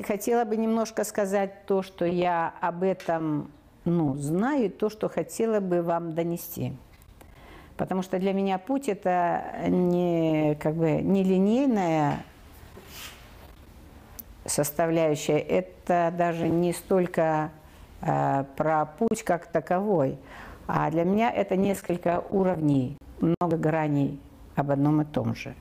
[0.00, 3.50] И хотела бы немножко сказать то, что я об этом
[3.84, 6.72] ну, знаю, и то, что хотела бы вам донести.
[7.76, 12.24] Потому что для меня путь– это не, как бы, не линейная
[14.46, 17.50] составляющая, это даже не столько
[18.00, 20.16] э, про путь как таковой,
[20.66, 24.18] а для меня это несколько уровней, много граней
[24.56, 25.54] об одном и том же.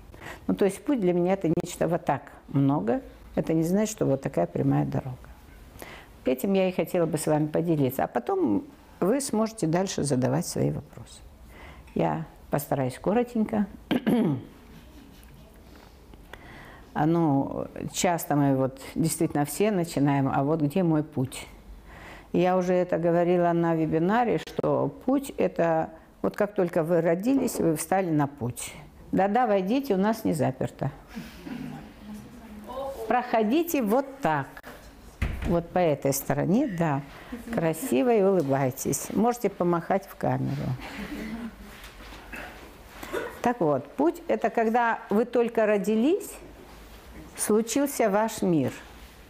[0.47, 3.01] Ну, то есть путь для меня это нечто вот так много.
[3.35, 5.17] Это не значит, что вот такая прямая дорога.
[6.25, 8.03] Этим я и хотела бы с вами поделиться.
[8.03, 8.65] А потом
[8.99, 11.21] вы сможете дальше задавать свои вопросы.
[11.95, 13.65] Я постараюсь коротенько.
[16.93, 21.47] А, ну, часто мы вот действительно все начинаем, а вот где мой путь?
[22.33, 27.75] Я уже это говорила на вебинаре, что путь– это вот как только вы родились, вы
[27.75, 28.73] встали на путь.
[29.11, 30.91] Да-да, войдите, у нас не заперто.
[33.09, 34.45] Проходите вот так.
[35.47, 37.01] Вот по этой стороне, да.
[37.51, 39.07] Красиво и улыбайтесь.
[39.15, 40.69] Можете помахать в камеру.
[43.41, 46.29] Так вот, путь– это когда вы только родились,
[47.35, 48.71] случился ваш мир,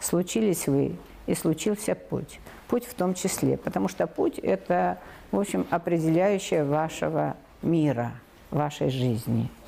[0.02, 2.42] случились вы, и случился путь.
[2.68, 4.98] Путь в том числе, потому что путь– это,
[5.32, 8.12] в общем, определяющее вашего мира,
[8.52, 9.50] вашей жизни–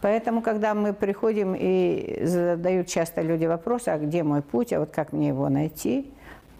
[0.00, 4.90] Поэтому, когда мы приходим и задают часто люди вопросы, а где мой путь, а вот
[4.90, 6.10] как мне его найти,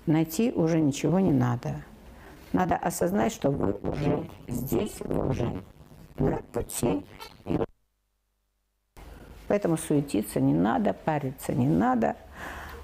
[0.07, 1.77] найти уже ничего не надо.
[2.53, 5.63] Надо осознать, что вы уже здесь, вы уже
[6.19, 7.05] на пути.
[9.49, 12.17] Поэтому суетиться не надо, париться не надо–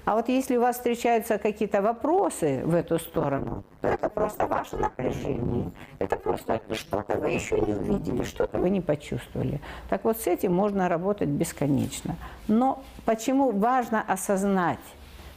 [0.07, 4.77] а вот если у вас встречаются какие-то вопросы в эту сторону, то это просто ваше
[4.77, 5.69] напряжение.
[5.99, 9.59] Это просто что-то вы еще не увидели, что-то вы не почувствовали.
[9.89, 12.15] Так вот с этим можно работать бесконечно.
[12.47, 14.79] Но почему важно осознать,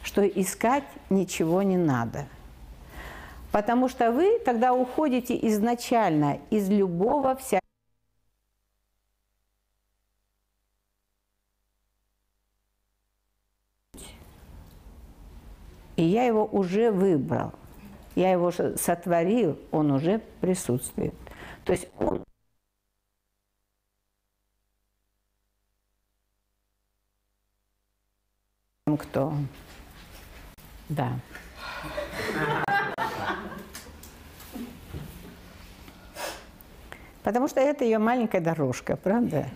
[0.05, 2.27] что искать ничего не надо?
[3.51, 7.60] Потому что вы тогда уходите изначально из любого вся
[16.01, 17.53] И я его уже выбрал.
[18.15, 21.13] Я его сотворил, он уже присутствует.
[21.67, 22.25] То есть он
[28.97, 29.35] кто?
[30.89, 31.21] Да.
[37.23, 39.51] Потому что это ее маленькая дорожка, правда?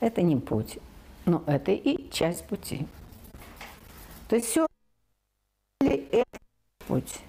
[0.00, 0.78] Это не путь,
[1.26, 2.88] но это и часть пути.
[4.30, 4.67] То есть все
[6.86, 7.20] путь.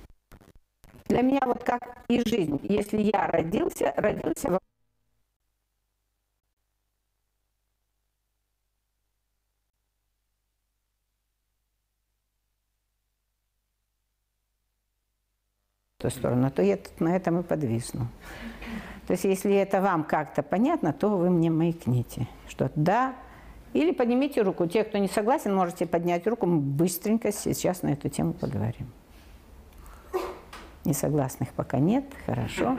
[1.06, 2.60] Для меня вот как и жизнь.
[2.64, 4.60] Если я родился, родился в
[15.98, 18.08] ту сторону, то я тут на этом и подвисну.
[19.08, 23.16] То есть, если это вам как-то понятно, то вы мне маякните, что да,
[23.74, 24.68] или поднимите руку.
[24.68, 26.46] Те, кто не согласен, можете поднять руку.
[26.46, 28.88] Мы быстренько сейчас на эту тему поговорим.
[30.86, 32.78] Несогласных пока нет, хорошо.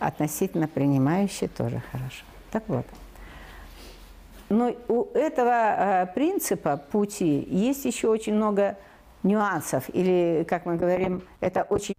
[0.00, 2.24] Относительно принимающие тоже хорошо.
[2.50, 2.86] Так вот.
[4.48, 8.76] Но у этого э, принципа пути есть еще очень много
[9.22, 9.84] нюансов.
[9.92, 11.94] Или, как мы говорим, это очень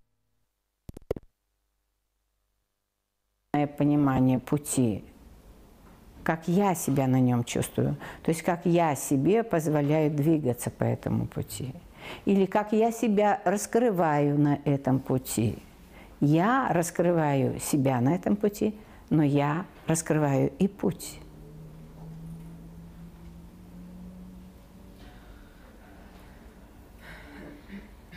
[3.78, 5.06] понимание пути
[6.24, 11.26] как я себя на нем чувствую, то есть как я себе позволяю двигаться по этому
[11.28, 11.74] пути,
[12.26, 15.58] или как я себя раскрываю на этом пути.
[16.20, 18.76] Я раскрываю себя на этом пути,
[19.10, 21.20] но я раскрываю и путь.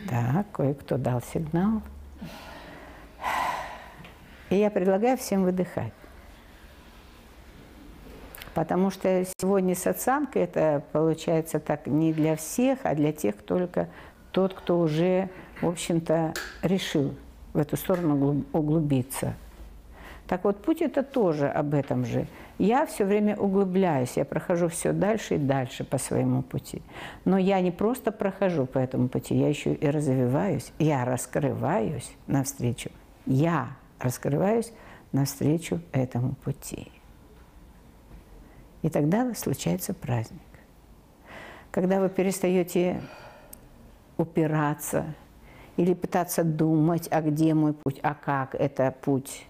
[0.07, 1.81] Так, кое-кто дал сигнал.
[4.51, 5.91] И я предлагаю всем выдыхать.
[8.55, 13.89] Потому что сегодня сатсанг это получается так не для всех, а для тех только
[14.31, 15.29] тот, кто уже,
[15.61, 17.13] в общем-то, решил
[17.53, 19.33] в эту сторону углубиться.
[20.27, 22.27] Так вот, путь это тоже об этом же.
[22.57, 26.81] Я все время углубляюсь, я прохожу все дальше и дальше по своему пути.
[27.25, 32.89] Но я не просто прохожу по этому пути, я еще и развиваюсь, я раскрываюсь навстречу.
[33.25, 33.67] Я
[33.99, 34.71] раскрываюсь
[35.11, 36.94] навстречу этому пути.
[38.85, 40.39] И тогда случается праздник.
[41.71, 43.01] Когда вы перестаете
[44.15, 45.05] упираться
[45.75, 49.47] или пытаться думать, а где мой путь, а как это путь,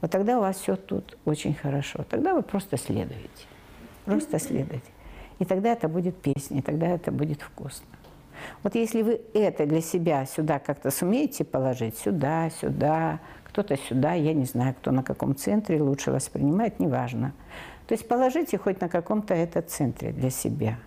[0.00, 2.02] вот тогда у вас все тут очень хорошо.
[2.08, 3.44] Тогда вы просто следуете.
[4.06, 4.90] Просто следуете.
[5.38, 7.84] И тогда это будет песня, и тогда это будет вкусно.
[8.62, 14.32] Вот если вы это для себя сюда как-то сумеете положить, сюда, сюда, кто-то сюда, я
[14.32, 17.34] не знаю, кто на каком центре лучше воспринимает, неважно.
[17.90, 20.78] То есть положите хоть на каком-то это центре для себя.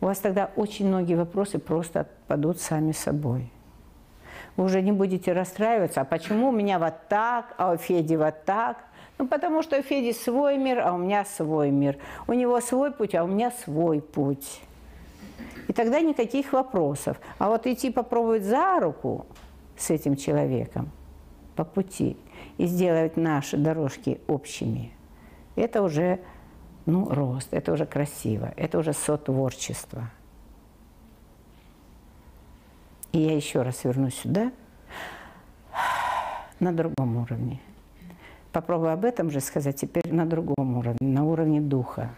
[0.00, 3.50] У вас тогда очень многие вопросы просто отпадут сами собой.
[4.54, 8.44] Вы уже не будете расстраиваться, а почему у меня вот так, а у Феди вот
[8.44, 8.76] так.
[9.18, 11.98] Ну, потому что у Феди свой мир, а у меня свой мир.
[12.28, 14.60] У него свой путь, а у меня свой путь.
[15.66, 17.20] И тогда никаких вопросов.
[17.38, 19.26] А вот идти попробовать за руку
[19.76, 20.92] с этим человеком
[21.56, 22.16] по пути
[22.56, 24.92] и сделать наши дорожки общими,
[25.56, 26.20] это уже
[26.86, 30.10] ну, рост, это уже красиво, это уже сотворчество.
[33.12, 34.52] И я еще раз вернусь сюда,
[36.60, 37.60] на другом уровне.
[38.52, 42.10] Попробую об этом же сказать теперь на другом уровне, на уровне духа.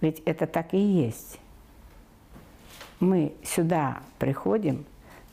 [0.00, 1.38] Ведь это так и есть
[3.00, 4.84] мы сюда приходим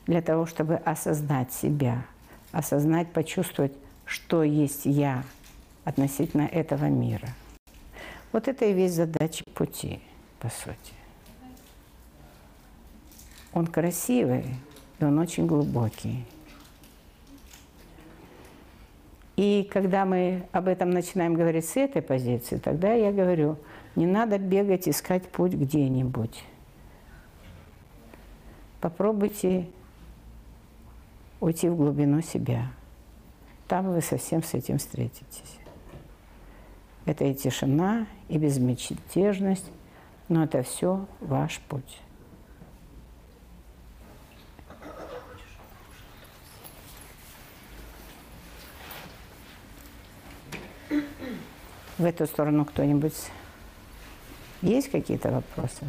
[0.06, 2.04] для того, чтобы осознать себя,
[2.52, 3.72] осознать, почувствовать,
[4.04, 5.24] что есть я
[5.86, 7.28] относительно этого мира.
[8.32, 10.00] Вот это и весь задача пути,
[10.38, 10.92] по сути.
[13.54, 14.44] Он красивый,
[14.98, 16.26] и он очень глубокий.
[19.36, 23.56] И когда мы об этом начинаем говорить с этой позиции, тогда я говорю,
[23.94, 26.44] не надо бегать, искать путь где-нибудь
[28.86, 29.68] попробуйте
[31.40, 32.70] уйти в глубину себя.
[33.66, 35.58] Там вы совсем с этим встретитесь.
[37.06, 39.70] Это и тишина, и безмятежность,
[40.28, 42.00] но это все ваш путь.
[51.96, 53.14] В эту сторону кто-нибудь
[54.60, 55.86] есть какие-то вопросы?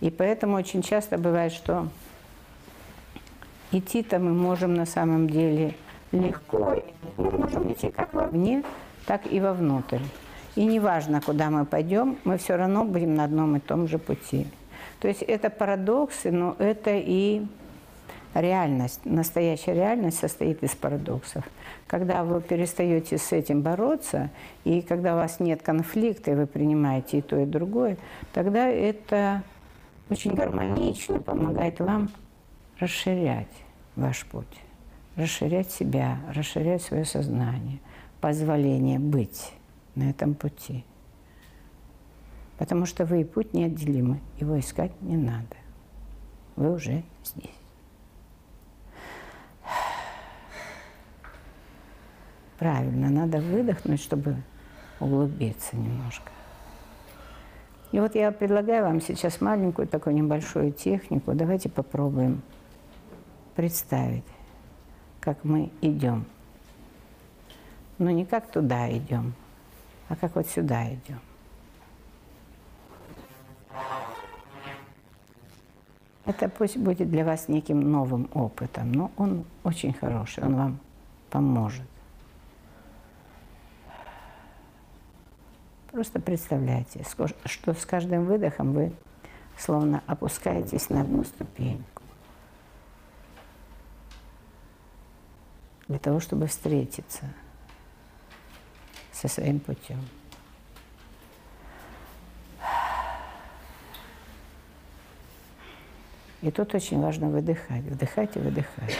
[0.00, 1.88] И поэтому очень часто бывает, что
[3.72, 5.74] идти-то мы можем на самом деле
[6.14, 6.82] легко.
[7.16, 8.62] Мы можем идти как вовне,
[9.06, 10.00] так и вовнутрь.
[10.56, 14.46] И неважно, куда мы пойдем, мы все равно будем на одном и том же пути.
[15.00, 17.44] То есть это парадоксы, но это и
[18.34, 19.00] реальность.
[19.04, 21.44] Настоящая реальность состоит из парадоксов.
[21.86, 24.30] Когда вы перестаете с этим бороться,
[24.64, 27.96] и когда у вас нет конфликта, и вы принимаете и то, и другое,
[28.32, 29.42] тогда это
[30.10, 32.10] очень гармонично помогает вам
[32.78, 33.48] расширять
[33.96, 34.46] ваш путь,
[35.16, 37.80] расширять себя, расширять свое сознание,
[38.20, 39.52] позволение быть
[39.94, 40.84] на этом пути.
[42.58, 45.56] Потому что вы и путь неотделимы, его искать не надо.
[46.56, 47.50] Вы уже здесь.
[52.58, 54.36] Правильно, надо выдохнуть, чтобы
[55.00, 56.30] углубиться немножко.
[57.90, 61.32] И вот я предлагаю вам сейчас маленькую такую небольшую технику.
[61.34, 62.42] Давайте попробуем
[63.54, 64.24] представить,
[65.24, 66.26] как мы идем.
[67.96, 69.32] Но не как туда идем,
[70.10, 71.18] а как вот сюда идем.
[76.26, 80.78] Это пусть будет для вас неким новым опытом, но он очень хороший, он вам
[81.30, 81.86] поможет.
[85.90, 87.04] Просто представляйте,
[87.44, 88.92] что с каждым выдохом вы
[89.56, 91.93] словно опускаетесь на одну ступеньку.
[95.88, 97.32] Для того, чтобы встретиться
[99.12, 100.00] со своим путем.
[106.44, 108.98] И тут очень важно выдыхать, вдыхать и выдыхать.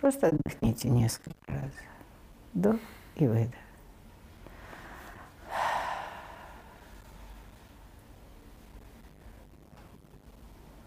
[0.00, 1.70] Просто отдохните несколько раз.
[2.52, 2.76] Вдох
[3.16, 3.63] и выдох.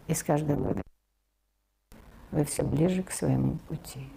[0.07, 0.83] И с каждым выдохом
[2.31, 4.07] вы все ближе к своему пути.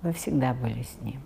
[0.00, 1.22] Вы всегда были с Ним.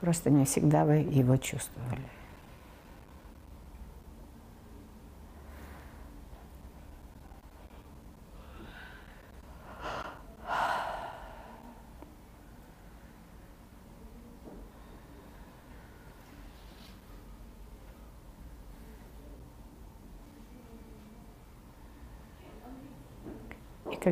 [0.00, 2.23] Просто не всегда вы его чувствовали.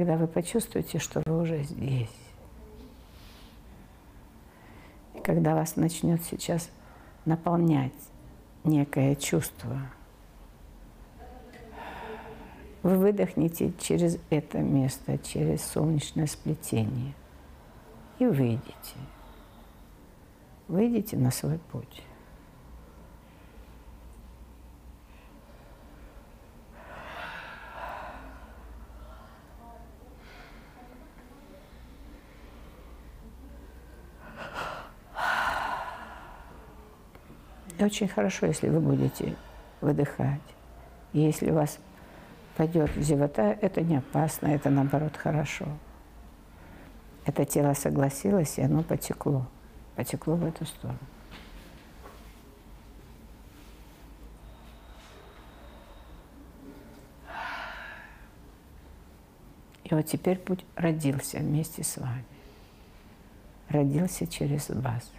[0.02, 2.10] Когда вы почувствуете, что вы уже здесь,
[5.14, 6.70] и когда вас начнет сейчас
[7.24, 7.92] наполнять
[8.64, 9.80] некое чувство,
[12.82, 17.14] вы выдохнете через это место, через солнечное сплетение
[18.18, 18.96] и выйдете.
[20.66, 22.02] Выйдите на свой путь.
[37.82, 39.34] И очень хорошо, если вы будете
[39.80, 40.40] выдыхать.
[41.12, 41.80] И если у вас
[42.56, 45.66] пойдет зевота, это не опасно, это наоборот хорошо.
[47.26, 49.44] Это тело согласилось, и оно потекло.
[49.96, 50.96] Потекло в эту сторону.
[59.82, 62.24] И вот теперь путь родился вместе с вами.
[63.70, 65.10] Родился через вас.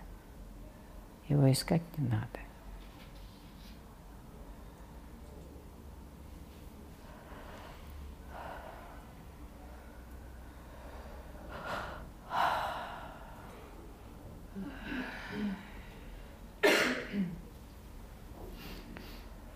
[1.28, 2.43] Его искать не надо.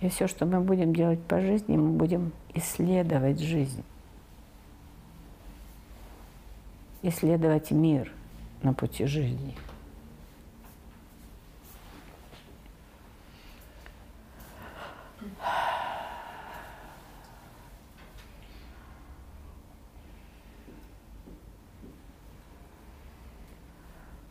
[0.08, 3.84] И все, что мы будем делать по жизни, мы будем исследовать жизнь.
[7.02, 8.10] Исследовать мир
[8.64, 9.54] на пути жизни.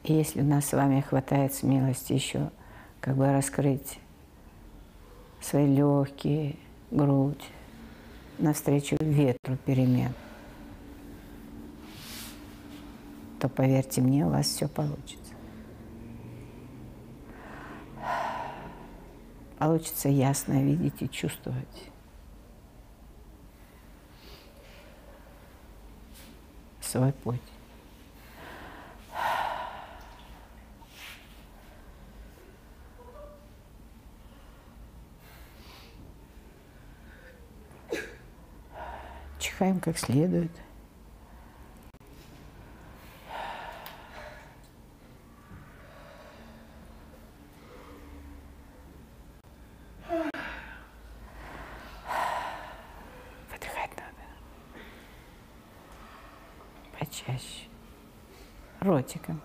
[0.04, 2.50] И если у нас с вами хватает смелости еще
[3.02, 3.98] как бы раскрыть
[5.46, 6.56] свои легкие,
[6.90, 7.44] грудь,
[8.38, 10.12] навстречу ветру перемен,
[13.38, 15.32] то, поверьте мне, у вас все получится.
[19.58, 21.90] Получится ясно видеть и чувствовать.
[26.96, 27.40] свой путь.
[39.66, 40.52] Чихаем как следует.
[53.50, 54.22] Выдыхать надо.
[56.96, 57.68] Почаще.
[58.78, 59.40] Ротиком.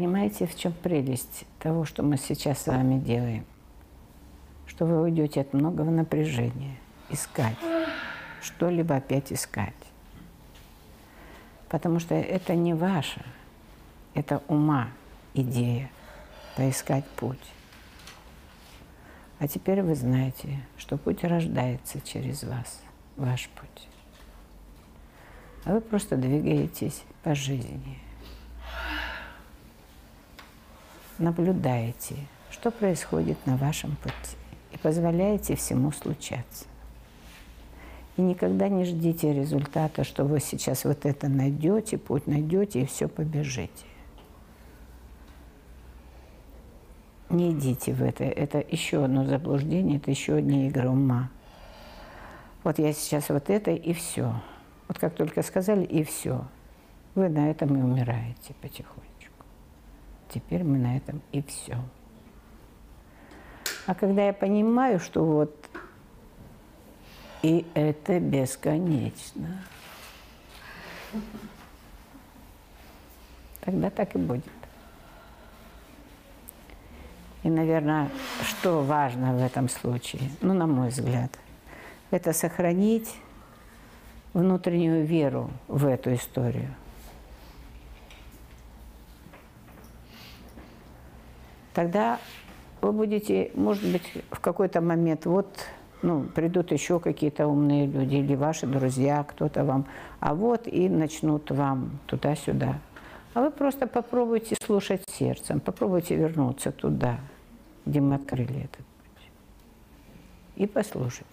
[0.00, 3.44] Понимаете, в чем прелесть того, что мы сейчас с вами делаем?
[4.66, 6.74] Что вы уйдете от многого напряжения,
[7.10, 7.58] искать,
[8.40, 9.74] что-либо опять искать.
[11.68, 13.22] Потому что это не ваше,
[14.14, 14.88] это ума
[15.34, 15.90] идея,
[16.56, 17.52] поискать путь.
[19.38, 22.80] А теперь вы знаете, что путь рождается через вас,
[23.18, 23.88] ваш путь.
[25.66, 27.98] А вы просто двигаетесь по жизни–
[31.20, 32.16] наблюдаете,
[32.50, 34.36] что происходит на вашем пути,
[34.72, 36.64] и позволяете всему случаться.
[38.16, 43.08] И никогда не ждите результата, что вы сейчас вот это найдете, путь найдете и все
[43.08, 43.86] побежите.
[47.30, 48.24] Не идите в это.
[48.24, 51.30] Это еще одно заблуждение, это еще одни игры ума.
[52.64, 54.34] Вот я сейчас вот это и все.
[54.88, 56.44] Вот как только сказали, и все.
[57.14, 59.09] Вы на этом и умираете потихоньку
[60.32, 61.76] теперь мы на этом и все.
[63.86, 65.54] А когда я понимаю, что вот
[67.42, 69.64] и это бесконечно,
[73.62, 74.44] тогда так и будет.
[77.42, 78.10] И, наверное,
[78.44, 81.30] что важно в этом случае, ну, на мой взгляд,
[82.10, 83.16] это сохранить
[84.34, 86.74] внутреннюю веру в эту историю–
[91.74, 92.18] тогда
[92.80, 95.48] вы будете, может быть, в какой-то момент, вот,
[96.02, 99.86] ну, придут еще какие-то умные люди или ваши друзья, кто-то вам,
[100.20, 102.78] а вот и начнут вам туда-сюда.
[103.34, 107.20] А вы просто попробуйте слушать сердцем, попробуйте вернуться туда,
[107.86, 109.30] где мы открыли этот путь.
[110.56, 111.26] И послушайте.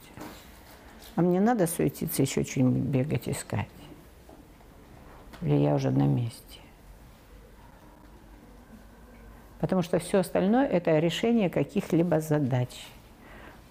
[1.16, 3.68] А мне надо суетиться, еще что-нибудь бегать, искать.
[5.42, 6.60] Или я уже на месте?
[9.60, 12.70] Потому что все остальное– это решение каких-либо задач.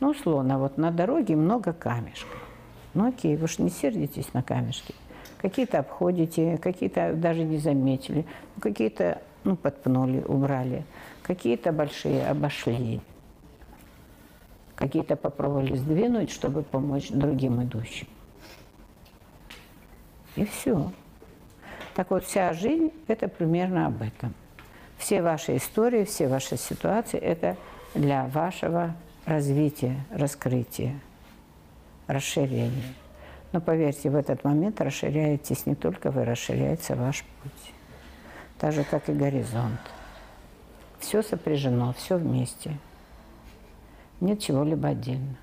[0.01, 2.43] Ну, условно, вот на дороге много камешков.
[2.95, 4.95] Ну, окей, вы же не сердитесь на камешки.
[5.39, 8.25] Какие-то обходите, какие-то даже не заметили,
[8.57, 10.85] ну, какие-то ну, подпнули, убрали,
[11.23, 13.01] какие-то большие обошли,
[14.75, 18.09] какие-то попробовали сдвинуть, чтобы помочь другим идущим.
[20.35, 20.91] И все.
[21.95, 24.35] Так вот, вся жизнь– это примерно об этом.
[24.99, 27.57] Все ваши истории, все ваши ситуации– это
[27.95, 30.99] для вашего развития, раскрытия,
[32.07, 32.95] расширения.
[33.53, 37.73] Но поверьте, в этот момент расширяетесь не только вы, расширяется ваш путь.
[38.59, 39.81] Так же, как и горизонт.
[40.99, 42.77] Все сопряжено, все вместе.
[44.21, 45.37] Нет чего-либо отдельно.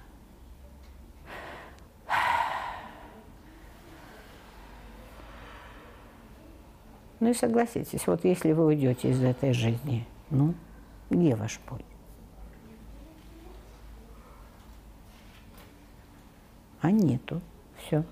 [7.24, 10.54] Ну и согласитесь, вот если вы уйдете из этой жизни, ну,
[11.10, 11.86] где ваш путь?
[16.82, 17.40] А нету.
[17.78, 18.04] Все.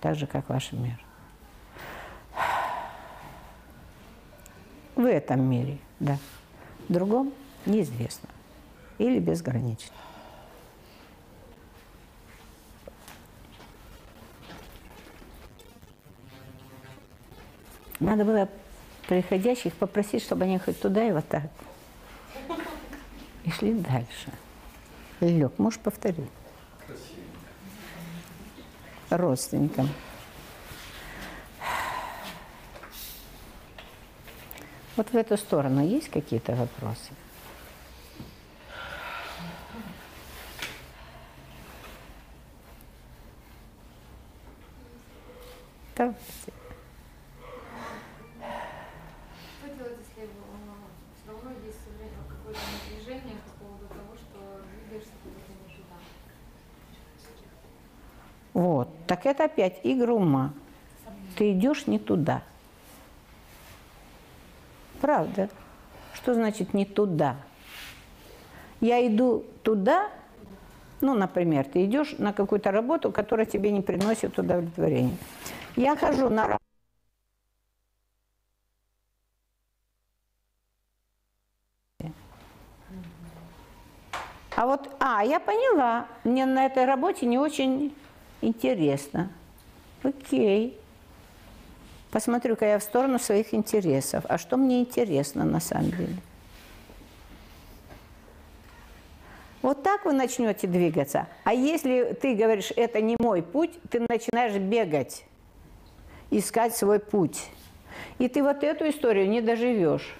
[0.00, 1.04] Так же, как ваш мир.
[4.94, 6.16] В этом мире, да.
[6.88, 7.32] В другом
[7.66, 8.28] неизвестно.
[8.98, 9.96] Или безгранично.
[18.02, 18.48] Надо было
[19.06, 21.44] приходящих попросить, чтобы они хоть туда и вот так.
[23.44, 24.32] И шли дальше.
[25.20, 26.30] Лег, можешь повторить?
[29.08, 29.88] Родственникам.
[34.96, 37.12] Вот в эту сторону есть какие-то вопросы?
[45.94, 46.52] Давайте.
[58.52, 59.01] Вот.
[59.12, 60.54] Так это опять игра ума.
[61.36, 62.40] Ты идешь не туда.
[65.02, 65.50] Правда.
[66.14, 67.36] Что значит не туда?
[68.80, 70.08] Я иду туда,
[71.02, 75.18] ну, например, ты идешь на какую-то работу, которая тебе не приносит удовлетворения.
[75.76, 76.64] Я хожу на работу.
[84.56, 87.94] А вот, а, я поняла, мне на этой работе не очень
[88.42, 89.30] Интересно.
[90.02, 90.76] Окей.
[92.10, 94.24] Посмотрю-ка я в сторону своих интересов.
[94.28, 96.16] А что мне интересно на самом деле?
[99.62, 101.28] Вот так вы начнете двигаться.
[101.44, 105.24] А если ты говоришь, это не мой путь, ты начинаешь бегать,
[106.30, 107.46] искать свой путь.
[108.18, 110.14] И ты вот эту историю не доживешь.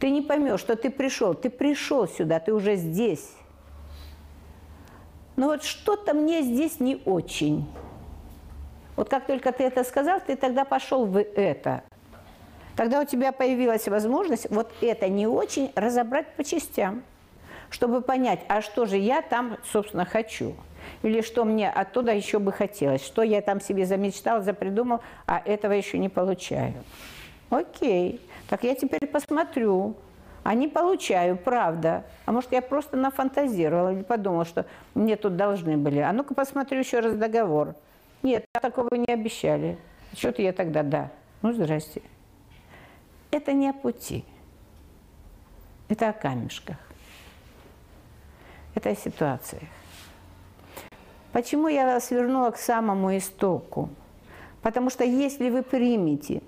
[0.00, 1.34] Ты не поймешь, что ты пришел.
[1.34, 3.30] Ты пришел сюда, ты уже здесь.
[5.36, 7.66] Но вот что-то мне здесь не очень.
[8.96, 11.82] Вот как только ты это сказал, ты тогда пошел в это.
[12.76, 17.02] Тогда у тебя появилась возможность вот это не очень разобрать по частям,
[17.70, 20.54] чтобы понять, а что же я там, собственно, хочу.
[21.02, 25.72] Или что мне оттуда еще бы хотелось, что я там себе замечтал, запридумал, а этого
[25.72, 26.74] еще не получаю.
[27.50, 29.96] Окей, так я теперь посмотрю,
[30.44, 32.04] а не получаю, правда.
[32.26, 35.98] А может, я просто нафантазировала или подумала, что мне тут должны были.
[36.00, 37.74] А ну-ка посмотрю еще раз договор.
[38.22, 39.78] Нет, такого не обещали.
[40.14, 41.10] Что-то я тогда, да.
[41.40, 42.02] Ну, здрасте.
[43.30, 44.24] Это не о пути.
[45.88, 46.76] Это о камешках.
[48.74, 49.62] Это о ситуациях.
[51.32, 53.88] Почему я вас вернула к самому истоку?
[54.60, 56.42] Потому что если вы примете,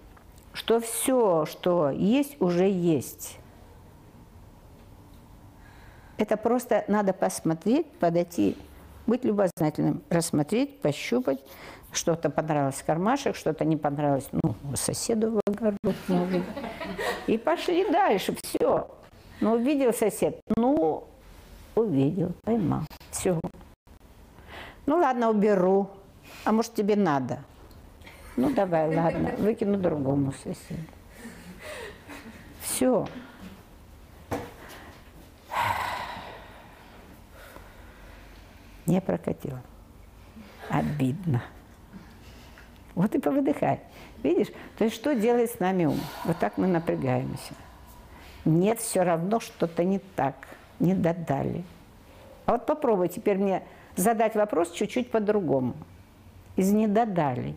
[0.53, 3.39] что все, что есть, уже есть,
[6.19, 8.57] это просто надо посмотреть, подойти,
[9.07, 11.39] быть любознательным, рассмотреть, пощупать.
[11.93, 15.77] Что-то понравилось в кармашек, что-то не понравилось, ну, соседу в огород.
[17.27, 18.89] И пошли дальше, все.
[19.41, 21.05] Ну, увидел сосед, ну,
[21.75, 23.41] увидел, поймал, все.
[24.87, 25.91] Ну, ладно, уберу.
[26.45, 27.39] А может, тебе надо?
[28.37, 30.83] Ну, давай, ладно, выкину другому соседу.
[32.61, 33.07] Все.
[38.87, 39.63] Не прокатило.
[40.71, 41.43] Обидно.
[42.95, 43.81] Вот и повыдыхай.
[44.23, 44.49] Видишь?
[44.79, 46.01] То есть что делает с нами ум?
[46.25, 47.55] Вот так мы напрягаемся.
[48.45, 50.35] Нет, все равно что-то не так.
[50.79, 51.65] Не додали.
[52.47, 53.63] А вот попробуй теперь мне
[53.97, 55.75] задать вопрос чуть-чуть по-другому.
[56.57, 57.57] из недодалей.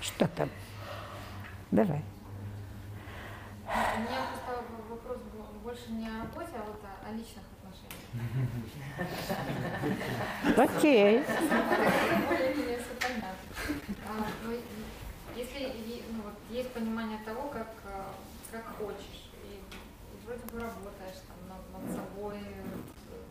[0.00, 0.48] Что там?
[1.70, 2.02] Давай.
[3.66, 6.67] У меня просто вопрос был больше не о работе, а
[7.08, 7.96] о, личных отношениях.
[10.76, 11.22] Окей.
[12.28, 13.28] Более-менее все понятно.
[14.06, 14.52] А, ну,
[15.36, 15.72] если
[16.12, 17.68] ну, есть понимание того, как,
[18.50, 19.60] как хочешь, и,
[20.26, 22.38] вроде бы работаешь над, собой,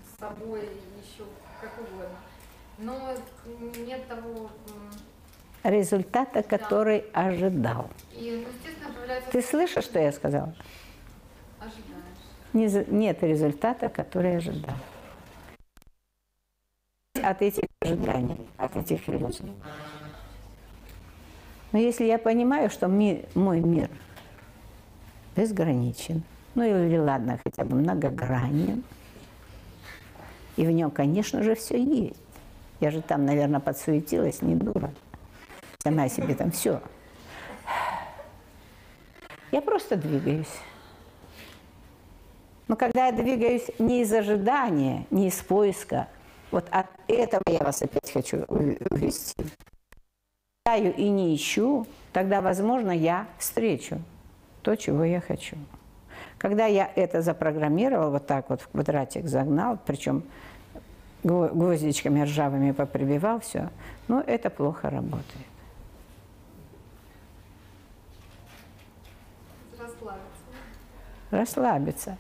[0.06, 1.26] с собой, еще
[1.62, 2.18] как угодно,
[2.78, 3.14] но
[3.86, 4.50] нет того,
[5.64, 7.90] Результата, который ожидал.
[8.14, 8.46] ну.
[9.32, 10.56] Ты слышишь, что я сказала?
[12.58, 14.74] Не Нет результата, который ожидал.
[17.22, 19.52] От этих ожиданий, от этих иллюзий.
[21.72, 23.92] Но если я понимаю, что ми- мой мир
[25.36, 26.24] безграничен,
[26.56, 28.84] ну или ладно, хотя бы многогранен,
[30.56, 32.20] и в нем, конечно же, все есть.
[32.80, 34.92] Я же там, наверное, подсуетилась, не дура.
[35.84, 36.82] Сама себе там все.
[39.52, 40.48] Я просто двигаюсь.
[42.68, 46.08] Но когда я двигаюсь не из ожидания, не из поиска,
[46.52, 49.36] вот от этого я вас опять хочу увести.
[50.64, 54.02] Таю и не ищу, тогда, возможно, я встречу
[54.64, 55.56] то, чего я хочу.
[56.38, 60.24] Когда я это запрограммировал, вот так вот в квадратик загнал, причем
[61.24, 63.70] гво- гвоздичками ржавыми поприбивал все,
[64.10, 65.48] ну, это плохо работает.
[69.80, 70.18] Расслабиться.
[71.32, 72.18] расслабиться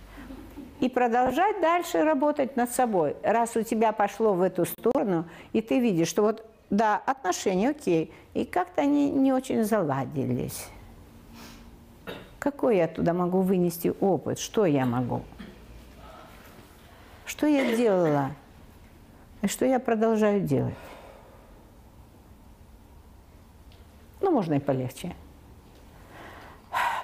[0.79, 3.15] и продолжать дальше работать над собой.
[3.23, 8.13] Раз у тебя пошло в эту сторону, и ты видишь, что вот, да, отношения, окей,
[8.33, 10.67] и как-то они не очень заладились.
[12.39, 14.39] Какой я туда могу вынести опыт?
[14.39, 15.23] Что я могу?
[17.25, 18.31] Что я делала?
[19.41, 20.75] И что я продолжаю делать?
[24.21, 25.15] Ну, можно и полегче.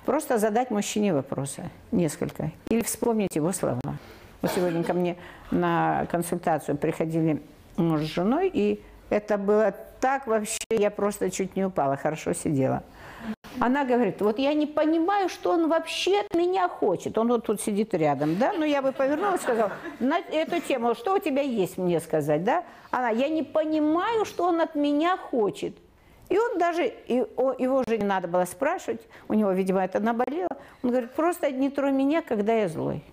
[0.06, 3.80] Просто задать мужчине вопросы, несколько, или вспомнить его слова.
[4.42, 5.16] Вот сегодня ко мне
[5.52, 7.42] на консультацию приходили
[7.78, 12.84] муж с женой, и это было так вообще, я просто чуть не упала, хорошо сидела.
[13.60, 17.18] Она говорит, вот я не понимаю, что он вообще от меня хочет.
[17.18, 18.52] Он вот тут сидит рядом, да?
[18.52, 22.44] Ну, я бы повернулась и сказала, на эту тему, что у тебя есть мне сказать,
[22.44, 22.63] да?
[22.92, 25.78] Она, я не понимаю, что он от меня хочет.
[26.30, 30.00] И он даже, и о- его уже не надо было спрашивать, у него, видимо, это
[30.00, 30.58] наболело.
[30.82, 33.04] Он говорит, просто не трой меня, когда я злой.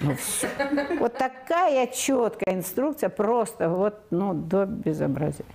[0.00, 0.48] Ну, всё.
[1.00, 5.46] Вот такая четкая инструкция, просто вот, ну, до безобразия.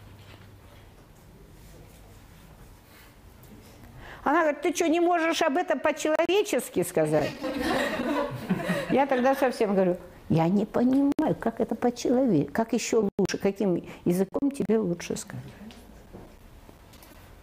[4.24, 7.32] Она говорит, ты что, не можешь об этом по-человечески сказать?
[8.90, 9.98] Я тогда совсем говорю,
[10.30, 15.44] я не понимаю, как это по-человечески, как еще лучше, каким языком тебе лучше сказать.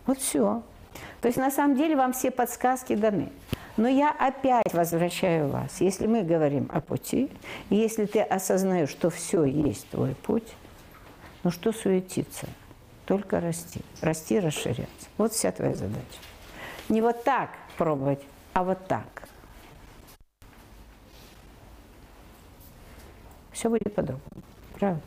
[0.08, 0.62] Вот все.
[1.20, 3.30] То есть на самом деле вам все подсказки даны.
[3.76, 5.82] Но я опять возвращаю вас.
[5.82, 7.30] Если мы говорим о пути,
[7.68, 10.48] если ты осознаешь, что все есть твой путь,
[11.44, 12.48] ну что суетиться?
[13.04, 13.82] Только расти.
[14.00, 15.08] Расти, расширяться.
[15.18, 16.18] Вот вся твоя задача.
[16.88, 18.22] Не вот так пробовать,
[18.54, 19.28] а вот так.
[23.52, 24.42] Все будет по-другому.
[24.78, 25.02] Правда?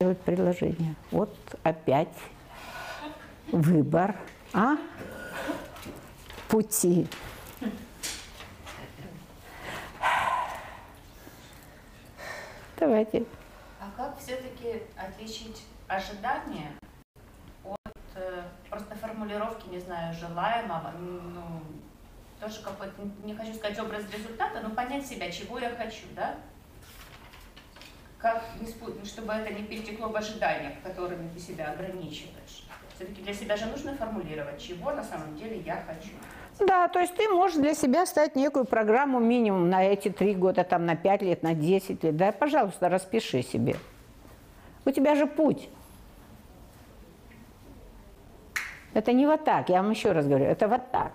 [0.00, 0.94] Делать предложение.
[1.10, 2.14] Вот опять
[3.50, 4.14] выбор,
[4.54, 4.76] а?
[6.46, 7.08] Пути.
[12.76, 13.24] Давайте.
[13.80, 16.70] А как все-таки отличить ожидания
[17.64, 17.78] от
[18.14, 21.60] э, просто формулировки, не знаю, желаемого, ну,
[22.40, 26.36] тоже какой-то, не хочу сказать образ результата, но понять себя, чего я хочу, да?
[28.18, 32.64] Как, не спу- чтобы это не перетекло в ожидания, которыми ты себя ограничиваешь.
[32.96, 36.10] Все-таки для себя же нужно формулировать, чего на самом деле я хочу.
[36.66, 40.64] Да, то есть ты можешь для себя ставить некую программу минимум на эти три года,
[40.64, 42.16] там, на пять лет, на 10 лет.
[42.16, 43.76] Да, пожалуйста, распиши себе.
[44.84, 45.68] У тебя же путь.
[48.94, 51.12] Это не вот так, я вам еще раз говорю, это вот так.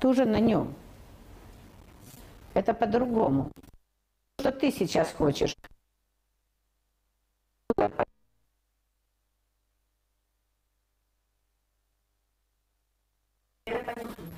[0.00, 0.74] Ты уже на нем.
[2.52, 3.50] Это по-другому.
[4.40, 5.54] Что ты сейчас хочешь?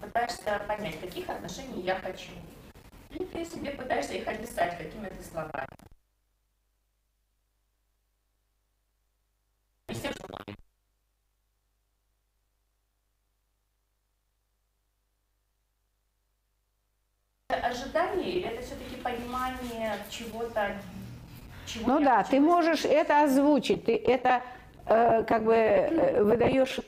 [0.00, 2.32] Пытаешься понять, каких отношений я хочу.
[3.10, 5.91] И ты себе пытаешься их описать какими-то словами.
[17.92, 20.72] Ожидание или это все-таки понимание чего-то?
[21.66, 24.42] Чего ну да, ты можешь это озвучить, ты это
[24.86, 26.80] э, как бы э, выдаешь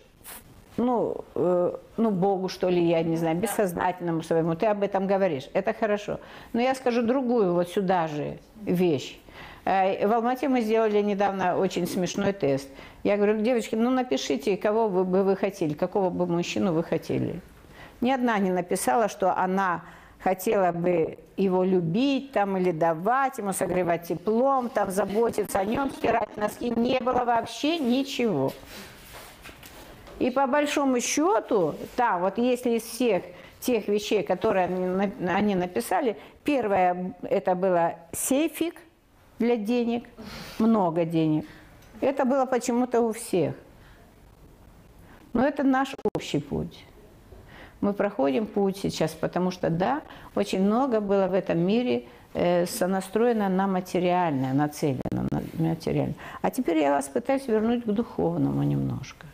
[0.76, 5.48] ну, э, ну, Богу, что ли, я не знаю, бессознательному своему, ты об этом говоришь,
[5.52, 6.18] это хорошо.
[6.52, 9.16] Но я скажу другую вот сюда же вещь.
[9.64, 12.68] Э, в Алмате мы сделали недавно очень смешной тест.
[13.04, 17.40] Я говорю, девочки, ну напишите, кого бы вы хотели, какого бы мужчину вы хотели.
[18.00, 19.82] Ни одна не написала, что она
[20.24, 26.34] хотела бы его любить там, или давать ему, согревать теплом, там, заботиться о нем, стирать
[26.38, 26.70] носки.
[26.70, 28.54] Не было вообще ничего.
[30.18, 33.22] И по большому счету, да, вот если из всех
[33.60, 34.66] тех вещей, которые
[35.28, 38.80] они написали, первое это было сейфик
[39.38, 40.08] для денег,
[40.58, 41.44] много денег.
[42.00, 43.54] Это было почему-то у всех.
[45.34, 46.84] Но это наш общий путь.
[47.84, 50.00] Мы проходим путь сейчас, потому что, да,
[50.34, 56.14] очень много было в этом мире э, сонастроено на материальное, нацелено на материальное.
[56.40, 59.26] А теперь я вас пытаюсь вернуть к духовному немножко.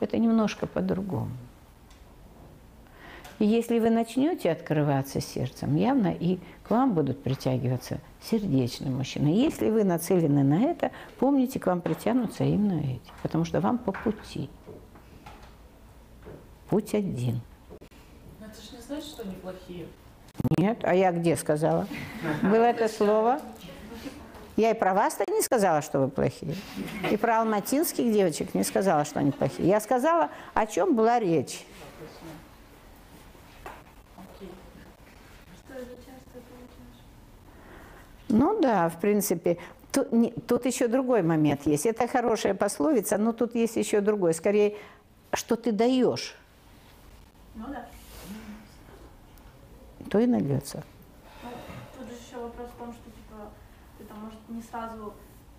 [0.00, 1.28] Это немножко по-другому.
[3.38, 9.28] И если вы начнете открываться сердцем, явно и к вам будут притягиваться сердечные мужчины.
[9.28, 13.92] Если вы нацелены на это, помните, к вам притянутся именно эти, потому что вам по
[13.92, 14.48] пути.
[16.70, 17.42] Путь один.
[18.90, 19.86] Значит, что они плохие.
[20.58, 21.86] Нет, а я где сказала?
[22.42, 23.40] Было это слово?
[24.56, 26.56] Я и про вас-то не сказала, что вы плохие.
[27.08, 29.68] И про алматинских девочек не сказала, что они плохие.
[29.68, 31.64] Я сказала, о чем была речь.
[38.28, 39.58] Ну да, в принципе.
[39.92, 41.86] Тут, не, тут еще другой момент есть.
[41.86, 44.34] Это хорошая пословица, но тут есть еще другой.
[44.34, 44.76] Скорее,
[45.32, 46.34] что ты даешь.
[47.54, 47.86] Ну да.
[50.10, 50.82] То и нальется.
[51.42, 51.50] Ну,
[51.96, 53.50] тут же еще вопрос в том, что типа
[53.96, 55.14] ты там, может, не сразу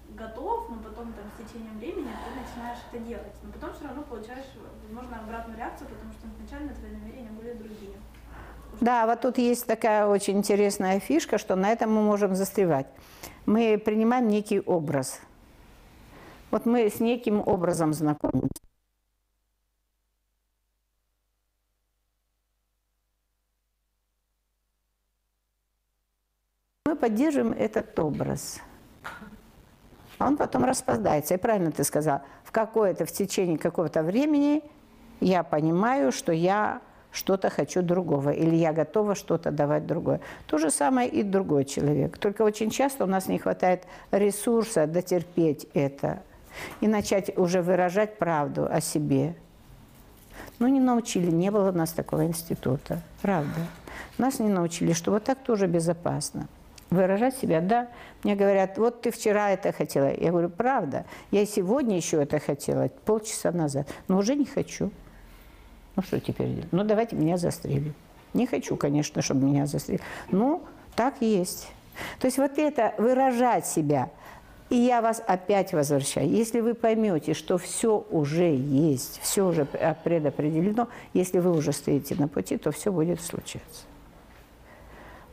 [0.09, 3.33] готов, но потом там с течением времени ты начинаешь это делать.
[3.43, 4.45] Но потом все равно получаешь,
[4.83, 7.95] возможно, обратную реакцию, потому что изначально твои намерения были другие.
[8.81, 12.87] Да, вот тут есть такая очень интересная фишка, что на этом мы можем застревать.
[13.45, 15.19] Мы принимаем некий образ.
[16.51, 18.61] Вот мы с неким образом знакомимся.
[26.91, 28.59] Мы поддерживаем этот образ.
[30.17, 31.35] А он потом распадается.
[31.35, 34.61] И правильно ты сказал, в какое-то, в течение какого-то времени
[35.21, 36.81] я понимаю, что я
[37.13, 40.19] что-то хочу другого, или я готова что-то давать другое.
[40.47, 42.17] То же самое и другой человек.
[42.17, 46.21] Только очень часто у нас не хватает ресурса дотерпеть это
[46.81, 49.37] и начать уже выражать правду о себе.
[50.59, 53.61] Ну, не научили, не было у нас такого института, правда.
[54.17, 56.49] Нас не научили, что вот так тоже безопасно.
[56.91, 57.87] Выражать себя, да.
[58.23, 60.13] Мне говорят, вот ты вчера это хотела.
[60.13, 61.05] Я говорю, правда.
[61.31, 64.91] Я сегодня еще это хотела, полчаса назад, но уже не хочу.
[65.95, 66.71] Ну что теперь делать?
[66.71, 67.93] Ну давайте меня застрелим.
[68.33, 70.03] Не хочу, конечно, чтобы меня застрелили.
[70.31, 70.63] Ну,
[70.95, 71.69] так есть.
[72.19, 74.09] То есть вот это выражать себя.
[74.69, 76.29] И я вас опять возвращаю.
[76.29, 82.27] Если вы поймете, что все уже есть, все уже предопределено, если вы уже стоите на
[82.27, 83.83] пути, то все будет случаться.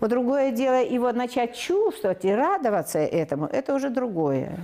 [0.01, 4.57] Вот другое дело, его начать чувствовать и радоваться этому, это уже другое.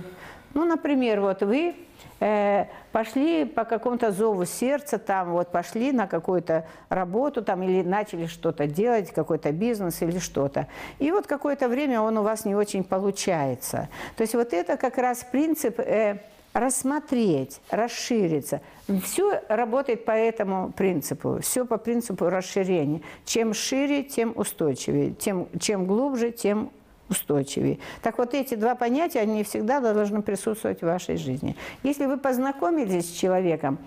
[0.53, 1.75] Ну, например, вот вы
[2.21, 8.25] э, пошли по какому-то зову сердца, там вот пошли на какую-то работу там или начали
[8.25, 10.67] что-то делать, какой-то бизнес или что-то.
[10.99, 13.89] И вот какое-то время он у вас не очень получается.
[14.15, 16.19] То есть вот это как раз принцип э,
[16.55, 18.61] рассмотреть, расшириться.
[19.03, 23.01] Все работает по этому принципу, все по принципу расширения.
[23.25, 26.71] Чем шире, тем устойчивее, тем, чем глубже, тем
[27.09, 27.79] устойчивее.
[28.01, 31.57] Так вот эти два понятия, они всегда должны присутствовать в вашей жизни.
[31.83, 33.77] Если вы познакомились с человеком,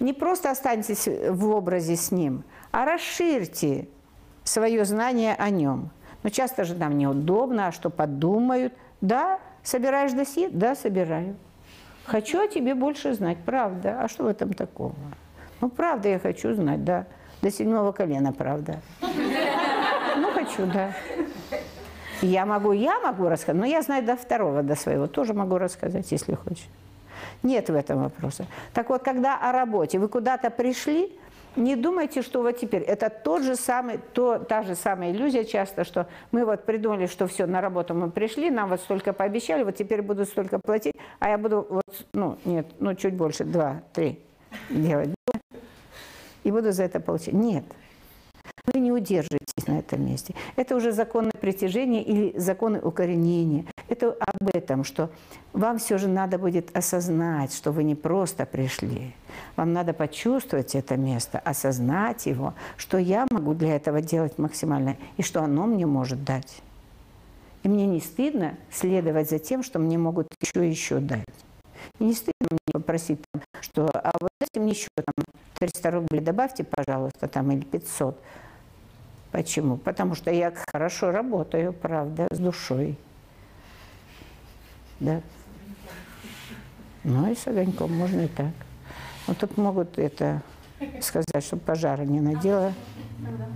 [0.00, 2.42] не просто останьтесь в образе с ним,
[2.72, 3.86] а расширьте
[4.42, 5.90] свое знание о нем.
[6.24, 8.74] Но часто же нам неудобно, а что подумают.
[9.00, 10.48] Да, собираешь досье?
[10.50, 11.36] Да, собираю.
[12.10, 14.00] Хочу о тебе больше знать, правда.
[14.02, 14.96] А что в этом такого?
[15.60, 17.06] Ну, правда, я хочу знать, да.
[17.40, 18.80] До седьмого колена, правда.
[19.00, 20.92] Ну, хочу, да.
[22.20, 26.10] Я могу, я могу рассказать, но я знаю до второго, до своего, тоже могу рассказать,
[26.10, 26.66] если хочешь.
[27.44, 28.46] Нет в этом вопроса.
[28.74, 31.16] Так вот, когда о работе вы куда-то пришли,
[31.56, 35.84] не думайте, что вот теперь это тот же самый, то, та же самая иллюзия часто,
[35.84, 39.76] что мы вот придумали, что все, на работу мы пришли, нам вот столько пообещали, вот
[39.76, 44.20] теперь буду столько платить, а я буду вот, ну, нет, ну, чуть больше, два, три
[44.68, 45.10] делать.
[46.42, 47.34] И буду за это получать.
[47.34, 47.64] Нет.
[48.66, 50.34] Вы не удержите на этом месте.
[50.56, 53.64] Это уже законы притяжения или законы укоренения.
[53.88, 55.10] Это об этом, что
[55.52, 59.12] вам все же надо будет осознать, что вы не просто пришли.
[59.56, 65.22] Вам надо почувствовать это место, осознать его, что я могу для этого делать максимально, и
[65.22, 66.62] что оно мне может дать.
[67.62, 71.24] И мне не стыдно следовать за тем, что мне могут еще и еще дать.
[71.98, 73.20] И не стыдно мне попросить,
[73.60, 75.24] что а вот дайте мне еще там,
[75.58, 78.18] 300 рублей добавьте, пожалуйста, там, или 500.
[79.32, 79.76] Почему?
[79.76, 82.98] Потому что я хорошо работаю, правда, с душой.
[84.98, 85.22] Да.
[87.04, 88.52] Ну и с огоньком можно и так.
[89.26, 90.42] Вот тут могут это
[91.00, 92.74] сказать, чтобы пожара не надела.
[93.24, 93.46] Тогда.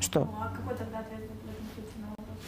[0.00, 0.20] Что?
[0.20, 2.38] Ну, а какой тогда ответ в этом случае на вопрос?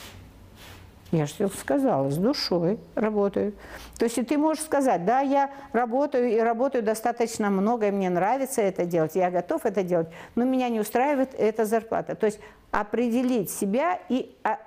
[1.12, 3.52] Я же сказала, с душой работаю.
[3.96, 8.10] То есть и ты можешь сказать, да, я работаю и работаю достаточно много, и мне
[8.10, 12.16] нравится это делать, я готов это делать, но меня не устраивает эта зарплата.
[12.16, 12.40] То есть
[12.72, 14.58] определить себя и а,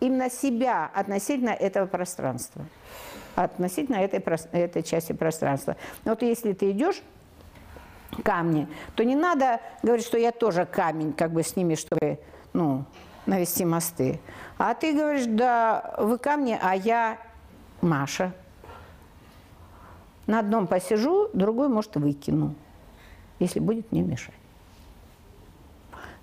[0.00, 2.64] именно себя относительно этого пространства,
[3.36, 5.76] относительно этой, этой части пространства.
[6.04, 7.02] Вот если ты идешь
[8.24, 12.18] камни, то не надо говорить, что я тоже камень, как бы с ними, чтобы
[12.52, 12.84] ну,
[13.26, 14.20] навести мосты.
[14.58, 17.18] А ты говоришь, да, вы камни, а я
[17.80, 18.32] Маша.
[20.26, 22.54] На одном посижу, другой, может, выкину,
[23.38, 24.34] если будет мне мешать.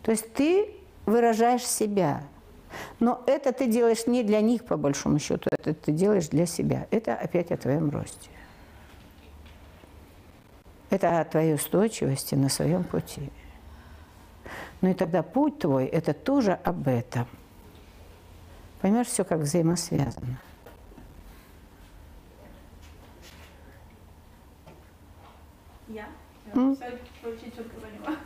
[0.01, 0.73] То есть ты
[1.05, 2.23] выражаешь себя.
[2.99, 6.87] Но это ты делаешь не для них, по большому счету, это ты делаешь для себя.
[6.89, 8.29] Это опять о твоем росте.
[10.89, 13.29] Это о твоей устойчивости на своем пути.
[14.81, 17.27] Ну и тогда путь твой– это тоже об этом.
[18.81, 20.37] Понимаешь, все как взаимосвязано.
[25.87, 26.07] Я?
[26.51, 28.17] Все вообще четко поняла.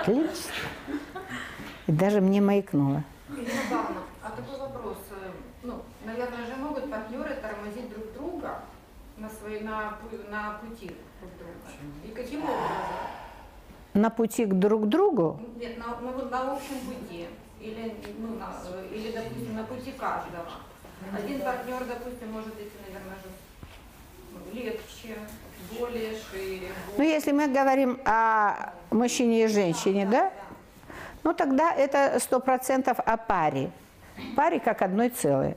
[0.00, 0.52] Отлично.
[1.86, 3.04] И даже мне маякнуло.
[4.22, 4.98] А такой вопрос.
[5.10, 5.30] э,
[5.62, 8.60] Ну, наверное же могут партнеры тормозить друг друга
[9.18, 9.98] на, свои, на,
[10.30, 11.54] на пути друг друга.
[12.04, 12.58] И каким образом?
[13.92, 17.28] На пути к друг другу Нет, на, ну, вот на общем пути.
[17.64, 18.52] Или, ну, на,
[18.94, 20.44] или, допустим, на пути каждого.
[21.16, 23.30] Один партнер, допустим, может идти, наверное, же
[24.32, 25.16] ну, легче,
[25.78, 26.68] более шире.
[26.98, 30.30] Ну, если мы говорим о мужчине и женщине, да?
[31.22, 33.70] Ну, тогда это сто процентов о паре.
[34.36, 35.56] Паре как одной целой.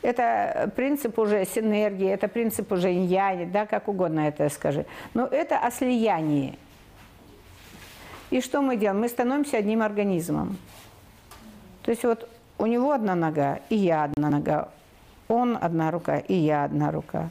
[0.00, 4.86] Это принцип уже синергии, это принцип уже инь да, как угодно это скажи.
[5.12, 6.58] Но это о слиянии.
[8.30, 9.00] И что мы делаем?
[9.00, 10.56] Мы становимся одним организмом.
[11.82, 14.68] То есть вот у него одна нога, и я одна нога.
[15.28, 17.30] Он одна рука, и я одна рука.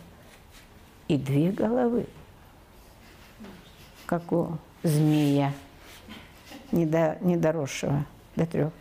[1.07, 2.05] И две головы
[4.05, 5.51] как у змея,
[6.71, 8.05] недо, недоросшего
[8.35, 8.71] до трех.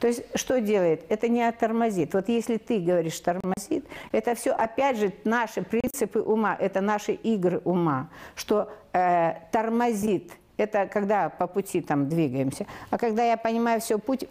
[0.00, 1.04] То есть что делает?
[1.08, 2.12] Это не тормозит.
[2.12, 7.62] Вот если ты говоришь тормозит, это все опять же наши принципы ума, это наши игры
[7.64, 10.32] ума, что э, тормозит.
[10.56, 12.66] Это когда по пути там двигаемся.
[12.90, 14.26] А когда я понимаю все путь,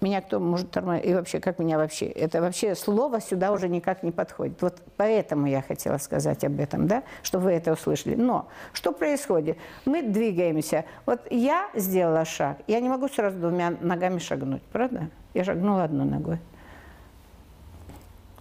[0.00, 1.06] меня кто может тормозить?
[1.06, 2.06] И вообще, как меня вообще?
[2.06, 4.60] Это вообще слово сюда уже никак не подходит.
[4.60, 8.14] Вот поэтому я хотела сказать об этом, да, чтобы вы это услышали.
[8.14, 9.56] Но что происходит?
[9.86, 10.84] Мы двигаемся.
[11.06, 15.08] Вот я сделала шаг, я не могу сразу двумя ногами шагнуть, правда?
[15.32, 16.38] Я шагнула одной ногой.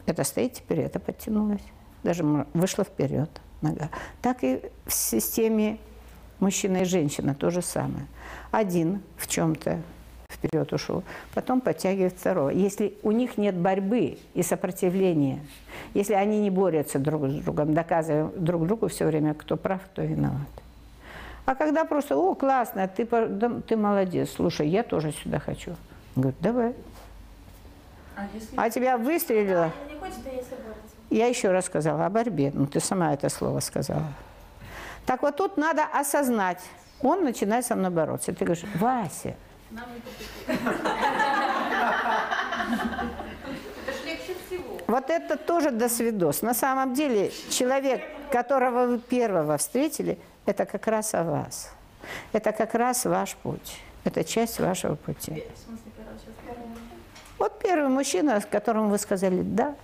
[0.06, 1.64] Это стоит теперь, это подтянулось.
[2.04, 3.30] Даже вышла вперед
[3.62, 3.90] нога.
[4.22, 5.80] Так и в системе
[6.40, 8.06] мужчина и женщина то же самое.
[8.52, 9.80] Один в чем-то
[10.30, 12.50] вперед ушел, потом подтягивает второго.
[12.50, 15.40] Если у них нет борьбы и сопротивления,
[15.94, 20.02] если они не борются друг с другом, доказывая друг другу все время, кто прав, кто
[20.02, 20.50] виноват.
[21.46, 25.72] А когда просто, о, классно, ты, да, ты молодец, слушай, я тоже сюда хочу.
[26.16, 26.74] Он говорит, давай.
[28.16, 29.72] А если А тебя выстрелило?
[29.84, 30.96] Если не хочет, то если борется.
[31.12, 32.52] Я еще раз сказала о борьбе.
[32.54, 34.08] Ну, ты сама это слово сказала.
[35.06, 36.62] Так вот тут надо осознать.
[37.02, 38.34] Он начинает со мной бороться.
[38.34, 39.36] Ты говоришь, Вася,
[39.72, 40.30] Нам не купить.
[43.88, 44.80] Это ж легче всего.
[44.88, 46.42] вот это тоже досвидос.
[46.42, 48.02] На самом деле человек,
[48.32, 51.72] которого вы первого встретили, это как раз о вас.
[52.32, 53.80] Это как раз ваш путь.
[54.04, 55.44] Это часть вашего пути.
[57.38, 59.76] Вот первый мужчина, с которым вы сказали, да,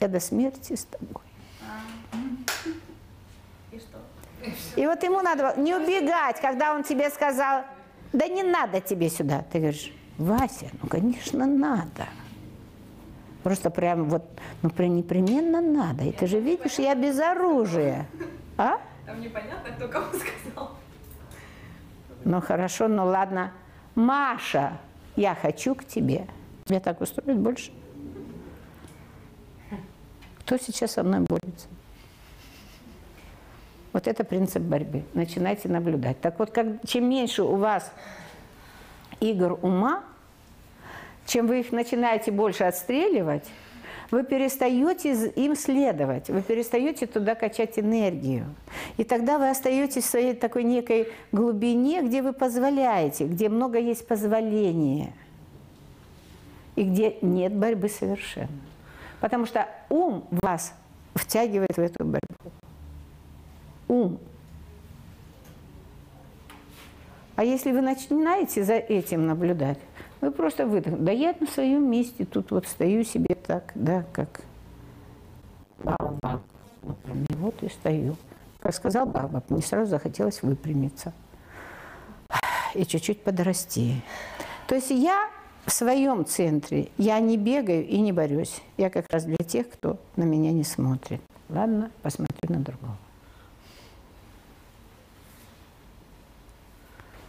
[0.00, 1.22] я до смерти с тобой.
[4.76, 7.64] И вот ему надо не убегать, когда он тебе сказал,
[8.12, 9.44] да не надо тебе сюда.
[9.50, 12.06] Ты говоришь, Вася, ну, конечно, надо.
[13.42, 14.24] Просто прям вот,
[14.62, 16.04] ну, прям непременно надо.
[16.04, 18.06] И ты же видишь, я без оружия.
[18.56, 18.78] А?
[19.06, 20.76] Там непонятно, кто кому сказал.
[22.24, 23.52] Ну хорошо, ну ладно.
[23.94, 24.78] Маша,
[25.16, 26.26] я хочу к тебе.
[26.64, 27.72] Тебя так устроит больше?
[30.40, 31.68] Кто сейчас со мной борется?
[33.92, 35.04] Вот это принцип борьбы.
[35.14, 36.20] Начинайте наблюдать.
[36.20, 37.92] Так вот, как, чем меньше у вас
[39.20, 40.02] игр ума,
[41.26, 43.44] чем вы их начинаете больше отстреливать,
[44.10, 48.44] вы перестаете им следовать, вы перестаете туда качать энергию.
[48.98, 54.06] И тогда вы остаетесь в своей такой некой глубине, где вы позволяете, где много есть
[54.06, 55.14] позволения,
[56.76, 58.48] и где нет борьбы совершенно.
[59.20, 60.74] Потому что ум вас
[61.14, 62.31] втягивает в эту борьбу.
[63.92, 64.18] Ум.
[67.36, 69.78] А если вы начинаете за этим наблюдать,
[70.22, 70.98] вы просто выдох.
[70.98, 74.40] Да я на своем месте тут вот стою себе так, да, как
[75.84, 76.40] баба.
[76.80, 78.16] Вот и стою.
[78.60, 81.12] Как сказал баба, мне сразу захотелось выпрямиться
[82.74, 84.00] и чуть-чуть подрасти.
[84.68, 85.28] То есть я
[85.66, 88.62] в своем центре, я не бегаю и не борюсь.
[88.78, 91.20] Я как раз для тех, кто на меня не смотрит.
[91.50, 92.96] Ладно, посмотрю на другого.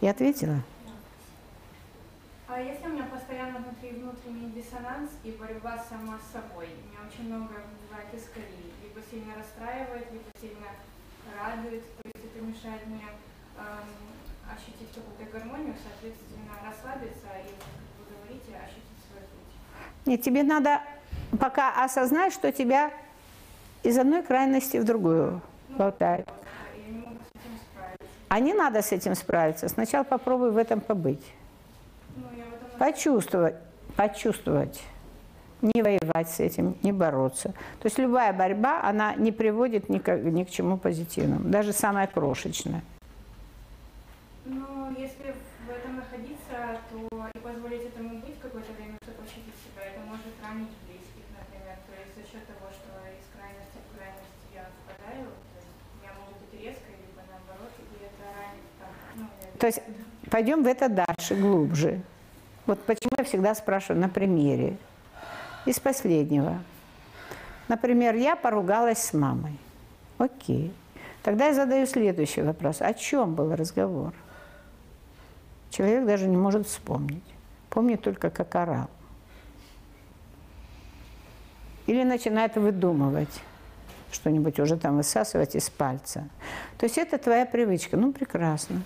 [0.04, 0.60] Я ответила?
[2.46, 7.32] А если у меня постоянно внутри внутренний диссонанс и борьба сама с собой, меня очень
[7.32, 7.48] много
[7.88, 10.68] бывает искорей, либо сильно расстраивает, либо сильно
[11.40, 13.08] радует, то есть это мешает мне
[13.56, 13.88] эм,
[14.52, 20.04] ощутить какую-то гармонию, соответственно, расслабиться и, как вы говорите, ощутить свой путь.
[20.04, 20.82] Нет, тебе надо
[21.40, 22.90] пока осознать, что тебя
[23.82, 25.40] из одной крайности в другую
[25.70, 25.78] Ну.
[25.78, 26.24] Я
[26.92, 28.13] не могу с этим справиться.
[28.28, 29.68] А не надо с этим справиться.
[29.68, 31.24] Сначала попробуй в этом побыть.
[32.16, 33.54] Ну, этом Почувствовать,
[33.96, 34.82] почувствовать.
[35.62, 37.48] Не воевать с этим, не бороться.
[37.80, 41.48] То есть любая борьба, она не приводит ни к, ни к чему позитивному.
[41.48, 42.82] Даже самая крошечная.
[44.44, 45.32] Ну, если
[45.66, 50.28] в этом находиться, то и позволить этому быть какое-то время, чтобы ощутить себя, это может
[50.44, 51.76] ранить близких, например.
[51.88, 55.72] То есть за счет того, что из крайности в крайность я впадаю, то есть
[56.04, 59.80] я могу быть резкой, либо наоборот, и это ранит там, ну, я- То есть
[60.30, 62.00] пойдем в это дальше, глубже.
[62.66, 64.76] Вот почему я всегда спрашиваю на примере.
[65.66, 66.58] Из последнего.
[67.68, 69.58] Например, я поругалась с мамой.
[70.18, 70.72] Окей.
[71.22, 72.82] Тогда я задаю следующий вопрос.
[72.82, 74.12] О чем был разговор?
[75.70, 77.24] Человек даже не может вспомнить.
[77.70, 78.90] Помнит только, как орал.
[81.86, 83.40] Или начинает выдумывать
[84.12, 86.28] что-нибудь уже там высасывать из пальца.
[86.78, 87.96] То есть это твоя привычка.
[87.96, 88.82] Ну, прекрасно.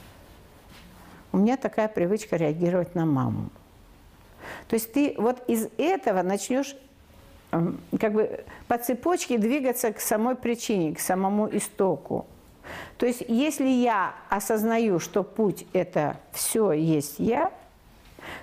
[1.32, 3.50] У меня такая привычка реагировать на маму.
[4.68, 6.76] То есть ты вот из этого начнешь
[7.52, 12.26] эм, как бы по цепочке двигаться к самой причине, к самому истоку.
[12.98, 17.52] То есть если я осознаю, что путь– это все есть я,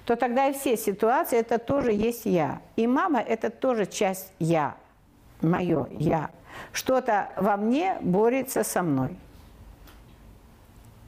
[0.06, 2.62] то тогда и все ситуации– это тоже есть я.
[2.76, 4.76] И мама– это тоже часть я,
[5.42, 6.32] мое я.
[6.72, 9.16] Что-то во мне борется со мной.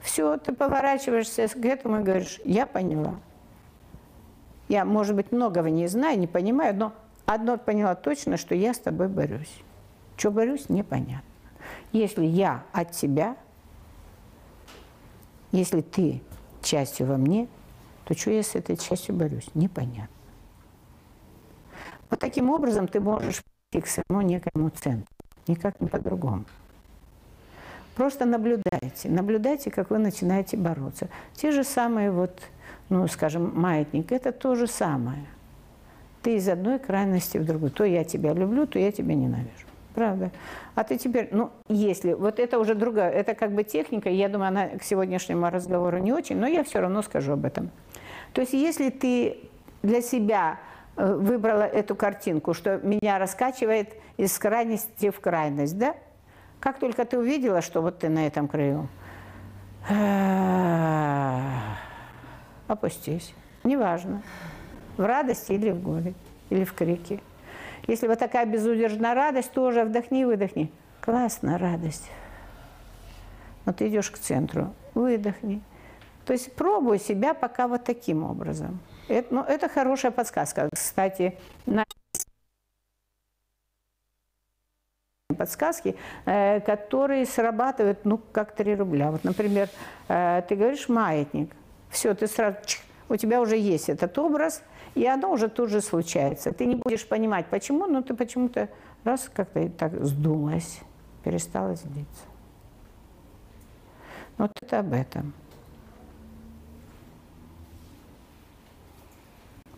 [0.08, 3.16] Все, ты поворачиваешься к этому и говоришь, я поняла.
[4.66, 6.94] Я, может быть, многого не знаю, не понимаю, но
[7.26, 9.62] одно поняла точно, что я с тобой борюсь.
[10.16, 11.28] Что борюсь, непонятно.
[11.92, 13.36] Если я от тебя,
[15.52, 16.22] если ты
[16.62, 17.46] частью во мне,
[18.06, 20.08] то что я с этой частью борюсь, непонятно.
[22.08, 25.14] Вот таким образом ты можешь прийти к своему некоему центру,
[25.46, 26.46] никак не по-другому.
[27.98, 31.08] Просто наблюдайте, наблюдайте, как вы начинаете бороться.
[31.34, 32.40] Те же самые вот,
[32.90, 35.26] ну, скажем, маятник, это то же самое.
[36.22, 37.72] Ты из одной крайности в другую.
[37.72, 39.66] То я тебя люблю, то я тебя ненавижу.
[39.96, 40.30] Правда.
[40.76, 44.48] А ты теперь, ну, если, вот это уже другая, это как бы техника, я думаю,
[44.48, 47.68] она к сегодняшнему разговору не очень, но я все равно скажу об этом.
[48.32, 49.38] То есть если ты
[49.82, 50.60] для себя
[50.96, 53.88] э, выбрала эту картинку, что меня раскачивает
[54.18, 55.96] из крайности в крайность, да?
[56.60, 58.88] Как только ты увидела, что вот ты на этом краю,
[62.66, 63.34] опустись.
[63.64, 64.22] Неважно,
[64.96, 66.14] в радости или в горе,
[66.50, 67.20] или в крике.
[67.86, 70.70] Если вот такая безудержная радость, тоже вдохни, выдохни.
[71.00, 72.10] Классная радость.
[73.64, 75.62] Но ты идешь к центру, выдохни.
[76.26, 78.80] То есть пробуй себя пока вот таким образом.
[79.08, 80.68] Это, ну, это хорошая подсказка.
[80.72, 81.84] Кстати, на
[85.36, 89.10] подсказки, э, которые срабатывают, ну, как 3 рубля.
[89.10, 89.68] Вот, например,
[90.08, 91.54] э, ты говоришь «маятник»,
[91.90, 94.62] все, ты сразу, чих, у тебя уже есть этот образ,
[94.94, 96.52] и оно уже тут же случается.
[96.52, 98.70] Ты не будешь понимать, почему, но ты почему-то
[99.04, 100.80] раз как-то так сдулась,
[101.24, 102.24] перестала злиться.
[104.38, 105.34] Вот это об этом.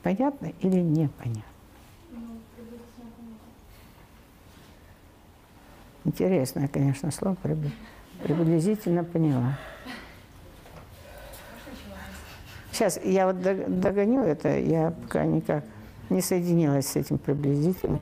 [0.03, 1.42] Понятно или непонятно?
[6.05, 7.72] Интересное, конечно, слово прибли-
[8.22, 9.59] приблизительно поняла.
[12.72, 15.64] Сейчас я вот дог- догоню это, я пока никак
[16.09, 18.01] не соединилась с этим приблизительно.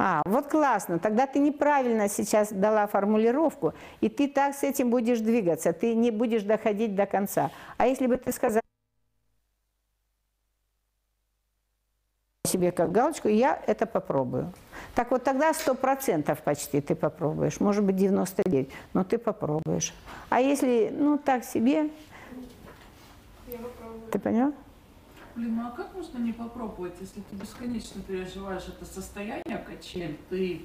[0.00, 0.98] А, вот классно.
[0.98, 6.10] Тогда ты неправильно сейчас дала формулировку, и ты так с этим будешь двигаться, ты не
[6.12, 7.50] будешь доходить до конца.
[7.76, 8.62] А если бы ты сказала
[12.58, 14.52] себе как галочку, я это попробую.
[14.94, 19.94] Так вот тогда сто процентов почти ты попробуешь, может быть 99, но ты попробуешь.
[20.28, 21.90] А если, ну так себе,
[24.10, 24.52] ты понял?
[25.36, 30.62] Блин, ну а как можно не попробовать, если ты бесконечно переживаешь это состояние качель, ты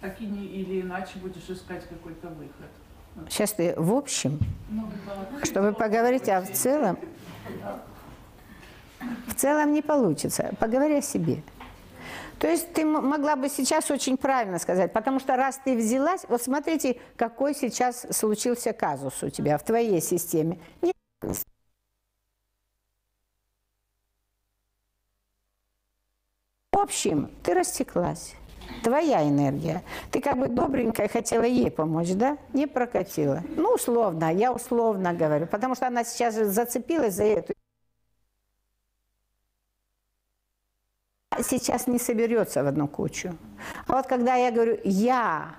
[0.00, 3.28] так и не или иначе будешь искать какой-то выход?
[3.28, 4.38] Сейчас ты в общем,
[4.70, 5.44] Ну да.
[5.44, 6.96] чтобы поговорить, а в целом,
[9.26, 10.54] в целом не получится.
[10.58, 11.42] Поговори о себе.
[12.38, 16.42] То есть ты могла бы сейчас очень правильно сказать, потому что раз ты взялась, вот
[16.42, 20.58] смотрите, какой сейчас случился казус у тебя в твоей системе.
[26.72, 28.34] В общем, ты растеклась.
[28.82, 29.84] Твоя энергия.
[30.10, 32.38] Ты как бы добренькая хотела ей помочь, да?
[32.52, 33.44] Не прокатила.
[33.56, 37.54] Ну, условно, я условно говорю, потому что она сейчас же зацепилась за эту.
[41.40, 43.34] Сейчас не соберется в одну кучу.
[43.86, 45.54] А вот когда я говорю, я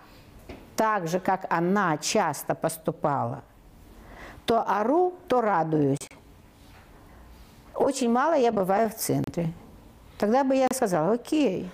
[0.75, 3.43] так же, как она часто поступала,
[4.45, 6.09] то ору, то радуюсь.
[7.75, 9.51] Очень мало я бываю в центре.
[10.19, 11.69] Тогда бы я сказала, окей,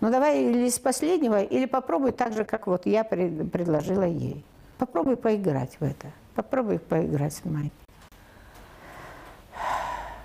[0.00, 4.44] ну давай или с последнего, или попробуй так же, как вот я пред- предложила ей.
[4.78, 6.08] Попробуй поиграть в это.
[6.34, 7.72] Попробуй поиграть с Майей.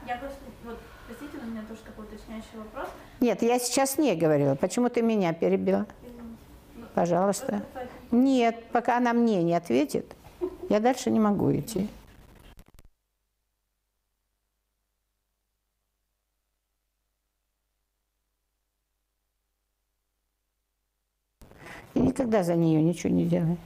[0.07, 2.89] Я просто, вот, простите, у меня тоже такой уточняющий вопрос.
[3.19, 4.55] Нет, я сейчас не говорила.
[4.55, 5.85] Почему ты меня перебила?
[6.93, 7.63] Пожалуйста.
[8.11, 10.15] Нет, пока она мне не ответит,
[10.69, 11.89] я дальше не могу идти.
[21.93, 23.57] И никогда за нее ничего не делай.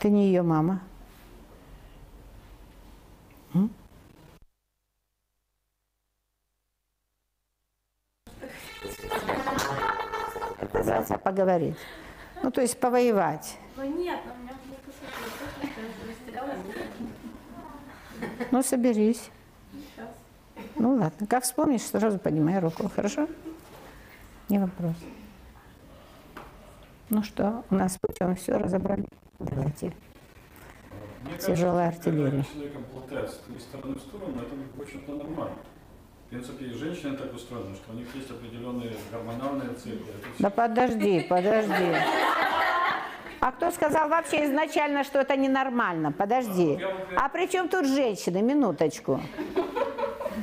[0.00, 0.82] Ты не ее мама.
[3.54, 3.70] М?
[10.72, 11.76] Оказаться поговорить.
[12.42, 13.58] Ну, то есть повоевать.
[13.76, 14.52] Ну нет, ну, у меня.
[18.50, 19.30] Ну, соберись.
[19.72, 20.08] Сейчас.
[20.76, 23.28] Ну ладно, как вспомнишь, сразу поднимай руку, хорошо?
[24.48, 24.94] Не вопрос.
[27.08, 29.06] Ну что, у нас путем все разобрали.
[29.38, 29.92] Давайте.
[31.22, 32.44] Мне Тяжелая кажется, артиллерия.
[32.52, 35.56] Человеком болтается из стороны в сторону, это, в общем-то, нормально.
[36.30, 40.06] В принципе, и женщины так устроены, что у них есть определенные гормональные циклы.
[40.36, 41.96] Всё- Да подожди, подожди.
[43.40, 46.12] А кто сказал вообще изначально, что это ненормально?
[46.12, 46.78] Подожди.
[47.16, 48.42] А при чем тут женщины?
[48.42, 49.20] Минуточку.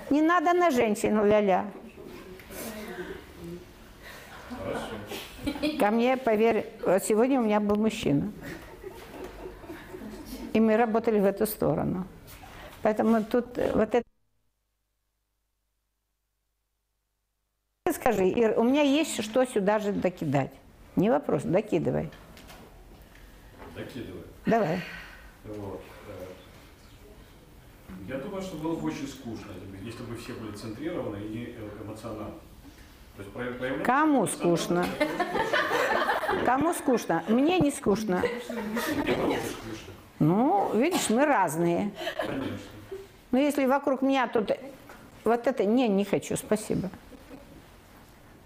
[0.09, 1.65] Не надо на женщину ля-ля.
[5.79, 6.65] Ко мне, поверь,
[7.01, 8.33] сегодня у меня был мужчина.
[10.51, 12.05] И мы работали в эту сторону.
[12.81, 14.03] Поэтому тут вот это...
[17.93, 20.51] Скажи, Ир, у меня есть что сюда же докидать.
[20.95, 22.09] Не вопрос, докидывай.
[23.75, 24.21] Докидывай.
[24.45, 24.81] Давай.
[25.45, 25.81] Вот.
[26.07, 26.25] э,
[28.07, 29.51] Я думаю, что было бы очень скучно,
[29.83, 32.33] если бы- все были центрированы и э, эмоциональны.
[33.15, 34.85] То есть прояв- проявлять Кому скучно?
[36.45, 37.23] Кому скучно?
[37.27, 38.21] Мне не скучно.
[40.19, 41.91] Ну, видишь, мы разные.
[42.17, 42.57] конечно.
[43.31, 44.51] Но если вокруг меня тут
[45.23, 46.89] вот это, не, не хочу, спасибо.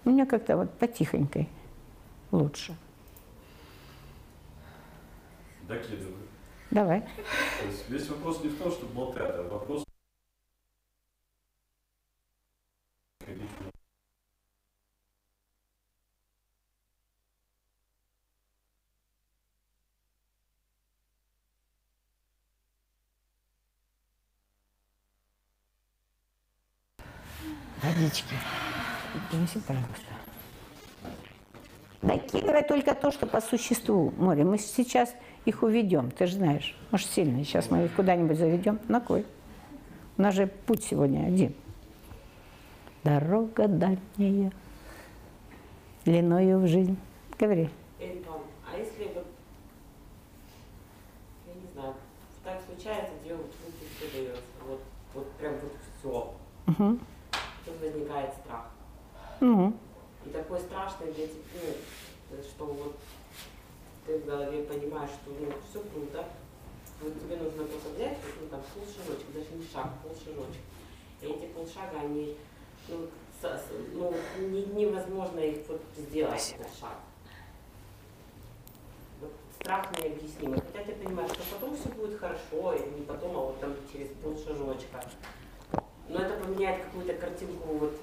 [0.04, 1.48] У меня как-то вот потихонькой
[2.32, 2.76] лучше.
[5.68, 6.14] Докидывай.
[6.72, 7.02] Давай.
[7.02, 9.84] То есть весь вопрос не в том, что болтать, а вопрос
[27.82, 28.36] Водички.
[29.32, 30.12] Принеси, пожалуйста.
[32.02, 34.44] Докидывай только то, что по существу, море.
[34.44, 35.14] Мы сейчас
[35.46, 36.76] их уведем, ты же знаешь.
[36.92, 37.42] Может, сильно.
[37.46, 38.80] Сейчас мы их куда-нибудь заведем.
[38.90, 39.26] На кой?
[40.18, 41.54] У нас же путь сегодня один.
[43.06, 44.52] Дорога дальняя,
[46.04, 46.98] длиною в жизнь.
[47.40, 47.70] Говори.
[48.00, 49.28] Эльтон, а если вот,
[51.48, 51.96] я не знаю,
[52.44, 53.52] так случается, тебе вот
[54.14, 54.42] дается.
[54.68, 54.82] Вот,
[55.14, 56.34] вот прям вот все.
[56.66, 57.00] Мгм.
[57.66, 58.34] Тут возникает
[59.42, 59.74] Ну,
[60.26, 61.74] И такой страшный для тебя,
[62.30, 62.96] ну, что вот
[64.06, 66.26] ты в голове понимаешь, что ну, все круто,
[67.02, 70.62] вот тебе нужно только взять, ну, там, полшажочка, даже не шаг, полшажочка.
[71.22, 72.38] И эти полшага, они,
[72.88, 73.08] ну,
[73.42, 76.98] со- с- ну, не- невозможно их вот сделать, этот шаг.
[79.22, 80.62] Вот страх необъяснимый.
[80.72, 84.10] Хотя ты понимаешь, что потом все будет хорошо, и не потом, а вот там через
[84.24, 85.04] полшажочка.
[86.10, 87.94] Но это поменяет какую-то картинку вот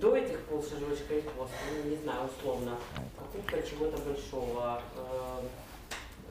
[0.00, 2.76] до этих полшажочка и после, ну, не знаю, условно,
[3.16, 5.40] покупка чего-то большого, э,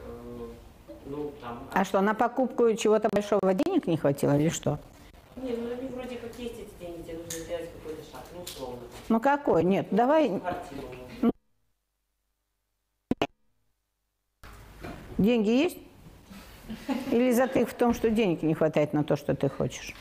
[0.06, 0.48] э,
[1.06, 4.80] ну, там, а что, на покупку чего-то большого денег не хватило или что?
[5.36, 8.80] не, ну, они вроде как есть эти деньги, тебе нужно сделать какой-то шаг, ну, условно,
[9.10, 9.64] Ну какой?
[9.64, 10.88] Нет, давай квартиру.
[15.18, 15.78] деньги есть?
[17.12, 19.94] Или затык в том, что денег не хватает на то, что ты хочешь?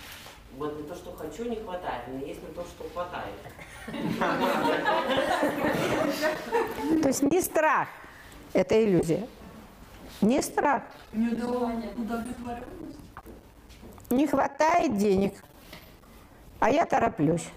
[0.56, 3.34] Вот на то, что хочу, не хватает, но есть на то, что хватает.
[7.02, 7.88] То есть не страх,
[8.52, 9.26] это иллюзия.
[10.20, 10.82] Не страх.
[11.12, 12.98] Неудовлетворенность.
[14.10, 15.34] Не хватает денег,
[16.60, 17.48] а я тороплюсь.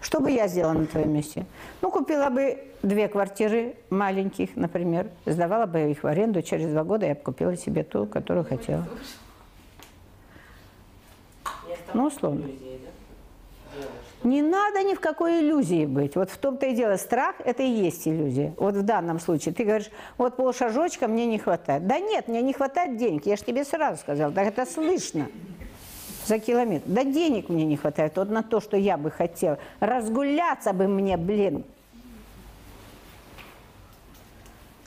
[0.00, 1.46] Что бы я сделала на твоем месте?
[1.80, 7.06] Ну, купила бы две квартиры маленьких, например, сдавала бы их в аренду, через два года
[7.06, 8.86] я бы купила себе ту, которую хотела.
[11.96, 12.42] Ну, условно.
[12.42, 14.28] да?
[14.28, 16.14] Не надо ни в какой иллюзии быть.
[16.14, 18.52] Вот в том-то и дело, страх– это и есть иллюзия.
[18.58, 21.86] Вот в данном случае ты говоришь, вот полшажочка мне не хватает.
[21.86, 25.28] Да нет, мне не хватает денег, я же тебе сразу сказала, так это слышно
[26.26, 26.84] за километр.
[26.86, 29.58] Да денег мне не хватает, вот на то, что я бы хотела.
[29.80, 31.64] Разгуляться бы мне, блин.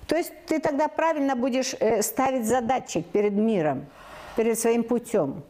[0.05, 3.85] То есть ты тогда правильно будешь э, ставить задатчик перед миром,
[4.35, 5.43] перед своим путем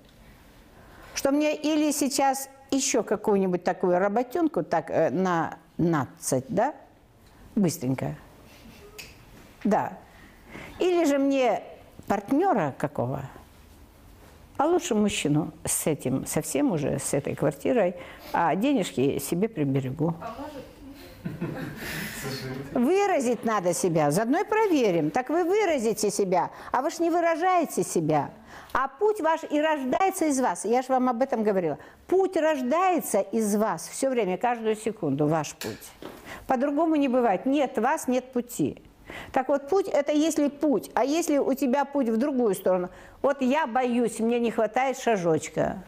[1.20, 6.74] что мне или сейчас еще какую-нибудь такую работенку так э, на 15, да,
[7.55, 8.15] быстренько,
[9.65, 9.97] да,
[10.80, 11.61] или же мне
[12.07, 13.24] партнера какого,
[14.55, 17.95] а лучше мужчину с этим, совсем уже с этой квартирой,
[18.32, 20.15] а денежки себе приберегу.
[22.72, 25.11] Выразить надо себя, заодно и проверим.
[25.11, 28.32] Так вы выразите себя, а вы ж не выражаете себя.
[28.72, 30.63] А путь ваш и рождается из вас.
[30.63, 31.78] Я же вам об этом говорила.
[32.07, 35.91] Путь рождается из вас все время, каждую секунду, ваш путь.
[36.45, 37.45] По-другому не бывает.
[37.45, 38.82] Нет вас, нет пути.
[39.32, 40.91] Так вот, путь– это если путь.
[40.93, 42.89] А если у тебя путь в другую сторону?
[43.24, 45.84] Вот я боюсь, мне не хватает шажочка.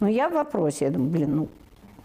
[0.00, 0.86] Ну, я в вопросе.
[0.86, 1.48] Я думаю, блин, ну,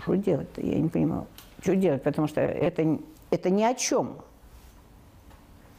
[0.02, 0.62] что делать-то?
[0.62, 1.28] Я не понимаю.
[1.62, 2.04] Что делать?
[2.04, 3.00] Потому что это,
[3.32, 4.18] это ни о чем.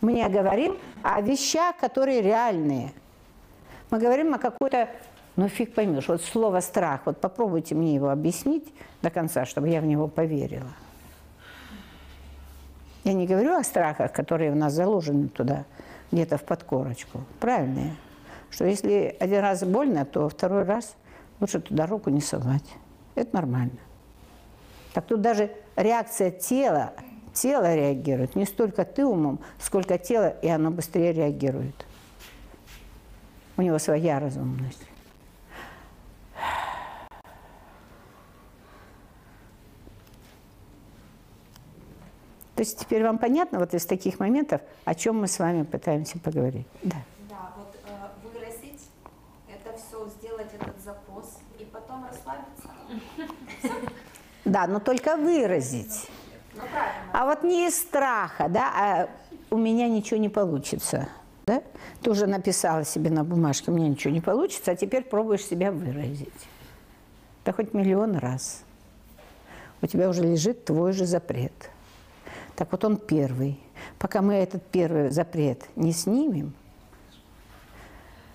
[0.01, 2.93] Мы не говорим о вещах, которые реальные.
[3.91, 4.89] Мы говорим о какой-то,
[5.37, 8.73] ну фиг поймешь, вот слово страх, вот попробуйте мне его объяснить
[9.03, 10.71] до конца, чтобы я в него поверила.
[13.03, 15.65] Я не говорю о страхах, которые у нас заложены туда,
[16.13, 17.23] где-то в подкорочку.
[17.41, 17.97] Правильные.
[18.51, 20.95] Что если один раз больно, то второй раз
[21.41, 22.65] лучше туда руку не совать.
[23.15, 23.79] Это нормально.
[24.93, 26.93] Так тут даже реакция тела,
[27.33, 28.37] тело реагирует.
[28.37, 31.87] Не столько ты умом, сколько тело, и оно быстрее реагирует.
[33.61, 34.81] У него своя разумность.
[42.55, 46.19] То есть теперь вам понятно вот из таких моментов, о чем мы с вами пытаемся
[46.19, 46.67] поговорить?
[46.83, 46.97] Да.
[47.29, 48.81] Да, вот э, выразить
[49.47, 52.71] это все, сделать этот запрос и потом расслабиться.
[54.47, 56.09] Да, но только выразить.
[56.55, 56.63] Ну.
[57.13, 59.11] А вот не из страха, да, а
[59.51, 61.11] у меня ничего не получится.
[61.51, 61.65] Да?
[62.01, 66.29] Ты уже написала себе на бумажке, меня ничего не получится, а теперь пробуешь себя выразить.
[67.45, 68.63] Да хоть миллион раз.
[69.83, 71.71] У тебя уже лежит твой же запрет.
[72.55, 73.59] Так вот он первый.
[73.99, 76.55] Пока мы этот первый запрет не снимем,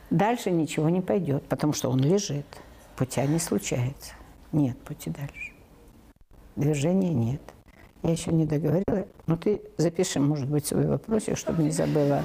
[0.10, 2.46] дальше ничего не пойдет, потому что он лежит.
[2.98, 4.12] Путя не случается.
[4.52, 5.54] Нет пути дальше.
[6.58, 7.42] Движения нет.
[8.04, 12.22] Я еще не договорила, но ты запиши, может быть, свой вопросик, чтобы не забыла.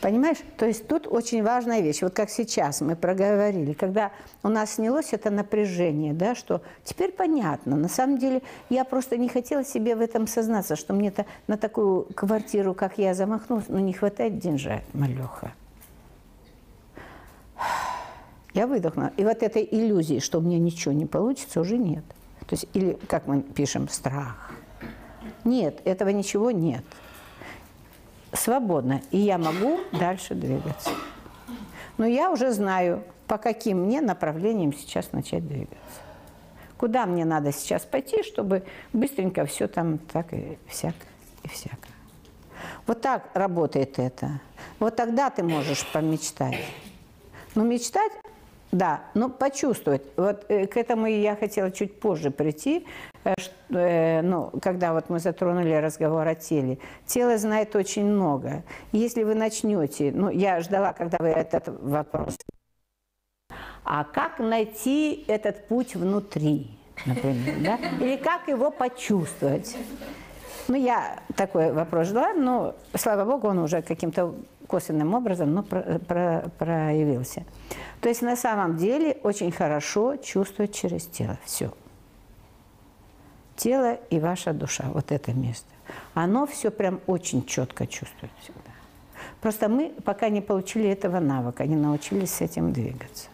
[0.00, 0.38] Понимаешь?
[0.56, 2.00] То есть тут очень важная вещь.
[2.00, 7.76] Вот как сейчас мы проговорили, когда у нас снялось это напряжение, да, что теперь понятно.
[7.76, 12.04] На самом деле я просто не хотела себе в этом сознаться, что мне-то на такую
[12.14, 15.52] квартиру, как я, замахнулась, но не хватает деньжат, малеха.
[18.54, 19.12] Я выдохнула.
[19.16, 22.04] И вот этой иллюзии, что у меня ничего не получится, уже нет.
[22.46, 24.50] То есть, или, как мы пишем, страх.
[25.44, 26.84] Нет, этого ничего нет.
[28.32, 30.90] Свободно, и я могу дальше двигаться.
[31.98, 36.00] Но я уже знаю, по каким мне направлениям сейчас начать двигаться.
[36.76, 41.06] Куда мне надо сейчас пойти, чтобы быстренько все там так и всяко,
[41.42, 41.88] и всяко.
[42.86, 44.40] Вот так работает это.
[44.78, 46.58] Вот тогда ты можешь помечтать.
[47.54, 48.12] Но мечтать,
[48.72, 50.02] да, но почувствовать.
[50.16, 52.86] Вот э, к этому я хотела чуть позже прийти,
[53.24, 56.78] э, ш- э, ну, когда вот мы затронули разговор о теле.
[57.06, 58.62] Тело знает очень много.
[58.92, 62.36] Если вы начнете, ну, я ждала, когда вы этот вопрос
[63.84, 66.70] а как найти этот путь внутри,
[67.06, 67.78] например, да?
[68.04, 69.76] Или как его почувствовать?
[70.68, 74.34] Ну, я такой вопрос ждала, но, слава богу, он уже каким-то
[74.70, 77.44] косвенным образом ну, про- про- проявился.
[78.00, 81.72] То есть на самом деле очень хорошо чувствовать через тело все.
[83.56, 85.68] Тело и ваша душа, вот это место.
[86.14, 88.60] Оно все прям очень четко чувствует всегда.
[89.40, 93.28] Просто мы пока не получили этого навыка, не научились с этим двигаться.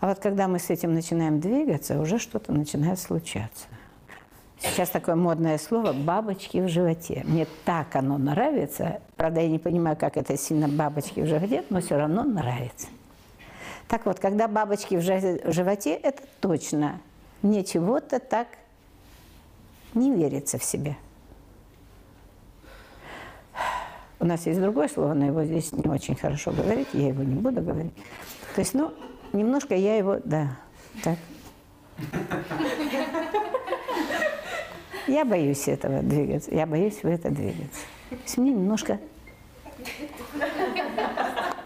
[0.00, 3.66] А вот когда мы с этим начинаем двигаться, уже что-то начинает случаться.
[4.62, 7.22] Сейчас такое модное слово «бабочки в животе».
[7.26, 9.00] Мне так оно нравится.
[9.16, 12.86] Правда, я не понимаю, как это сильно бабочки в животе, но все равно нравится.
[13.88, 17.00] Так вот, когда бабочки в жи- в животе, это точно
[17.42, 18.46] мне чего-то так
[19.94, 20.96] не верится в себя.
[24.20, 27.34] У нас есть другое слово, но его здесь не очень хорошо говорить, я его не
[27.34, 27.94] буду говорить.
[28.54, 28.94] То есть, ну,
[29.32, 30.56] немножко я его, да,
[31.02, 31.18] так.
[35.06, 37.80] Я боюсь этого двигаться, я боюсь в это двигаться.
[38.10, 38.98] То есть мне немножко...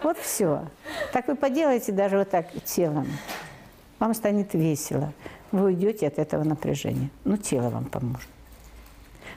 [0.02, 0.66] Вот все.
[1.12, 3.08] Так вы поделаете даже вот так телом.
[3.98, 5.12] Вам станет весело.
[5.52, 7.10] Вы уйдете от этого напряжения.
[7.24, 8.28] Ну, тело вам поможет.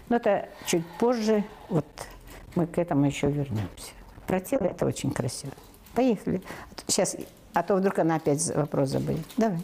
[0.10, 1.86] Но это чуть позже, вот
[2.56, 3.92] мы к этому еще вернемся.
[4.28, 5.54] Про тело это очень красиво.
[5.94, 6.42] Поехали.
[6.88, 7.16] Сейчас,
[7.54, 9.26] а то вдруг она опять вопрос забудет.
[9.38, 9.60] Давай.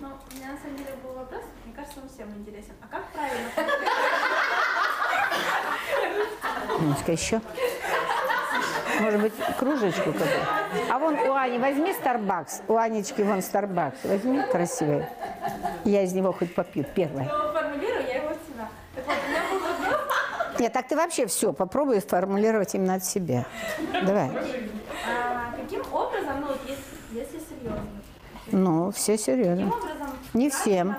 [0.00, 2.71] Ну, у меня на самом деле был вопрос, мне кажется, он всем интересен.
[2.92, 3.48] Как правильно?
[6.78, 7.40] Немножко еще.
[9.00, 10.28] Может быть, кружечку какую
[10.90, 12.62] А вон у Ани, возьми Starbucks.
[12.68, 13.96] У Анечки вон Starbucks.
[14.04, 15.06] Возьми красивый.
[15.84, 17.24] Я из него хоть попью первое.
[20.58, 23.46] Нет, так ты вообще все попробуй формулировать именно от себя.
[24.04, 24.30] Давай.
[25.08, 26.82] а, каким образом, ну если,
[27.12, 27.86] если серьезно,
[28.52, 29.66] Ну, все каким серьезно.
[29.74, 30.94] образом Не всем.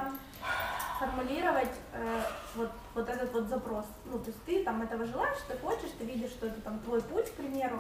[2.95, 3.85] Вот, этот вот запрос?
[4.05, 7.01] Ну, то есть ты там этого желаешь, ты хочешь, ты видишь, что это там твой
[7.01, 7.79] путь, к примеру,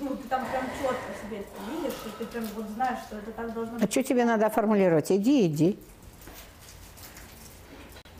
[0.00, 3.30] ну, ты там прям четко себе это видишь, что ты прям вот знаешь, что это
[3.32, 3.90] так должно А быть.
[3.90, 5.12] что тебе надо формулировать?
[5.12, 5.78] Иди, иди.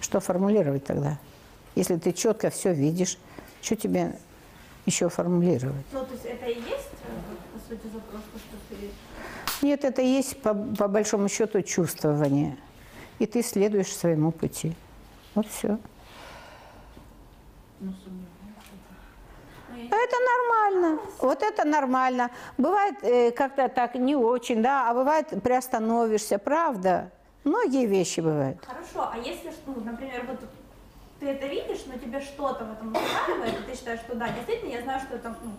[0.01, 1.19] Что формулировать тогда?
[1.75, 3.19] Если ты четко все видишь,
[3.63, 4.19] что тебе
[4.87, 5.85] еще формулировать?
[5.93, 8.91] Ну, то есть это и есть, э, по сути, запрос, то, что ты...
[9.67, 12.57] Нет, это и есть по, по большому счету чувствование.
[13.19, 14.75] И ты следуешь своему пути.
[15.35, 15.69] Вот все.
[15.69, 15.79] Ну, сомневаюсь.
[15.79, 15.81] Ну,
[17.74, 17.74] я не-
[19.91, 21.01] Это нормально.
[21.21, 22.31] Вот это нормально.
[22.59, 27.11] Бывает э, как-то так не очень, да, а бывает приостановишься, правда.
[27.45, 28.65] Многие вещи бывают.
[28.65, 30.39] Хорошо, а если, ну, например, вот
[31.21, 34.71] ты это видишь, но тебе что-то в этом устраивает, и ты считаешь, что да, действительно,
[34.73, 35.51] я знаю, что это, ну,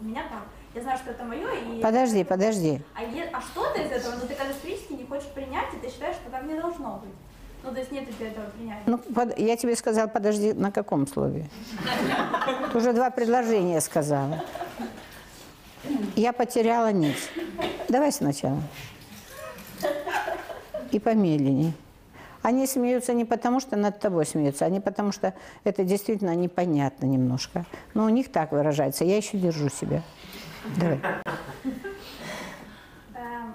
[0.00, 0.42] у меня там,
[0.74, 1.80] я знаю, что это мое, и...
[1.82, 2.80] Подожди, подожди.
[2.94, 6.16] А, е- а что-то из этого, ну, ты катастрофически не хочешь принять, и ты считаешь,
[6.16, 7.14] что там не должно быть.
[7.68, 8.82] Ну, то есть нет у тебя этого принятия.
[8.86, 11.50] Ну, под- я тебе сказала, подожди, на каком слове?
[12.72, 14.42] Ты уже два предложения сказала.
[16.16, 17.30] Я потеряла нить.
[17.90, 18.62] Давай сначала.
[20.92, 21.74] И помедленнее.
[22.40, 27.66] Они смеются не потому, что над тобой смеются, они потому, что это действительно непонятно немножко.
[27.92, 29.04] Но у них так выражается.
[29.04, 30.02] Я еще держу себя.
[30.78, 31.00] Давай.
[33.14, 33.54] Эм,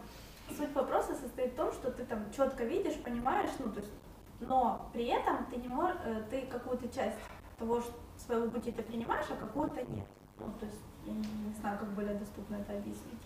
[0.56, 3.92] Суть вопроса состоит в том, что ты там четко видишь, понимаешь, ну, то есть,
[4.48, 5.98] но при этом ты не можешь,
[6.30, 7.18] ты какую-то часть
[7.60, 7.88] того ш-
[8.26, 10.06] своего пути ты принимаешь, а какую-то нет.
[10.40, 13.22] Ну, то есть, я не, не знаю, как более доступно это объяснить.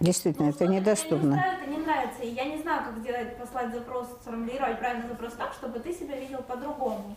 [0.00, 1.34] Действительно, Ну, это что-то тебе не недоступно.
[1.34, 5.52] устраивает, не нравится, и я не знаю, как сделать, послать запрос, сформулировать правильный запрос так,
[5.52, 7.16] чтобы ты себя видел по-другому.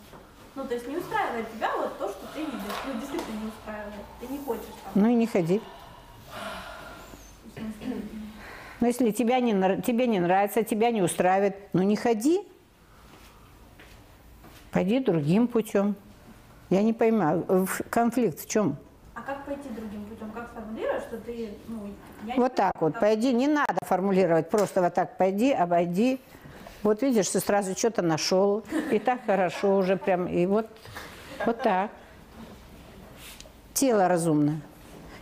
[0.55, 2.59] Ну, то есть не устраивает тебя вот то, что ты видишь.
[2.87, 4.05] Ну, действительно не устраивает.
[4.19, 4.91] Ты не хочешь там.
[5.03, 5.61] Ну и не ходи.
[8.79, 12.41] Но если тебя не, тебе не нравится, тебя не устраивает, ну не ходи.
[14.71, 15.95] Пойди другим путем.
[16.69, 18.77] Я не поймаю, в- конфликт в чем?
[19.13, 20.31] А как пойти другим путем?
[20.31, 21.81] Как сформулировать, что ты, ну,
[22.25, 26.19] я Вот так вот, пойди, не надо формулировать, просто вот так пойди, обойди.
[26.83, 30.67] Вот видишь, ты сразу что-то нашел, и так хорошо уже прям, и вот,
[31.45, 31.91] вот так.
[33.73, 34.61] тело разумно.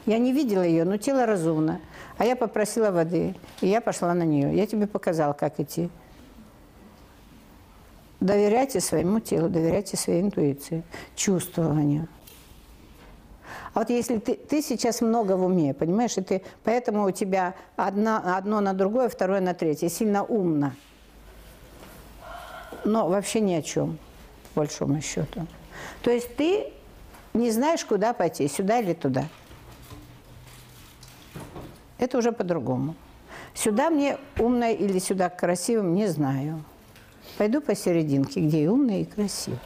[0.06, 1.82] Я не видела ее, но тело разумно.
[2.18, 4.56] А я попросила воды, и я пошла на нее.
[4.56, 5.90] Я тебе показала, как идти.
[8.20, 10.84] Доверяйте своему телу, доверяйте своей интуиции,
[11.16, 12.08] чувствованию.
[13.74, 17.56] А вот если ты, ты сейчас много в уме, понимаешь, и ты, поэтому у тебя
[17.76, 20.74] одна, одно на другое, второе на третье, сильно умно.
[22.84, 23.98] Но вообще ни о чем,
[24.54, 25.46] по большому счету.
[26.02, 26.74] То есть ты
[27.34, 29.26] не знаешь, куда пойти, сюда или туда.
[31.98, 32.96] Это уже по-другому.
[33.54, 36.64] Сюда мне умно или сюда красивым, не знаю.
[37.40, 39.60] Пойду посерединке, где и умный, и красивый.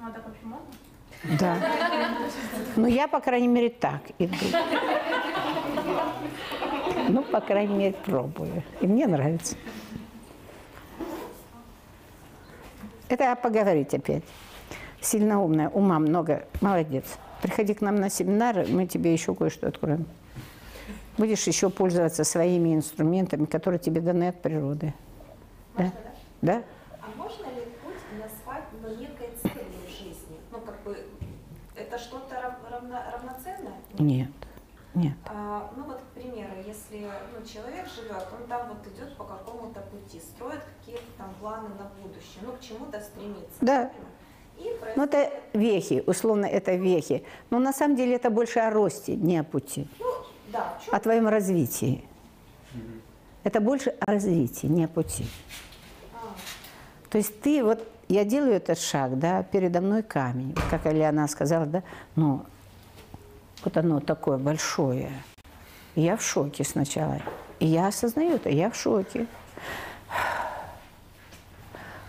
[0.00, 1.38] Ну, а так вообще можно?
[1.38, 1.58] Да.
[2.74, 4.34] Ну, я, по крайней мере, так иду.
[7.10, 8.62] Ну, по крайней мере, пробую.
[8.80, 9.56] И мне нравится.
[13.10, 14.24] Это поговорить опять.
[15.02, 16.46] Сильно умная, ума много.
[16.62, 17.04] Молодец.
[17.42, 20.06] Приходи к нам на семинары, мы тебе еще кое-что откроем.
[21.18, 24.94] Будешь еще пользоваться своими инструментами, которые тебе даны от природы.
[25.74, 25.92] Можно,
[26.42, 26.54] да?
[26.54, 26.62] Да?
[27.02, 30.38] А можно ли путь назвать ну, некой целью жизни?
[30.50, 30.96] Ну, как бы,
[31.74, 33.74] это что-то рав- равно- равноценное?
[33.98, 34.30] Нет.
[34.94, 35.14] Нет.
[35.26, 39.80] А, ну вот, к примеру, если ну, человек живет, он там вот идет по какому-то
[39.82, 43.56] пути, строит какие-то там планы на будущее, ну к чему-то стремится.
[43.60, 43.90] Да.
[44.58, 47.24] И Ну, это вехи, условно, это вехи.
[47.50, 49.86] Но на самом деле это больше о росте, не о пути.
[50.00, 50.06] ну,
[50.52, 52.04] да, о твоем развитии.
[53.42, 55.26] Это больше о развитии, не о пути.
[57.08, 61.66] То есть ты вот, я делаю этот шаг, да, передо мной камень, как Ильяна сказала,
[61.66, 61.82] да,
[62.16, 62.44] ну,
[63.64, 65.10] вот оно такое большое.
[65.96, 67.20] Я в шоке сначала.
[67.58, 69.26] И я осознаю это, я в шоке.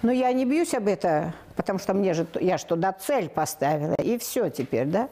[0.02, 3.96] Но я не бьюсь об это, потому что мне же, я же туда цель поставила,
[3.96, 5.10] и все теперь, да?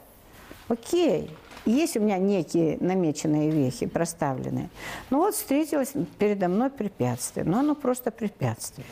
[0.68, 1.36] Окей.
[1.70, 4.70] Есть у меня некие намеченные вехи, проставленные.
[5.12, 7.46] Ну вот встретилось передо мной препятствие.
[7.46, 8.88] Но оно просто препятствие.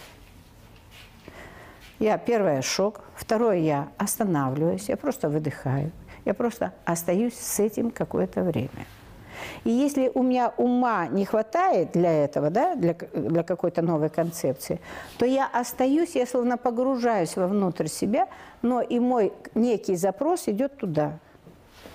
[1.98, 3.02] Я, первое, шок.
[3.16, 5.92] Второе, я останавливаюсь, я просто выдыхаю.
[6.24, 8.86] Я просто остаюсь с этим какое-то время.
[9.64, 14.80] И если у меня ума не хватает для этого, да, для, для какой-то новой концепции,
[15.18, 18.28] то я остаюсь, я словно погружаюсь вовнутрь себя,
[18.62, 21.18] но и мой некий запрос идет туда.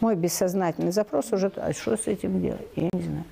[0.03, 1.53] Мой бессознательный запрос уже.
[1.55, 2.67] А что с этим делать?
[2.75, 3.25] Я не знаю.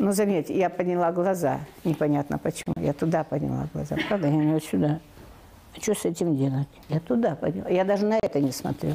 [0.00, 1.60] Но заметьте, я подняла глаза.
[1.84, 2.74] Непонятно почему.
[2.76, 3.96] Я туда подняла глаза.
[4.08, 4.98] Правда, я не сюда.
[5.76, 6.66] А что с этим делать?
[6.88, 7.68] Я туда подняла.
[7.68, 8.94] Я даже на это не смотрю.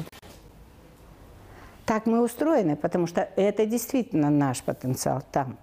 [1.86, 5.56] Так мы устроены, потому что это действительно наш потенциал там.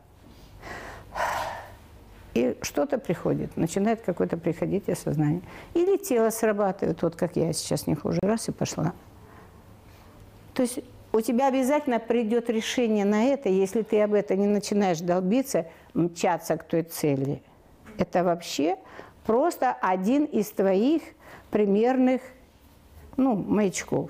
[2.34, 5.44] И что-то приходит, начинает какое-то приходить осознание.
[5.76, 8.94] Или тело срабатывает, вот как я сейчас не хуже, раз и пошла.
[10.56, 10.80] То есть
[11.12, 16.58] у тебя обязательно придет решение на это, если ты об этом не начинаешь долбиться, мчаться
[16.58, 17.44] к той цели.
[17.98, 18.78] Это вообще
[19.26, 21.02] просто один из твоих
[21.52, 22.22] примерных
[23.18, 24.10] ну, маячков.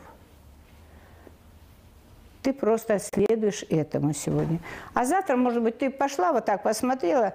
[2.42, 4.60] Ты просто следуешь этому сегодня.
[4.94, 7.34] А завтра, может быть, ты пошла вот так, посмотрела,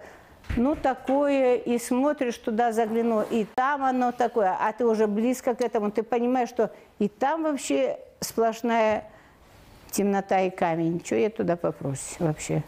[0.56, 5.60] ну, такое, и смотришь туда, заглянула, и там оно такое, а ты уже близко к
[5.60, 9.04] этому, ты понимаешь, что и там вообще сплошная
[9.90, 11.02] темнота и камень.
[11.04, 12.62] Что я туда попросить вообще?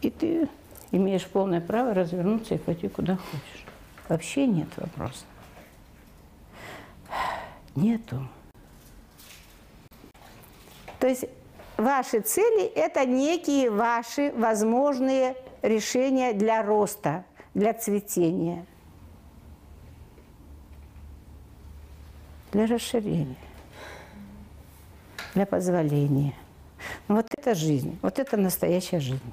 [0.00, 0.48] И ты
[0.92, 3.64] имеешь полное право развернуться и пойти куда хочешь.
[4.08, 5.24] Вообще нет вопроса.
[7.76, 8.26] Нету.
[10.98, 11.24] То есть
[11.76, 18.66] ваши цели– это некие ваши возможные решения для роста, для цветения,
[22.52, 23.36] для расширения,
[25.34, 26.34] для позволения.
[27.08, 29.32] Ну, вот это жизнь, вот это настоящая жизнь.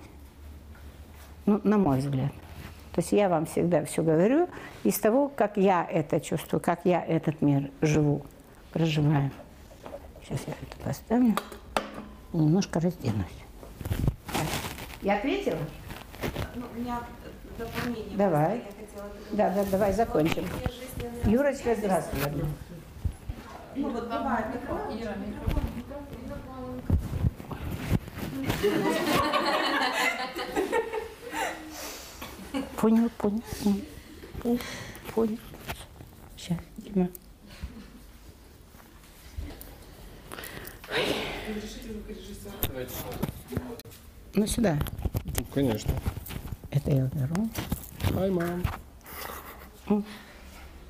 [1.46, 2.32] Ну, на мой взгляд.
[2.94, 4.50] То есть я вам всегда все говорю
[4.84, 8.26] из того, как я это чувствую, как я этот мир живу,
[8.74, 9.32] проживаю.
[10.24, 11.36] Сейчас я это поставлю.
[12.34, 13.26] Немножко разденусь.
[15.02, 15.60] Я ответила?
[16.56, 17.00] Ну, у меня
[17.58, 18.18] дополнение.
[18.18, 18.62] Давай.
[18.98, 20.46] хотела Да, да, давай закончим.
[21.26, 22.20] Юрочка, здравствуй.
[23.76, 24.88] Ну вот бывает такое.
[32.78, 34.60] Понял, понял, понял.
[35.14, 35.40] Понял.
[36.36, 37.10] Сейчас, Дима.
[44.34, 44.78] Ну сюда.
[45.54, 45.94] Конечно.
[46.70, 47.50] Это я уберу.
[48.16, 48.64] Ай, мам.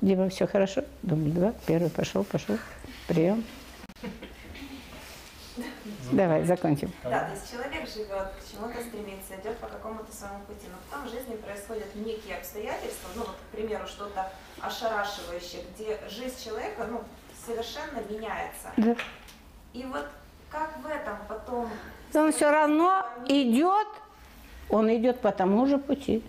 [0.02, 0.84] Дима, все хорошо?
[1.02, 1.54] Дубль два.
[1.66, 2.58] Первый пошел, пошел.
[3.06, 3.44] Прием.
[6.12, 6.92] Давай, закончим.
[7.04, 11.06] Да, то есть человек живет, к чему-то стремится, идет по какому-то своему пути, но потом
[11.06, 14.30] в жизни происходят некие обстоятельства, ну, вот, к примеру, что-то
[14.60, 17.02] ошарашивающее, где жизнь человека, ну,
[17.46, 18.70] совершенно меняется.
[18.76, 18.96] Да.
[19.72, 20.06] И вот
[20.50, 21.68] как в этом потом...
[22.14, 23.88] Он все равно идет,
[24.70, 26.22] он идет по тому же пути.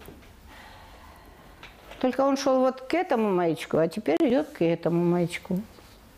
[1.99, 5.60] Только он шел вот к этому маячку, а теперь идет к этому маячку.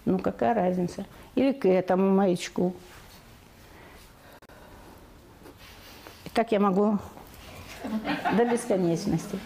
[0.05, 1.05] Ну какая разница?
[1.35, 2.75] Или к этому маячку.
[6.31, 6.97] И так я могу
[8.37, 9.37] до бесконечности.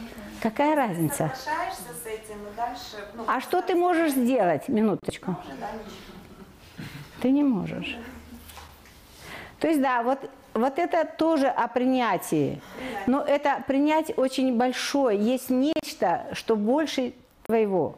[0.42, 1.32] Какая разница?
[1.36, 3.08] Соглашаешься с этим и дальше...
[3.16, 4.68] Ну, А что ты можешь сделать?
[4.68, 5.36] Минуточку.
[7.22, 7.98] Ты не можешь.
[9.60, 12.62] То есть, да, вот, вот это тоже о принятии.
[13.08, 15.20] Но это принятие очень большое.
[15.20, 17.14] Есть нечто, что больше
[17.44, 17.98] твоего.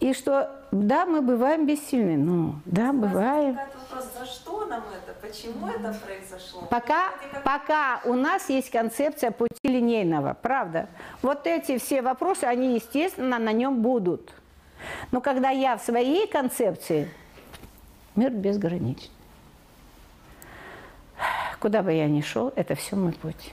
[0.00, 2.16] И что, да, мы бываем бессильны.
[2.16, 3.54] Ну, да, бываем.
[3.54, 5.14] Вопрос, за что нам это?
[5.20, 6.62] Почему это произошло?
[6.70, 10.88] Пока, как пока у нас есть концепция пути линейного, правда.
[11.20, 14.32] Вот эти все вопросы, они, естественно, на нем будут.
[15.12, 17.10] Но когда я в своей концепции,
[18.16, 19.10] мир безграничен.
[21.60, 23.52] Куда бы я ни шел, это все мой путь.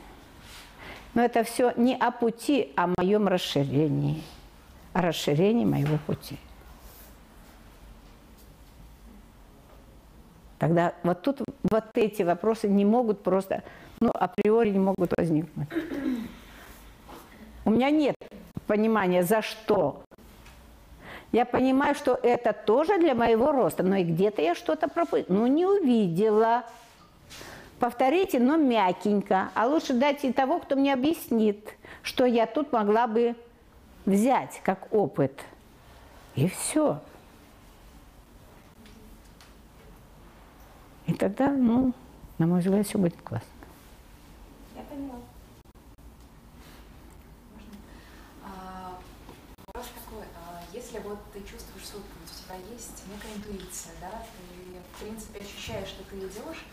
[1.14, 4.24] Но это все не о пути, а о моем расширении.
[4.98, 6.40] О расширении моего пути.
[10.58, 13.62] Тогда вот тут вот эти вопросы не могут просто,
[14.00, 15.68] ну, априори не могут возникнуть.
[17.64, 18.16] У меня нет
[18.66, 20.02] понимания, за что.
[21.32, 25.38] Я понимаю, что это тоже для моего роста, но и где-то я что-то пропустила.
[25.38, 26.64] Ну, не увидела.
[27.80, 29.52] Повторите, но мягенько.
[29.54, 33.36] А лучше дайте того, кто мне объяснит, что я тут могла бы
[34.08, 35.44] взять как опыт.
[36.36, 37.00] И все.
[41.06, 41.94] И тогда, ну,
[42.38, 43.48] на мой взгляд, все будет классно.
[44.76, 45.16] Я поняла.
[48.44, 49.00] А,
[49.68, 54.12] Вопрос такой, а если вот ты чувствуешь свой путь, у тебя есть некая интуиция, да,
[54.12, 56.66] ты в принципе ощущаешь, что ты идешь,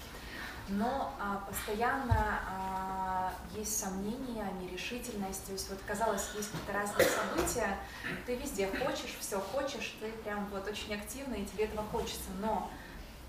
[0.68, 7.78] но а, постоянно а, есть сомнения, нерешительность, то есть вот казалось, есть какие-то разные события,
[8.26, 12.70] ты везде хочешь, все хочешь, ты прям вот очень активно и тебе этого хочется, но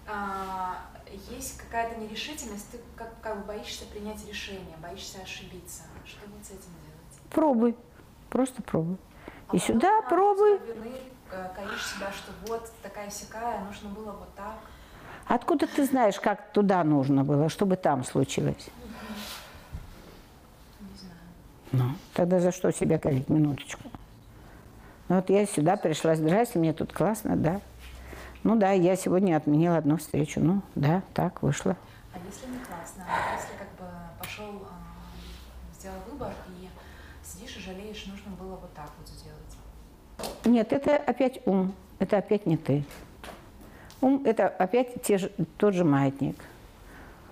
[0.08, 0.86] а,
[1.30, 5.84] есть какая-то нерешительность, ты как, как бы боишься принять решение, боишься ошибиться.
[6.06, 7.30] Что вот с этим делать?
[7.32, 7.76] Пробуй.
[8.30, 8.98] Просто пробуй.
[9.48, 10.58] А И сюда пробуй.
[10.60, 11.00] вины
[11.32, 14.56] э, коришь себя, что вот такая сякая, нужно было вот так.
[15.28, 18.70] Откуда ты знаешь, как туда нужно было, чтобы там случилось?
[20.80, 21.16] Не знаю.
[21.72, 23.28] Ну, тогда за что себя корить?
[23.28, 23.84] Минуточку.
[25.08, 27.62] Ну, вот я сюда пришла, здрасте, мне тут классно, да.
[28.44, 30.40] Ну да, я сегодня отменила одну встречу.
[30.40, 31.76] Ну да, так вышло.
[32.14, 36.70] А если не классно, а если как бы пошел, а, сделал выбор и
[37.26, 40.36] сидишь и жалеешь, нужно было вот так вот сделать.
[40.46, 42.84] Нет, это опять ум, это опять не ты.
[44.06, 46.36] Ум– это опять те же, тот же маятник.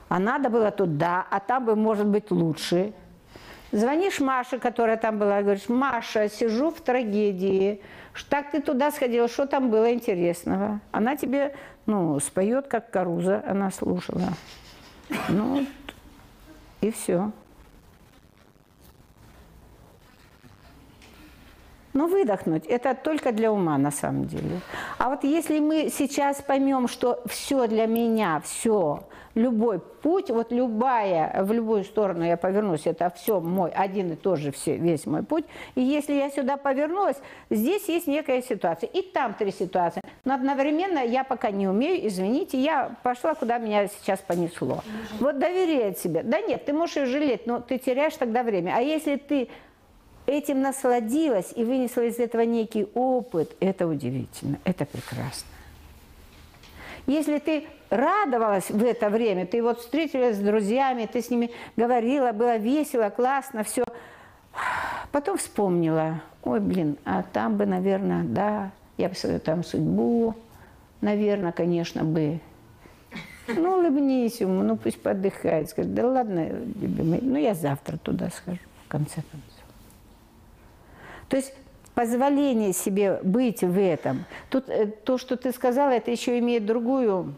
[0.10, 2.94] А надо было туда, а там бы, может быть, лучше.
[3.72, 7.80] Звонишь Маше, которая там была, и говоришь, Маша, сижу в трагедии,
[8.28, 10.80] так ты туда сходила, что там было интересного?
[10.92, 11.54] Она тебе,
[11.86, 14.30] ну, споет, как Каруза, она слушала.
[15.30, 15.68] Ну,
[16.82, 17.32] и все.
[21.94, 24.60] Но выдохнуть– это только для ума на самом деле.
[24.98, 29.04] А вот если мы сейчас поймем, что все для меня, все,
[29.36, 34.40] любой путь, вот любая, в любую сторону я повернусь, это все мой, один и тот
[34.40, 35.46] же все, весь мой путь.
[35.76, 37.18] И если я сюда повернулась,
[37.50, 40.02] здесь есть некая ситуация, и там три ситуации.
[40.26, 44.84] Но одновременно я пока не умею, извините, я пошла, куда меня сейчас понесло.
[45.20, 46.24] Вот доверие себе.
[46.24, 48.74] Да нет, ты можешь и жалеть, но ты теряешь тогда время.
[48.76, 49.50] А если ты
[50.26, 55.48] этим насладилась и вынесла из этого некий опыт, это удивительно, это прекрасно.
[57.06, 62.32] Если ты радовалась в это время, ты вот встретилась с друзьями, ты с ними говорила,
[62.32, 63.84] было весело, классно, все,
[65.12, 70.36] потом вспомнила, ой, блин, а там бы, наверное, да, я бы свою там судьбу,
[71.02, 72.40] наверное, конечно, бы.
[73.48, 78.60] Ну, улыбнись ему, ну пусть подыхает, скажет, да ладно, любимый, ну я завтра туда схожу,
[78.86, 79.53] в конце концов.
[81.34, 81.52] То есть
[81.96, 84.26] позволение себе быть в этом.
[84.52, 87.34] Тут э, то, что ты сказала, это еще имеет другую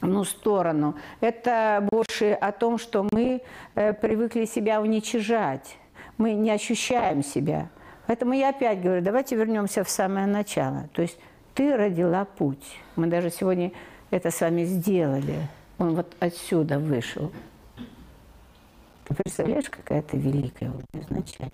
[0.00, 0.96] ну, сторону.
[1.20, 3.40] Это больше о том, что мы
[3.76, 5.76] э, привыкли себя уничижать.
[6.16, 7.68] Мы не ощущаем себя.
[8.08, 10.88] Поэтому я опять говорю, давайте вернемся в самое начало.
[10.92, 11.20] То есть
[11.54, 12.80] ты родила путь.
[12.96, 13.70] Мы даже сегодня
[14.10, 15.46] это с вами сделали,
[15.78, 17.30] он вот отсюда вышел.
[19.04, 21.52] Ты представляешь, какая ты великая вот изначально?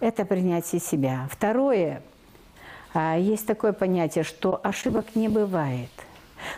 [0.00, 1.26] Это принятие себя.
[1.30, 2.02] Второе,
[2.92, 5.90] а, есть такое понятие, что ошибок не бывает.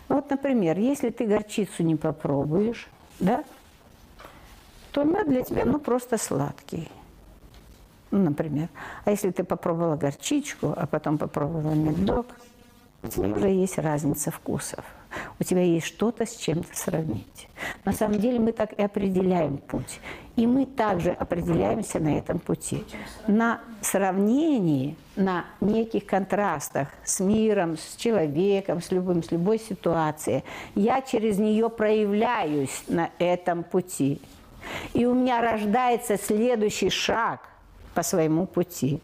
[0.09, 2.89] Ну вот, например, если ты горчицу не попробуешь,
[3.21, 3.45] да,
[4.91, 6.91] то мед для тебя ну просто сладкий.
[8.11, 8.69] Ну, например.
[9.05, 12.27] А если ты попробовала горчичку, а потом попробовала медок,
[13.03, 14.85] уже есть разница вкусов.
[15.41, 17.49] У тебя есть что-то с чем-то сравнить.
[17.85, 20.01] На самом деле мы так и определяем путь.
[20.37, 22.85] И мы также определяемся на этом пути.
[23.27, 30.45] На сравнении, на неких контрастах с миром, с человеком, с любым, с любой ситуацией.
[30.75, 34.21] Я через нее проявляюсь на этом пути.
[34.93, 37.49] И у меня рождается следующий шаг
[37.95, 39.01] по своему пути.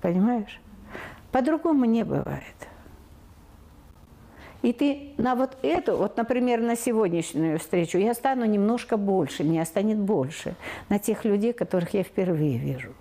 [0.00, 0.60] Понимаешь?
[1.38, 2.56] По-другому не бывает.
[4.62, 9.64] И ты на вот эту, вот, например, на сегодняшнюю встречу, я стану немножко больше, меня
[9.64, 10.56] станет больше
[10.88, 12.92] на тех людей, которых я впервые вижу.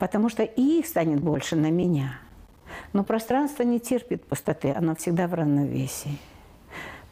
[0.00, 2.18] Потому что и их станет больше на меня.
[2.92, 6.18] Но пространство не терпит пустоты, оно всегда в равновесии.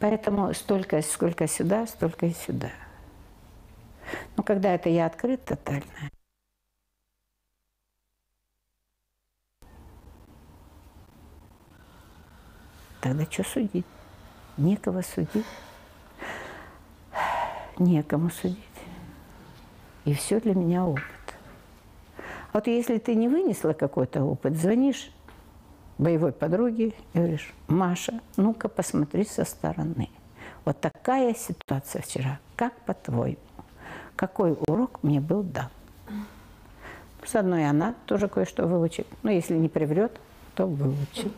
[0.01, 2.71] Поэтому столько, сколько сюда, столько и сюда.
[4.35, 6.11] Но когда это я открыт тотально,
[13.07, 13.85] Тогда что судить?
[14.57, 15.45] Некого судить.
[17.79, 18.57] Некому судить.
[20.03, 21.03] И все для меня опыт.
[22.51, 25.09] Вот если ты не вынесла какой-то опыт, звонишь
[25.97, 30.09] боевой подруге и говоришь, Маша, ну-ка посмотри со стороны.
[30.65, 32.39] Вот такая ситуация вчера.
[32.57, 33.37] Как по-твоему?
[34.17, 35.69] Какой урок мне был дан?
[37.23, 39.07] С одной она тоже кое-что выучит.
[39.23, 40.19] Но если не приврет,
[40.55, 41.31] то выучит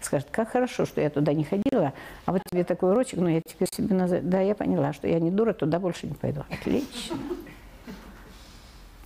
[0.00, 1.92] скажет, как хорошо, что я туда не ходила,
[2.26, 4.22] а вот тебе такой урочек, ну я теперь себе назову.
[4.24, 6.44] Да, я поняла, что я не дура, туда больше не пойду.
[6.50, 7.16] Отлично.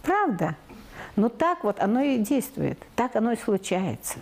[0.03, 0.57] Правда.
[1.17, 4.19] Но так вот оно и действует, так оно и случается.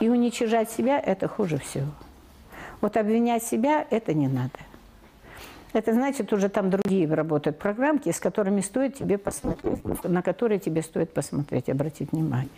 [0.00, 1.90] И уничижать себя– это хуже всего.
[2.80, 4.58] Вот обвинять себя– это не надо.
[5.74, 10.80] Это значит, уже там другие работают программки, с которыми стоит тебе посмотреть, на которые тебе
[10.82, 12.48] стоит посмотреть, обратить внимание.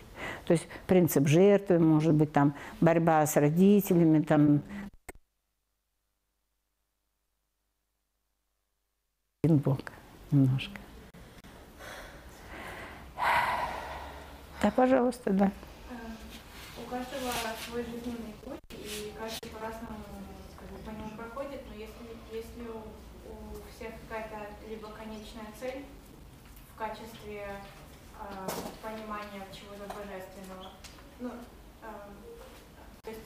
[0.44, 4.62] То есть принцип жертвы, может быть, там борьба с родителями, там
[9.44, 9.78] Бог
[10.30, 10.78] немножко.
[14.62, 15.50] Да, пожалуйста, да.
[16.76, 17.30] У каждого
[17.66, 19.96] свой жизненный путь, и каждый по-разному
[20.84, 22.78] по нему проходит, но если, если у,
[23.30, 23.34] у
[23.74, 25.84] всех какая-то либо конечная цель
[26.76, 28.48] в качестве э,
[28.82, 30.72] понимания чего-то божественного,
[31.20, 31.30] ну,
[31.80, 31.86] э,
[33.02, 33.22] то есть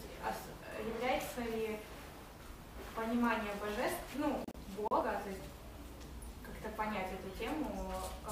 [0.94, 1.78] является ли
[2.94, 4.38] понимание божеств, ну,
[4.76, 5.42] Бога, то есть
[6.44, 7.92] как-то понять эту тему
[8.28, 8.30] э,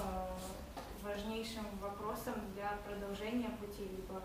[1.02, 4.22] важнейшим вопросом для продолжения пути, либо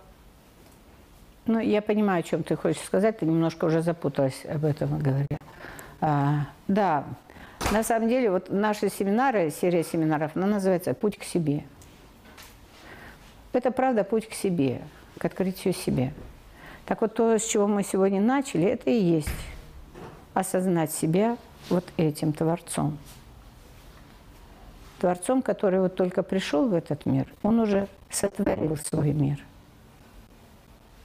[1.46, 3.20] ну, я понимаю, о чем ты хочешь сказать.
[3.20, 5.38] Ты немножко уже запуталась об этом говоря.
[6.00, 7.04] А, да,
[7.74, 11.64] на самом деле, вот наши семинары, серия семинаров, она называется «Путь к себе».
[13.52, 14.82] Это правда путь к себе,
[15.18, 16.12] к открытию себя.
[16.86, 19.28] Так вот, то, с чего мы сегодня начали, это и есть
[20.34, 21.38] осознать себя
[21.70, 22.98] вот этим Творцом.
[25.00, 29.40] Творцом, который вот только пришел в этот мир, он уже сотворил свой мир–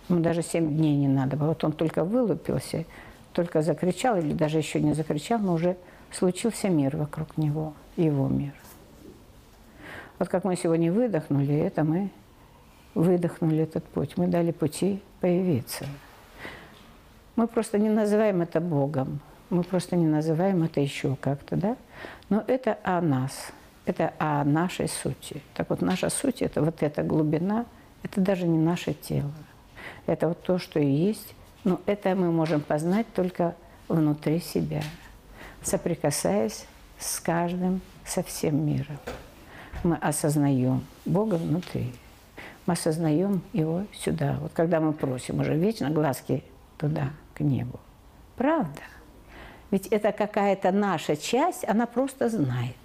[0.08, 1.48] Ему даже семь дней не надо было.
[1.48, 2.84] Вот он только вылупился,
[3.32, 5.76] только закричал, или даже еще не закричал, но уже
[6.12, 8.52] случился мир вокруг него, его мир.
[10.18, 12.10] Вот как мы сегодня выдохнули, это мы
[12.94, 14.16] выдохнули этот путь.
[14.16, 15.86] Мы дали пути появиться.
[17.36, 19.20] Мы просто не называем это Богом.
[19.50, 21.76] Мы просто не называем это еще как-то, да?
[22.28, 23.52] Но это о нас.
[23.86, 25.40] Это о нашей сути.
[25.54, 27.64] Так вот, наша суть– это вот эта глубина,
[28.02, 29.32] это даже не наше тело.
[30.06, 31.34] Это вот то, что и есть.
[31.64, 33.54] Но это мы можем познать только
[33.88, 34.82] внутри себя,
[35.62, 36.66] соприкасаясь
[36.98, 38.98] с каждым, со всем миром.
[39.84, 41.92] Мы осознаем Бога внутри.
[42.66, 44.38] Мы осознаем Его сюда.
[44.40, 46.42] Вот когда мы просим уже вечно глазки
[46.78, 47.78] туда, к небу.
[48.36, 48.82] Правда?
[49.70, 52.76] Ведь это какая-то наша часть, она просто знает.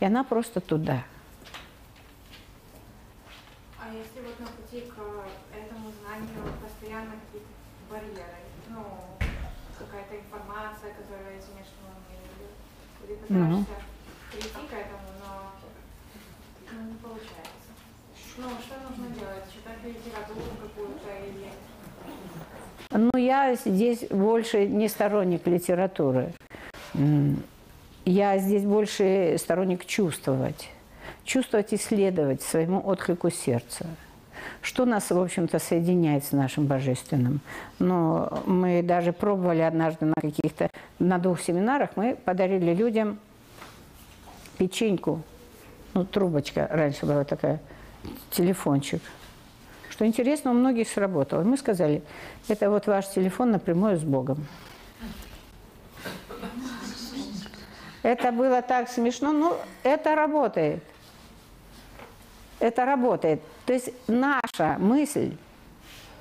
[0.00, 1.04] И она просто туда–
[13.28, 13.66] пытаешься
[14.30, 15.52] прийти к этому, но
[16.72, 17.70] ну, не получается.
[18.38, 19.44] Ну, что нужно делать?
[19.52, 21.50] Читать литературу какую-то или...
[22.90, 26.32] Ну, я здесь больше не сторонник литературы.
[28.04, 30.70] Я здесь больше сторонник чувствовать.
[31.24, 33.86] Чувствовать, исследовать своему отклику сердца.
[34.62, 37.40] Что нас, в общем-то, соединяет с нашим Божественным?
[37.78, 43.18] Но мы даже пробовали однажды на каких-то, на двух семинарах, мы подарили людям
[44.58, 45.22] печеньку,
[45.94, 47.60] ну, трубочка раньше была такая,
[48.30, 49.02] телефончик.
[49.88, 51.42] Что интересно, у многих сработало.
[51.42, 52.02] Мы сказали,
[52.48, 54.46] это вот ваш телефон напрямую с Богом.
[58.02, 60.84] Это было так смешно, но это работает.
[62.60, 63.40] Это работает.
[63.66, 65.36] То есть наша мысль,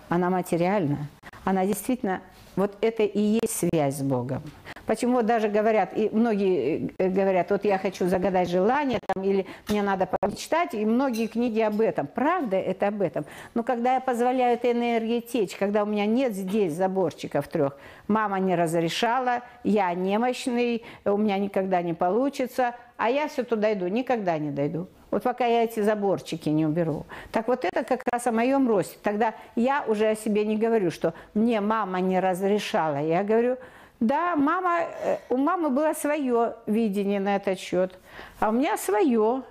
[0.10, 1.08] она материальна,
[1.44, 2.22] она действительно,
[2.56, 4.42] вот это и есть связь с Богом.
[4.86, 9.82] Почему даже говорят, и многие э, говорят, вот я хочу загадать желание, там, или мне
[9.82, 12.06] надо помечтать, и многие книги об этом.
[12.06, 13.26] Правда, это об этом.
[13.56, 18.40] Но когда я позволяю этой энергии течь, когда у меня нет здесь заборчиков трех, мама
[18.40, 24.38] не разрешала, я немощный, у меня никогда не получится, а я все туда иду, никогда
[24.38, 24.88] не дойду.
[25.12, 27.06] Вот пока я эти заборчики не уберу.
[27.32, 28.98] Так вот это как раз о моем росте.
[29.02, 32.98] Тогда я уже о себе не говорю, что мне мама не разрешала.
[32.98, 33.58] Я говорю,
[34.00, 37.98] да, мама, э, у мамы было свое видение на этот счет,
[38.40, 39.44] а у меня свое.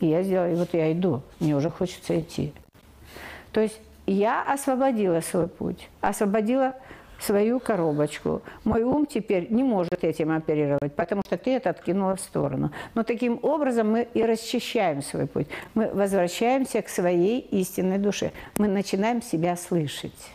[0.00, 2.52] И я сделала, вот я иду, мне уже хочется идти.
[3.52, 6.74] То есть я освободила свой путь, освободила
[7.24, 8.42] свою коробочку.
[8.64, 12.70] Мой ум теперь не может этим оперировать, потому что ты это откинула в сторону.
[12.94, 15.46] Но таким образом мы и расчищаем свой путь.
[15.74, 18.32] Мы возвращаемся к своей истинной душе.
[18.58, 20.30] Мы начинаем себя слышать,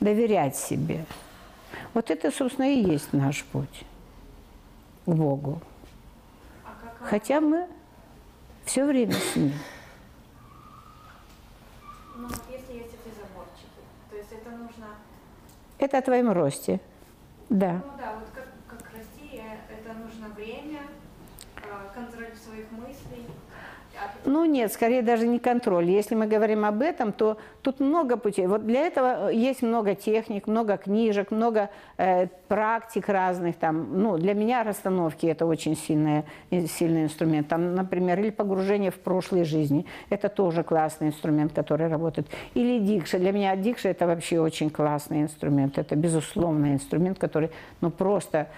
[0.00, 1.04] доверять себе.
[1.94, 3.84] Вот это, собственно, и есть наш путь
[5.04, 5.60] к Богу.
[7.00, 7.66] Хотя мы
[8.64, 9.52] все время с Ним.
[12.16, 13.80] Ну, вот если есть эти заборчики,
[14.10, 14.88] то есть это нужно,
[15.80, 16.78] Это о твоем росте.
[17.48, 17.80] Да.
[17.82, 20.82] ну да, вот как, как расти, э, это нужно время,
[21.56, 23.26] э, контроль своих мыслей.
[23.98, 25.90] А Ну нет, скорее даже не контроль.
[25.90, 28.46] Если мы говорим об этом, то тут много путей.
[28.46, 33.56] Вот для этого есть много техник, много книжек, много э, практик разных.
[33.56, 37.48] Там, ну, для меня расстановки это очень сильный, сильный инструмент.
[37.48, 39.86] Там, например, или погружение в прошлые жизни.
[40.10, 42.26] Это тоже классный инструмент, который работает.
[42.54, 43.18] Или дикша.
[43.18, 45.78] Для меня дикша это вообще очень классный инструмент.
[45.78, 48.48] Это безусловный инструмент, который ну, просто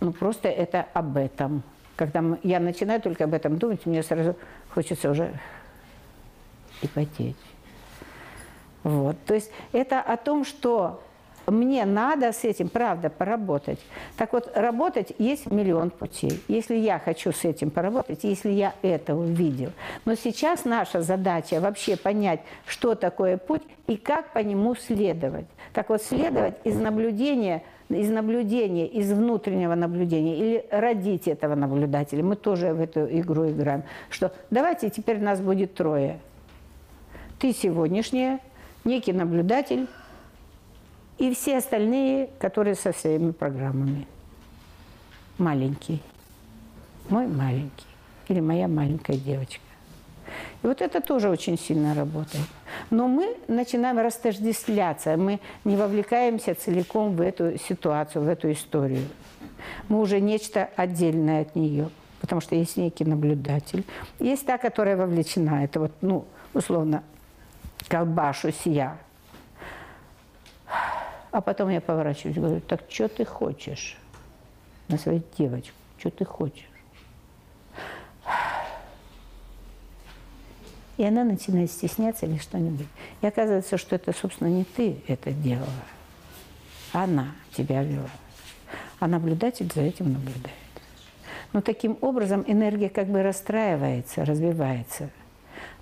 [0.00, 1.62] ну, просто это об этом.
[1.96, 4.36] Когда я начинаю только об этом думать, мне сразу
[4.70, 5.32] хочется уже
[6.82, 7.36] и потеть.
[8.82, 9.16] Вот.
[9.24, 11.02] То есть это о том, что
[11.46, 13.78] мне надо с этим, правда, поработать.
[14.16, 16.40] Так вот, работать есть миллион путей.
[16.48, 19.72] Если я хочу с этим поработать, если я это увидел.
[20.04, 25.46] Но сейчас наша задача вообще понять, что такое путь и как по нему следовать.
[25.72, 32.22] Так вот, следовать из наблюдения из наблюдения, из внутреннего наблюдения, или родить этого наблюдателя.
[32.24, 33.84] Мы тоже в эту игру играем.
[34.10, 36.18] Что давайте теперь нас будет трое.
[37.38, 38.40] Ты сегодняшняя,
[38.84, 39.86] некий наблюдатель,
[41.18, 44.06] и все остальные, которые со своими программами.
[45.38, 46.02] Маленький.
[47.08, 47.86] Мой маленький.
[48.28, 49.60] Или моя маленькая девочка.
[50.62, 52.46] И вот это тоже очень сильно работает.
[52.90, 59.06] Но мы начинаем растождествляться, мы не вовлекаемся целиком в эту ситуацию, в эту историю.
[59.88, 61.90] Мы уже нечто отдельное от нее,
[62.20, 63.84] потому что есть некий наблюдатель.
[64.18, 67.02] Есть та, которая вовлечена, это вот, ну, условно,
[67.88, 68.98] колбашусь я.
[71.30, 73.98] А потом я поворачиваюсь и говорю, так что ты хочешь
[74.88, 75.74] на свою девочку?
[75.98, 76.68] Что ты хочешь?
[80.96, 82.86] И она начинает стесняться или что-нибудь.
[83.20, 85.68] И оказывается, что это, собственно, не ты это делала.
[86.92, 88.08] Она тебя вела.
[88.98, 90.56] А наблюдатель за этим наблюдает.
[91.52, 95.10] Но таким образом энергия как бы расстраивается, развивается.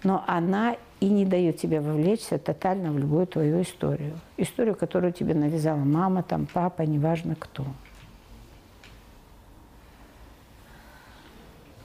[0.02, 4.18] Но она и не дает тебе вовлечься тотально в любую твою историю.
[4.38, 7.66] Историю, которую тебе навязала мама, там, папа, неважно кто.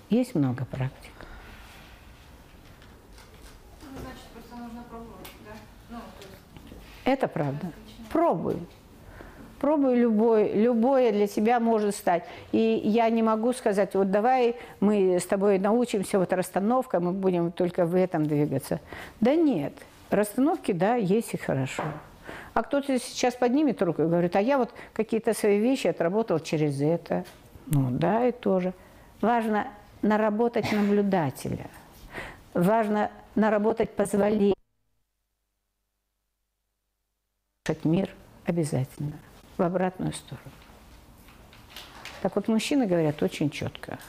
[0.09, 1.11] Есть много практик.
[3.81, 5.51] Ну, значит, просто нужно пробовать, да?
[5.89, 6.31] Ну, есть
[7.03, 7.73] Это правда.
[8.13, 8.65] Пробуй.
[9.59, 12.23] Пробуй любой, любое для тебя может стать.
[12.51, 17.51] И я не могу сказать, вот давай мы с тобой научимся, вот расстановка, мы будем
[17.51, 18.79] только в этом двигаться.
[19.19, 19.73] Да нет,
[20.09, 21.83] расстановки, да, есть и хорошо.
[22.53, 26.81] А кто-то сейчас поднимет руку и говорит, а я вот какие-то свои вещи отработал через
[26.81, 27.25] это.
[27.67, 28.73] Ну да, и тоже.
[29.21, 29.67] Важно
[30.01, 31.67] наработать наблюдателя.
[32.53, 34.55] Важно наработать позволение.
[37.83, 38.09] мир
[38.45, 39.13] обязательно
[39.59, 40.49] в обратную сторону.
[42.21, 43.99] Так вот, мужчины говорят очень четко.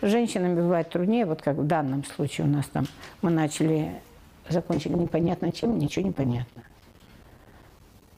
[0.00, 2.86] С женщинами бывает труднее, вот как в данном случае у нас там
[3.20, 4.00] мы начали,
[4.48, 6.62] закончили непонятно чем, ничего не понятно.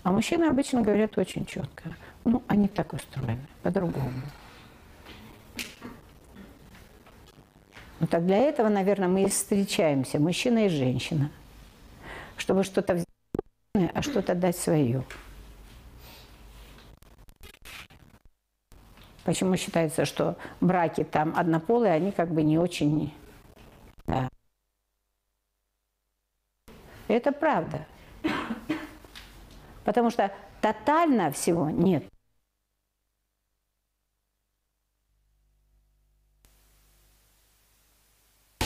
[0.03, 1.97] А мужчины обычно говорят очень четко.
[2.25, 4.13] Ну, они так устроены, по-другому.
[7.99, 11.31] Ну так для этого, наверное, мы и встречаемся, мужчина и женщина,
[12.37, 15.05] чтобы что-то взять, а что-то дать свое.
[19.24, 23.15] Почему считается, что браки там однополые, они как бы не очень...
[24.07, 24.28] Да.
[27.07, 27.86] Это правда.
[29.85, 32.05] Потому что тотально всего нет.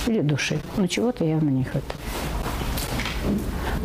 [0.07, 0.61] Или души.
[0.77, 2.46] Но чего-то явно не хватает.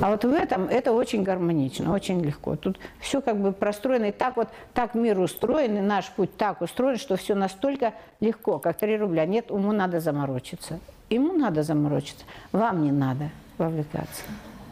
[0.01, 2.55] А вот в этом это очень гармонично, очень легко.
[2.55, 6.61] Тут все как бы простроено, и так вот, так мир устроен, и наш путь так
[6.61, 9.25] устроен, что все настолько легко, как 3 рубля.
[9.25, 10.79] Нет, ему надо заморочиться.
[11.09, 14.23] Ему надо заморочиться, вам не надо вовлекаться.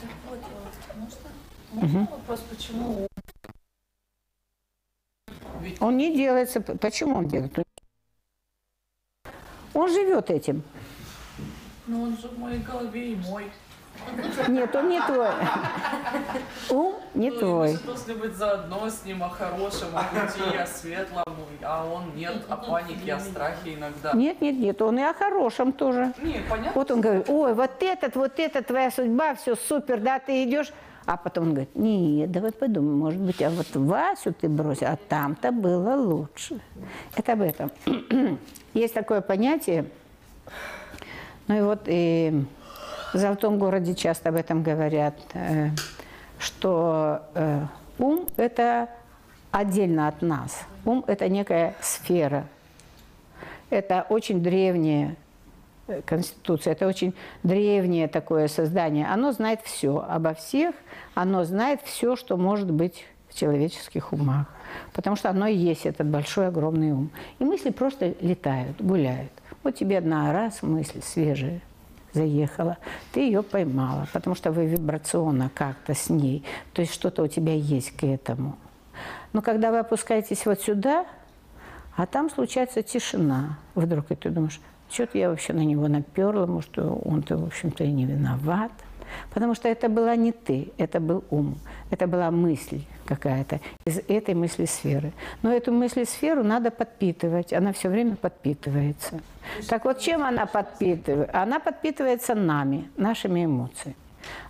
[0.01, 0.39] Так вот,
[0.95, 1.27] можно,
[1.73, 3.07] можно вопрос, почему
[5.61, 6.61] ведь Он не делается.
[6.61, 7.57] Почему он делает?
[9.73, 10.64] Он живет этим.
[11.88, 13.45] ну, он же в моей голове и мой.
[14.47, 15.30] Нет, он не твой.
[16.69, 17.77] Ум не Ну, твой.
[17.85, 21.23] должны быть заодно с ним о хорошем, о пути, о светлом,
[21.63, 24.13] а он нет, о панике, о страхе иногда.
[24.13, 26.13] Нет, нет, нет, он и о хорошем тоже.
[26.21, 26.71] Не, понятно.
[26.76, 30.71] Вот он говорит, ой, вот этот, вот это твоя судьба, все супер, да, ты идешь.
[31.05, 34.95] А потом он говорит, нет, давай подумаем, может быть, а вот Васю ты бросил, а
[34.95, 36.59] там-то было лучше.
[37.15, 37.71] Это об этом.
[38.73, 39.85] Есть такое понятие,
[41.47, 42.45] ну и вот и
[43.14, 45.69] в Золотом городе часто об этом говорят, э,
[46.38, 47.65] что э,
[47.98, 48.90] ум– это
[49.52, 50.65] отдельно от нас.
[50.86, 52.45] Ум– это некая сфера.
[53.69, 55.15] Это очень древняя
[55.88, 59.07] э, Конституция, это очень древнее такое создание.
[59.07, 60.76] Оно знает все обо всех,
[61.15, 64.45] оно знает все, что может быть в человеческих умах.
[64.94, 67.10] Потому что оно и есть этот большой, огромный ум.
[67.40, 69.31] И мысли просто летают, гуляют.
[69.64, 71.61] Вот тебе одна раз мысль свежая
[72.14, 72.77] заехала,
[73.11, 77.53] ты ее поймала, потому что вы вибрационно как-то с ней, то есть что-то у тебя
[77.53, 78.57] есть к этому.
[79.34, 81.06] Но когда вы опускаетесь вот сюда,
[81.95, 84.60] а там случается тишина, вдруг и ты думаешь,
[84.90, 88.72] что-то я вообще на него наперла, может, он-то, в общем-то, и не виноват.
[89.34, 91.57] Потому что это была не ты, это был ум,
[91.91, 95.11] это была мысль какая-то из этой мысли сферы.
[95.41, 99.19] Но эту мысли сферу надо подпитывать, она все время подпитывается.
[99.68, 101.41] Так вот, чем она подпитывается?
[101.41, 103.95] Она подпитывается нами, нашими эмоциями.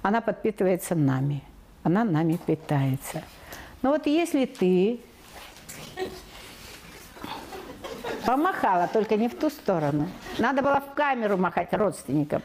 [0.01, 1.41] Она подпитывается нами,
[1.83, 3.23] она нами питается.
[3.81, 4.99] Но вот если ты
[8.25, 10.07] помахала, только не в ту сторону,
[10.37, 12.41] надо было в камеру махать родственникам.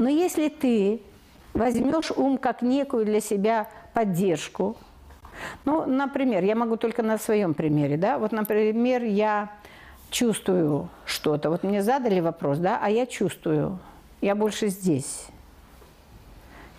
[0.00, 1.02] Но если ты
[1.52, 4.78] возьмешь ум как некую для себя поддержку,
[5.66, 9.52] ну, например, я могу только на своем примере, да, вот, например, я
[10.10, 13.78] чувствую что-то, вот мне задали вопрос, да, а я чувствую,
[14.22, 15.26] я больше здесь,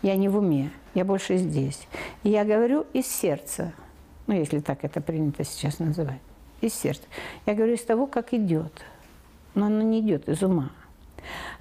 [0.01, 1.87] я не в уме, я больше здесь.
[2.23, 3.71] И я говорю из сердца,
[4.25, 6.21] ну, если так это принято сейчас называть,
[6.61, 7.03] из сердца.
[7.45, 8.73] Я говорю из того, как идет,
[9.53, 10.71] но оно не идет из ума.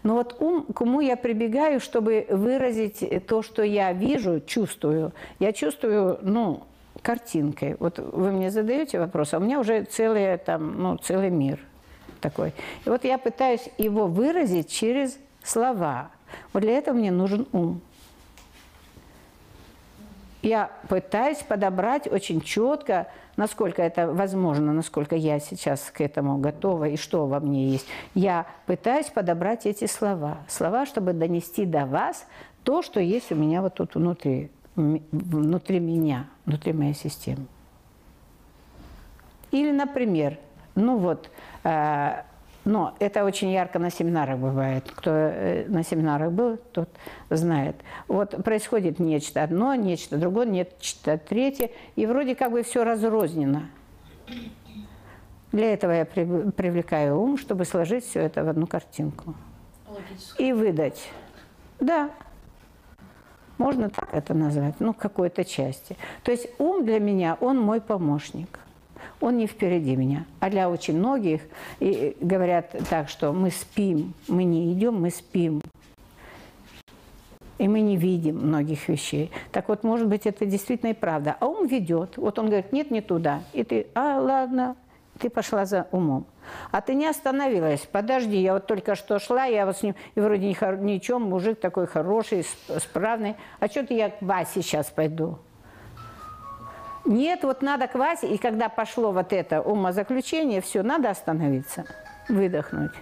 [0.02, 5.12] Но вот ум, к уму я прибегаю, чтобы выразить то, что я вижу, чувствую.
[5.38, 6.64] Я чувствую, ну,
[7.02, 7.76] картинкой.
[7.78, 11.58] Вот вы мне задаете вопрос, а у меня уже целый, там, ну, целый мир
[12.20, 12.52] такой.
[12.84, 16.10] И вот я пытаюсь его выразить через слова.
[16.52, 17.80] Вот для этого мне нужен ум.
[20.42, 26.96] Я пытаюсь подобрать очень четко, насколько это возможно, насколько я сейчас к этому готова и
[26.96, 27.86] что во мне есть.
[28.14, 30.38] Я пытаюсь подобрать эти слова.
[30.48, 32.26] Слова, чтобы донести до вас
[32.64, 37.46] то, что есть у меня вот тут внутри, внутри меня, внутри моей системы.
[39.50, 40.38] Или, например,
[40.74, 41.30] ну вот,
[41.64, 42.22] э,
[42.64, 44.90] но это очень ярко на семинарах бывает.
[44.94, 46.88] Кто э, на семинарах был, тот
[47.30, 47.76] знает.
[48.06, 53.62] Вот происходит нечто одно, нечто другое, нечто третье, и вроде как бы все разрознено.
[55.52, 59.34] Для этого я привлекаю ум, чтобы сложить все это в одну картинку.
[60.38, 61.10] И выдать.
[61.80, 62.10] Да.
[63.58, 65.96] Можно так это назвать, ну, какой-то части.
[66.22, 68.60] То есть ум для меня, он мой помощник.
[69.20, 70.24] Он не впереди меня.
[70.40, 71.42] А для очень многих
[71.78, 75.60] и говорят так, что мы спим, мы не идем, мы спим.
[77.58, 79.30] И мы не видим многих вещей.
[79.52, 81.36] Так вот, может быть, это действительно и правда.
[81.38, 82.16] А ум ведет.
[82.16, 83.42] Вот он говорит, нет, не туда.
[83.52, 84.76] И ты, а, ладно,
[85.18, 86.24] ты пошла за умом.
[86.70, 87.86] А ты не остановилась.
[87.92, 91.60] Подожди, я вот только что шла, я вот с ним, и вроде ни, ничем, мужик
[91.60, 93.36] такой хороший, сп- справный.
[93.58, 95.38] А что-то я к Васе сейчас пойду.
[97.04, 101.84] Нет, вот надо к Васе, и когда пошло вот это умозаключение, все, надо остановиться,
[102.28, 102.92] выдохнуть.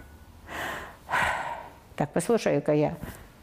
[1.96, 2.96] Так, послушаю-ка я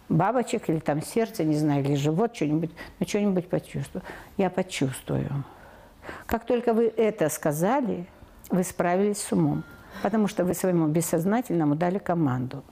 [0.10, 4.03] бабочек или там сердце, не знаю, или живот, что-нибудь, ну что-нибудь почувствую.
[4.38, 5.44] Я почувствую.
[6.26, 8.06] Как только вы это сказали,
[8.49, 9.64] вы справились с умом,
[10.03, 12.64] потому что вы своему бессознательному дали команду.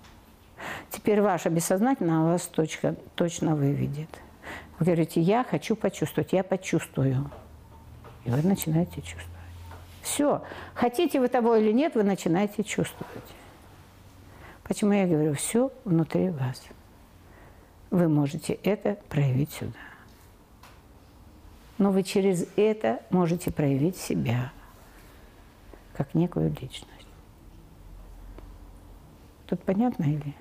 [0.89, 4.10] Теперь ваше бессознательное вас точка, точно выведет.
[4.80, 7.30] Вы говорите, я хочу почувствовать, я почувствую.
[8.26, 9.30] И вы начинаете чувствовать.
[10.02, 10.44] Все.
[10.74, 13.24] Хотите вы того или нет, вы начинаете чувствовать.
[14.64, 16.64] Почему я говорю, все внутри вас.
[17.90, 19.80] Вы можете это проявить сюда.
[21.78, 24.52] Но вы через это можете проявить себя
[25.94, 27.08] как некую личность.
[29.48, 30.34] Тут понятно или?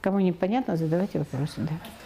[0.00, 1.60] Кому непонятно, задавайте вопросы.
[1.62, 2.03] Да.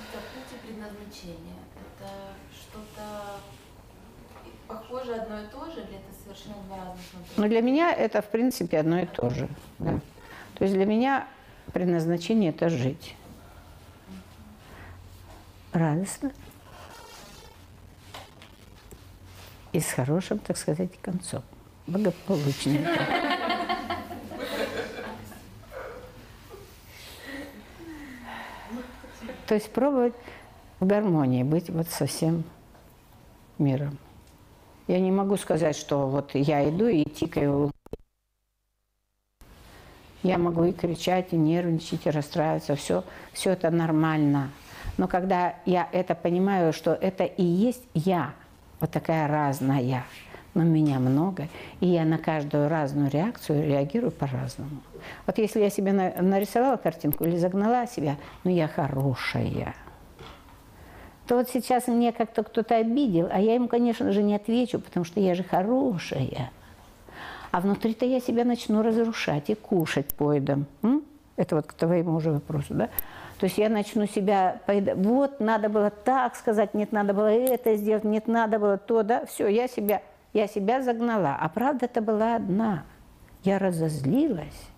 [5.08, 7.36] Похоже одно и то же, или это совершенно два разных?
[7.36, 9.48] Но для меня это, в принципе, одно и то же.
[9.78, 10.00] да.
[10.54, 11.26] То есть для меня
[11.72, 13.14] предназначение– это жить.
[15.72, 16.32] Радостно.
[19.72, 21.42] И с хорошим, так сказать, концом.
[21.86, 22.84] Благополучным.
[29.46, 30.14] То есть пробовать
[30.80, 32.44] в гармонии быть вот со всем
[33.58, 33.98] миром.
[34.88, 37.70] Я не могу сказать, что вот я иду и тикаю.
[40.22, 42.74] Я могу и кричать, и нервничать, и расстраиваться.
[42.74, 44.50] Все, все это нормально.
[44.96, 48.32] Но когда я это понимаю, что это и есть я,
[48.80, 50.04] вот такая разная,
[50.54, 51.48] но меня много,
[51.80, 54.80] и я на каждую разную реакцию реагирую по-разному.
[55.26, 59.74] Вот если я себе на- нарисовала картинку или загнала себя, ну я хорошая,
[61.28, 65.04] то вот сейчас мне как-то кто-то обидел, а я ему, конечно же, не отвечу, потому
[65.04, 66.50] что я же хорошая.
[67.50, 70.64] А внутри-то я себя начну разрушать и кушать поедом.
[70.82, 71.02] М?
[71.36, 72.88] Это вот к твоему уже вопросу, да?
[73.38, 74.60] То есть я начну себя.
[74.96, 79.26] Вот, надо было так сказать, нет, надо было это сделать, нет, надо было то, да?
[79.26, 80.00] Все, я себя,
[80.32, 81.36] я себя загнала.
[81.38, 82.84] А правда-то была одна.
[83.44, 84.68] Я разозлилась.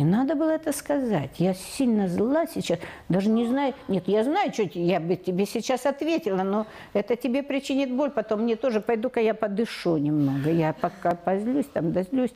[0.00, 1.28] И надо было это сказать.
[1.36, 2.78] Я сильно зла сейчас,
[3.10, 3.74] даже не знаю.
[3.86, 8.08] Нет, я знаю, что я бы тебе сейчас ответила, но это тебе причинит боль.
[8.08, 10.50] Потом мне тоже пойду-ка я подышу немного.
[10.50, 12.30] Я пока позлюсь, там дозлюсь.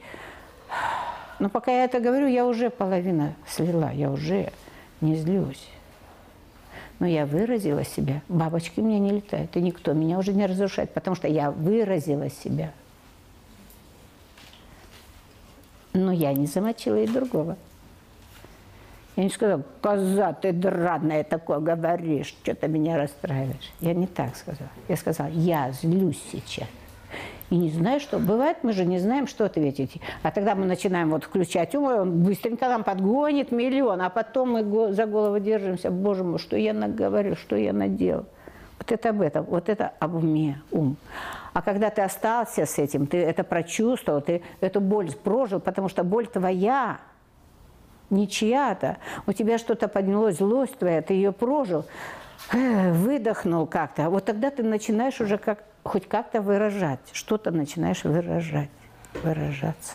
[1.38, 4.52] Но пока я это говорю, я уже половина слила, я уже
[5.00, 5.66] не злюсь.
[6.98, 8.20] Но я выразила себя.
[8.28, 12.72] Бабочки меня не летают, и никто меня уже не разрушает, потому что я выразила себя.
[15.94, 17.56] Но я не замочила и другого.
[19.16, 23.72] Я не сказала, коза, ты драная такое говоришь, что-то меня расстраиваешь.
[23.80, 24.70] Я не так сказала.
[24.88, 26.68] Я сказала, я злюсь сейчас.
[27.50, 28.18] И не знаю, что.
[28.18, 30.00] Бывает, мы же не знаем, что ответить.
[30.24, 34.92] А тогда мы начинаем вот включать ум, он быстренько нам подгонит миллион, а потом мы
[34.92, 35.92] за голову держимся.
[35.92, 38.26] Боже мой, что я наговорил, что я наделал.
[38.78, 40.96] Вот это об этом, вот это об уме, ум.
[41.54, 46.02] А когда ты остался с этим, ты это прочувствовал, ты эту боль прожил, потому что
[46.02, 46.98] боль твоя,
[48.10, 48.98] не чья-то.
[49.26, 51.84] У тебя что-то поднялось, злость твоя, ты ее прожил,
[52.52, 54.10] выдохнул как-то.
[54.10, 58.70] Вот тогда ты начинаешь уже как, хоть как-то выражать, что-то начинаешь выражать,
[59.22, 59.94] выражаться.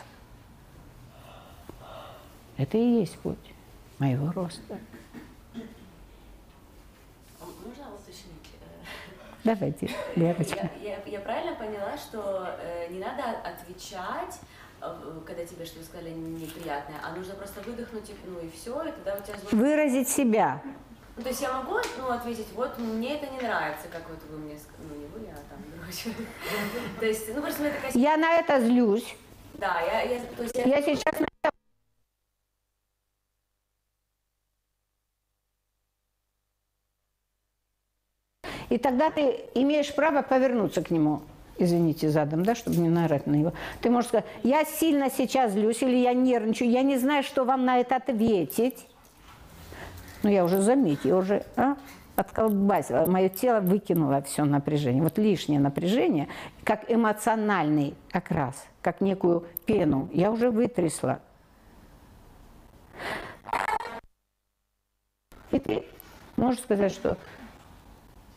[2.56, 3.36] Это и есть путь
[3.98, 4.78] моего роста.
[7.38, 8.48] А Можно уточнить?
[8.62, 10.70] Э, Давайте, Лерочка.
[10.82, 14.38] Я, я- я правильно поняла, что э, не надо отвечать,
[14.82, 18.90] э, когда тебе что-то сказали неприятное, а нужно просто выдохнуть, и, ну и все, и
[18.92, 20.60] тогда у тебя Выразить себя.
[21.16, 24.38] Ну, то есть я могу ну, ответить, вот мне это не нравится, как вот вы
[24.38, 26.28] мне сказали, ну не вы, а там другой человек.
[27.00, 27.92] То есть, ну просто у меня такая...
[27.94, 29.16] Я на это злюсь.
[29.54, 30.64] Да, я, я, то есть я...
[30.64, 31.50] Я сейчас на это
[38.70, 41.22] И тогда ты имеешь право повернуться к нему,
[41.58, 43.52] извините, задом, да, чтобы не наорать на него.
[43.82, 47.64] Ты можешь сказать, я сильно сейчас злюсь или я нервничаю, я не знаю, что вам
[47.64, 48.86] на это ответить.
[50.22, 51.76] Ну, я уже, заметь, я уже а,
[52.14, 53.06] отколбасила.
[53.06, 55.02] Мое тело выкинуло все напряжение.
[55.02, 56.28] Вот лишнее напряжение,
[56.62, 61.18] как эмоциональный окрас, как некую пену, я уже вытрясла.
[65.50, 65.82] И ты
[66.36, 67.16] можешь сказать, что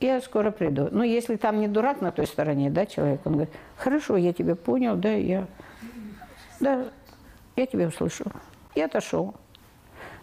[0.04, 0.90] я скоро приду.
[0.92, 4.56] Ну, если там не дурак на той стороне, да, человек, он говорит, хорошо, я тебя
[4.56, 5.48] понял, да, я,
[6.60, 6.86] да,
[7.56, 8.28] я тебя услышал.
[8.76, 9.36] И отошел.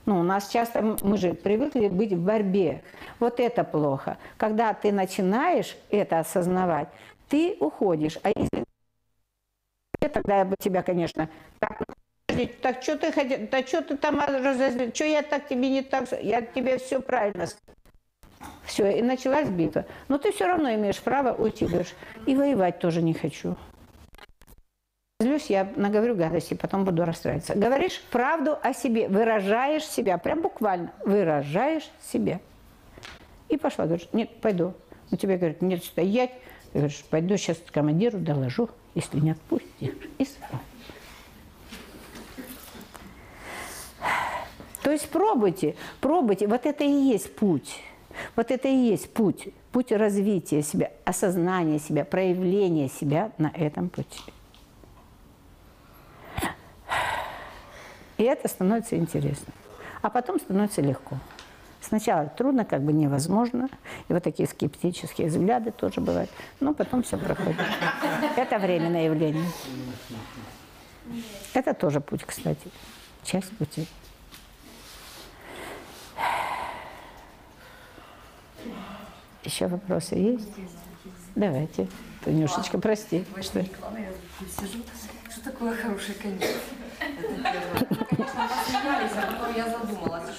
[0.07, 2.82] Ну, у нас часто, мы же привыкли быть в борьбе.
[3.19, 4.19] Вот это плохо.
[4.36, 6.89] Когда ты начинаешь это осознавать,
[7.28, 8.19] ты уходишь.
[8.23, 8.65] А если
[10.12, 11.28] тогда я бы тебя, конечно,
[11.59, 11.82] так,
[12.62, 16.11] так что ты хотел, да что ты там разозлил, что я так тебе не так,
[16.23, 17.47] я тебе все правильно
[18.70, 19.84] все, и началась битва.
[20.09, 21.94] Но ты все равно имеешь право уйти, говоришь,
[22.26, 23.56] и воевать тоже не хочу.
[25.20, 27.55] Злюсь, я наговорю гадости, потом буду расстраиваться.
[27.55, 32.40] Говоришь правду о себе, выражаешь себя, прям буквально выражаешь себя.
[33.48, 34.72] И пошла, говоришь, нет, пойду.
[35.10, 36.30] Но тебе говорят, нет, стоять.
[36.72, 39.94] Ты говоришь, пойду сейчас командиру доложу, если не отпустишь.
[40.18, 40.60] И спал.
[44.82, 46.47] То есть пробуйте, пробуйте.
[46.47, 47.80] Вот это и есть путь.
[48.37, 49.49] Вот это и есть путь.
[49.73, 54.20] Путь развития себя, осознания себя, проявления себя на этом пути.
[58.19, 59.53] И это становится интересно.
[60.03, 61.16] А потом становится легко.
[61.81, 63.69] Сначала трудно, как бы невозможно.
[64.09, 66.31] И вот такие скептические взгляды тоже бывают.
[66.61, 67.57] Но потом все проходит.
[68.37, 69.47] Это временное явление.
[71.55, 72.69] Это тоже путь, кстати.
[73.23, 73.87] Часть пути.
[79.51, 80.48] Еще вопросы есть?
[81.35, 81.89] Давайте.
[82.24, 83.24] Танюшечка, прости.
[83.40, 83.64] Что?
[83.64, 86.51] Что такое хороший конец?
[87.01, 87.27] Это
[88.09, 90.31] Конечно, посмеялись, а потом я задумалась.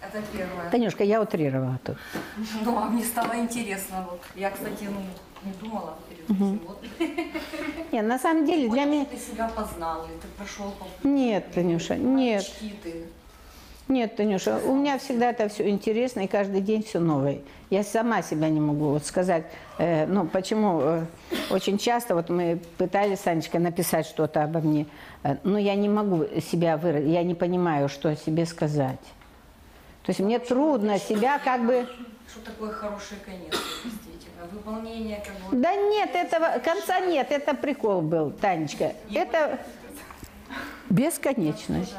[0.00, 0.70] Это первое.
[0.70, 1.98] Танюшка, я утрировала тут.
[2.64, 4.06] Ну, а мне стало интересно.
[4.08, 4.22] Вот.
[4.34, 5.02] Я, кстати, ну,
[5.44, 6.60] не думала перед этим.
[6.66, 6.82] Вот.
[7.92, 9.04] Нет, на самом деле для меня...
[9.04, 12.50] Ты себя познал, или ты прошел по Нет, Танюша, нет.
[12.82, 13.04] Ты.
[13.88, 17.38] Нет, Танюша, у меня всегда это все интересно, и каждый день все новое.
[17.70, 19.44] Я сама себя не могу вот сказать,
[19.78, 21.04] э, ну, почему э,
[21.50, 24.86] очень часто вот мы пытались с Анечкой написать что-то обо мне,
[25.22, 28.98] э, но я не могу себя выразить, я не понимаю, что о себе сказать.
[30.02, 31.86] То есть мне трудно себя как бы...
[32.28, 33.54] Что такое хороший конец,
[33.84, 34.46] действительно?
[34.50, 35.62] Выполнение как бы...
[35.62, 38.94] Да нет, этого конца нет, это прикол был, Танечка.
[39.14, 39.60] Это
[40.90, 41.94] бесконечность.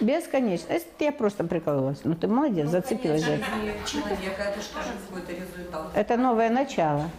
[0.00, 0.86] Бесконечность.
[0.98, 2.00] Я просто прикололась.
[2.04, 3.40] Ну ты молодец, зацепилась же.
[3.86, 4.68] человека, это же
[5.08, 5.90] какой-то результат?
[5.94, 7.10] Это новое начало.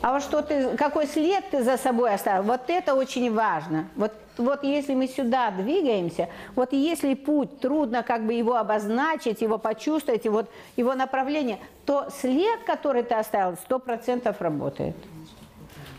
[0.00, 3.88] А вот что ты, какой след ты за собой оставил, вот это очень важно.
[3.96, 9.58] Вот, вот если мы сюда двигаемся, вот если путь, трудно как бы его обозначить, его
[9.58, 14.94] почувствовать, и вот его направление, то след, который ты оставил, сто процентов работает.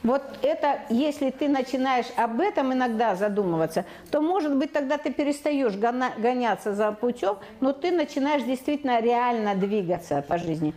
[0.03, 5.75] Вот это, если ты начинаешь об этом иногда задумываться, то, может быть, тогда ты перестаешь
[5.75, 10.73] гоняться за путем, но ты начинаешь действительно реально двигаться по жизни.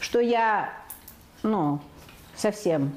[0.00, 0.72] Что я,
[1.42, 1.80] ну,
[2.34, 2.92] совсем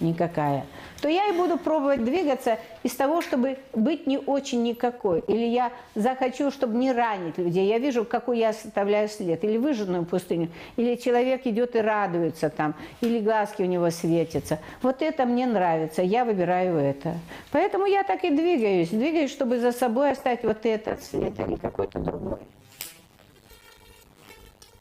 [0.00, 0.66] никакая,
[1.06, 5.20] то я и буду пробовать двигаться из того, чтобы быть не очень никакой.
[5.28, 7.68] Или я захочу, чтобы не ранить людей.
[7.68, 9.44] Я вижу, какой я оставляю след.
[9.44, 10.48] Или выжженную пустыню.
[10.74, 12.74] Или человек идет и радуется там.
[13.02, 14.58] Или глазки у него светятся.
[14.82, 16.02] Вот это мне нравится.
[16.02, 17.14] Я выбираю это.
[17.52, 18.88] Поэтому я так и двигаюсь.
[18.88, 22.40] Двигаюсь, чтобы за собой оставить вот этот след, а не какой-то другой.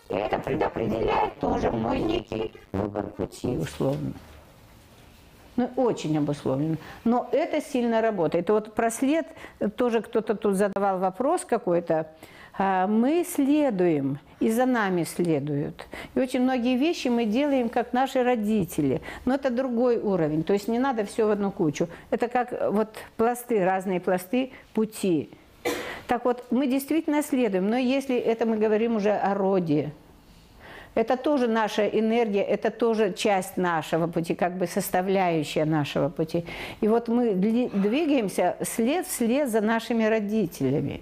[0.10, 4.14] И это предопределяет тоже мой некий выбор пути, условно.
[5.58, 6.76] Ну, очень обусловлено.
[7.06, 8.50] Но это сильно работает.
[8.50, 9.26] И вот про след
[9.78, 12.08] тоже кто-то тут задавал вопрос какой-то.
[12.58, 15.88] А, мы следуем, и за нами следуют.
[16.14, 19.02] И очень многие вещи мы делаем, как наши родители.
[19.26, 20.44] Но это другой уровень.
[20.44, 21.88] То есть не надо все в одну кучу.
[22.12, 25.30] Это как вот пласты, разные пласты пути.
[26.08, 27.70] Так вот, мы действительно следуем.
[27.70, 29.92] Но если это мы говорим уже о роде,
[30.96, 36.46] это тоже наша энергия, это тоже часть нашего пути, как бы составляющая нашего пути.
[36.82, 41.02] И вот мы двигаемся след вслед за нашими родителями.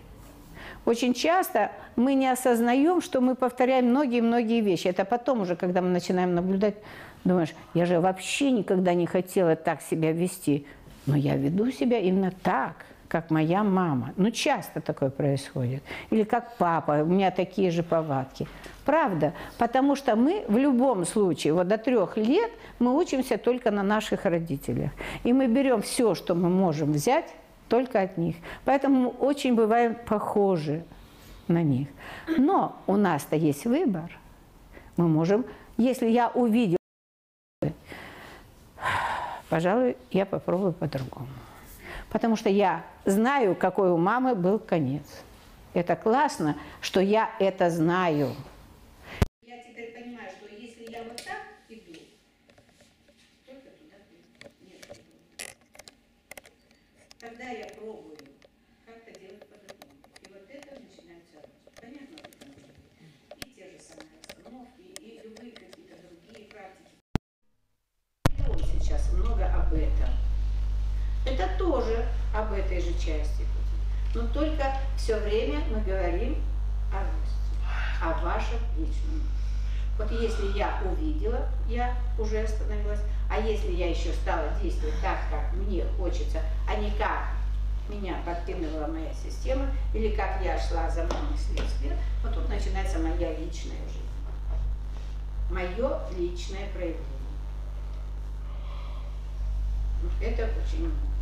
[0.86, 4.88] Очень часто мы не осознаем, что мы повторяем многие-многие вещи.
[4.88, 6.76] Это потом уже, когда мы начинаем наблюдать,
[7.24, 10.66] думаешь, я же вообще никогда не хотела так себя вести.
[11.06, 14.12] Но я веду себя именно так, как моя мама.
[14.18, 15.84] Ну, часто такое происходит.
[16.10, 18.48] Или как папа, у меня такие же повадки.
[18.86, 23.84] Правда, потому что мы в любом случае, вот до трех лет мы учимся только на
[23.84, 24.90] наших родителях.
[25.24, 27.36] И мы берем все, что мы можем взять,
[27.70, 28.36] только от них.
[28.66, 30.84] Поэтому мы очень бываем похожи
[31.48, 31.90] на них.
[32.40, 34.10] Но у нас-то есть выбор.
[34.98, 35.46] Мы можем,
[35.78, 36.78] если я увидел,
[39.50, 41.28] пожалуй, я попробую по-другому.
[42.14, 45.04] Потому что я знаю, какой у мамы был конец.
[45.74, 48.36] Это классно, что я это знаю.
[49.42, 52.00] Я теперь понимаю, что если я вот так иду,
[53.48, 53.98] только туда
[54.62, 55.00] нет.
[57.20, 58.16] Тогда я пробую
[58.86, 59.98] как-то делать по-другому.
[60.22, 61.50] И вот это начинается
[61.82, 62.70] Понятно, потому что
[63.38, 66.94] и те же самые остановки, и любые какие-то другие практики.
[68.48, 70.14] Он сейчас много об этом.
[71.26, 74.14] Это тоже об этой же части будет.
[74.16, 74.66] Но только
[74.98, 76.38] все время мы говорим
[76.92, 79.22] о росте, о вашем личном.
[79.98, 85.54] Вот если я увидела, я уже остановилась, а если я еще стала действовать так, как
[85.54, 87.30] мне хочется, а не как
[87.88, 93.38] меня подкинула моя система, или как я шла за мной следствие, вот тут начинается моя
[93.38, 94.04] личная жизнь.
[95.50, 97.04] Мое личное проявление.
[100.22, 101.14] Это очень много.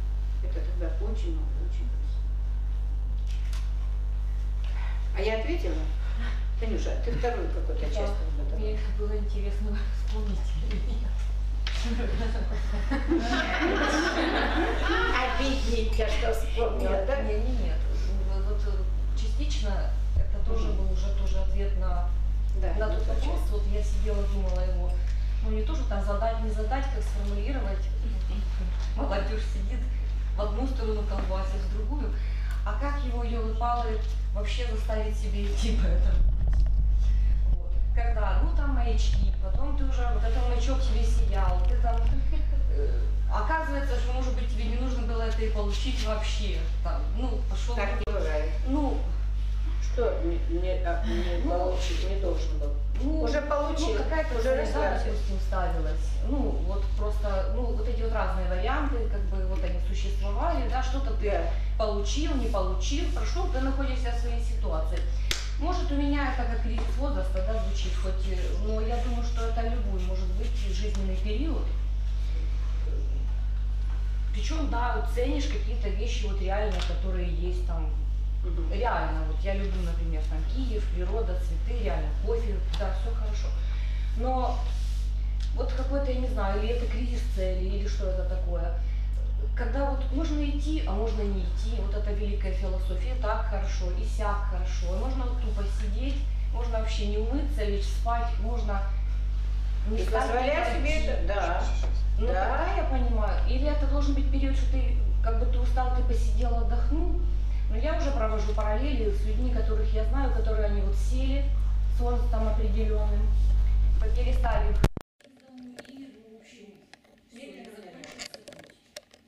[0.43, 2.22] Это тогда очень много, очень грустно.
[5.15, 5.76] А я ответила?
[6.59, 8.13] Танюша, ты вторую какой-то Да, часть
[8.57, 10.39] Мне было интересно вспомнить
[10.88, 11.11] нет.
[15.39, 17.22] Обидненько, что вспомнила, Нет, да?
[17.23, 17.80] не, не, нет.
[18.47, 22.09] Вот, э, частично это тоже был уже тоже ответ на,
[22.61, 23.39] Да, на тот вопрос.
[23.49, 24.91] Вот я сидела, думала его,
[25.43, 27.89] ну не тоже там задать, не задать, как сформулировать.
[28.95, 29.80] Молодежь сидит
[30.36, 32.14] в одну сторону колбасит, в другую.
[32.66, 33.99] А как его ее выпалы
[34.34, 36.18] вообще заставить себе идти по этому?
[37.49, 37.72] Вот.
[37.95, 41.98] Когда, ну там маячки, потом ты уже, вот этот маячок тебе сиял, ты там,
[42.76, 42.99] э,
[43.34, 47.76] оказывается, что может быть тебе не нужно было это и получить вообще, там, ну, пошел.
[47.76, 48.52] Так не бывает.
[48.68, 48.99] Ну,
[49.93, 52.69] Что не, не, а, не Ну, получить, не должен был?
[53.03, 55.99] ну, Уже получил, ну, какая-то уже допустим, ставилась.
[56.27, 56.38] Ну,
[56.68, 61.11] вот просто, ну, вот эти вот разные варианты, как бы вот они существовали, да, что-то
[61.15, 61.41] ты Да.
[61.77, 64.99] получил, не получил, прошел, ты находишься в своей ситуации.
[65.59, 69.61] Может, у меня это как кризис возраста, да, звучит, хоть, но я думаю, что это
[69.61, 71.63] любой может быть жизненный период.
[74.34, 77.89] Причем, да, ценишь какие-то вещи вот реальные, которые есть там
[78.73, 83.47] реально, вот я люблю, например, там Киев, природа, цветы, реально, кофе, да, все хорошо.
[84.18, 84.57] Но
[85.55, 88.73] вот какой-то, я не знаю, или это кризис цели, или что это такое.
[89.55, 94.05] Когда вот можно идти, а можно не идти, вот эта великая философия, так хорошо, и
[94.05, 96.18] сяк хорошо, можно вот тупо сидеть,
[96.53, 98.81] можно вообще не умыться, лечь спать, можно
[99.88, 101.63] не И позволять себе это, да.
[102.18, 102.34] Ну Да.
[102.34, 103.49] да, я понимаю.
[103.49, 107.22] Или это должен быть период, что ты как бы ты устал, ты посидел, отдохнул.
[107.72, 111.45] Но я уже провожу параллели с людьми, которых я знаю, которые они вот сели
[111.98, 113.26] с возрастом определенным,
[114.14, 114.76] перестали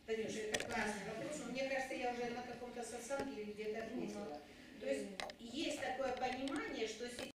[0.06, 3.80] Танюша, это классный вопрос, но мне кажется, я уже на каком-то сатсанге или где-то.
[4.82, 5.06] То есть
[5.40, 7.30] есть такое понимание, что сейчас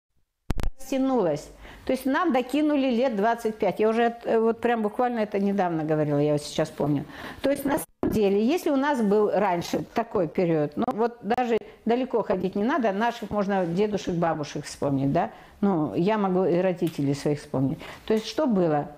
[0.80, 1.50] стянулось.
[1.86, 3.80] То есть нам докинули лет 25.
[3.80, 7.06] Я уже э, вот прям буквально это недавно говорила, я вот сейчас помню.
[7.42, 11.58] То есть на самом деле, если у нас был раньше такой период, ну вот даже
[11.86, 15.32] далеко ходить не надо, наших можно дедушек, бабушек вспомнить, да?
[15.62, 17.80] Ну, я могу и родителей своих вспомнить.
[18.06, 18.92] То есть что было?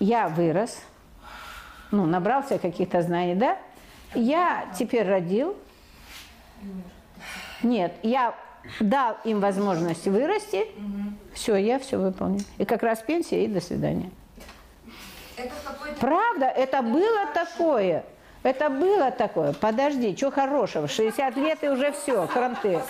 [0.00, 0.82] Я вырос,
[1.92, 3.56] ну, набрался каких-то знаний, да?
[4.14, 5.56] Я теперь родил.
[7.62, 8.34] Нет, я
[8.80, 10.66] дал им возможность вырасти.
[11.34, 12.44] Все, я все выполнил.
[12.58, 14.10] И как раз пенсия, и до свидания.
[15.36, 15.52] Это
[16.00, 18.04] Правда, это было такое.
[18.42, 19.52] Это было такое.
[19.52, 20.88] Подожди, что хорошего?
[20.88, 22.80] 60 лет и уже все, кранты.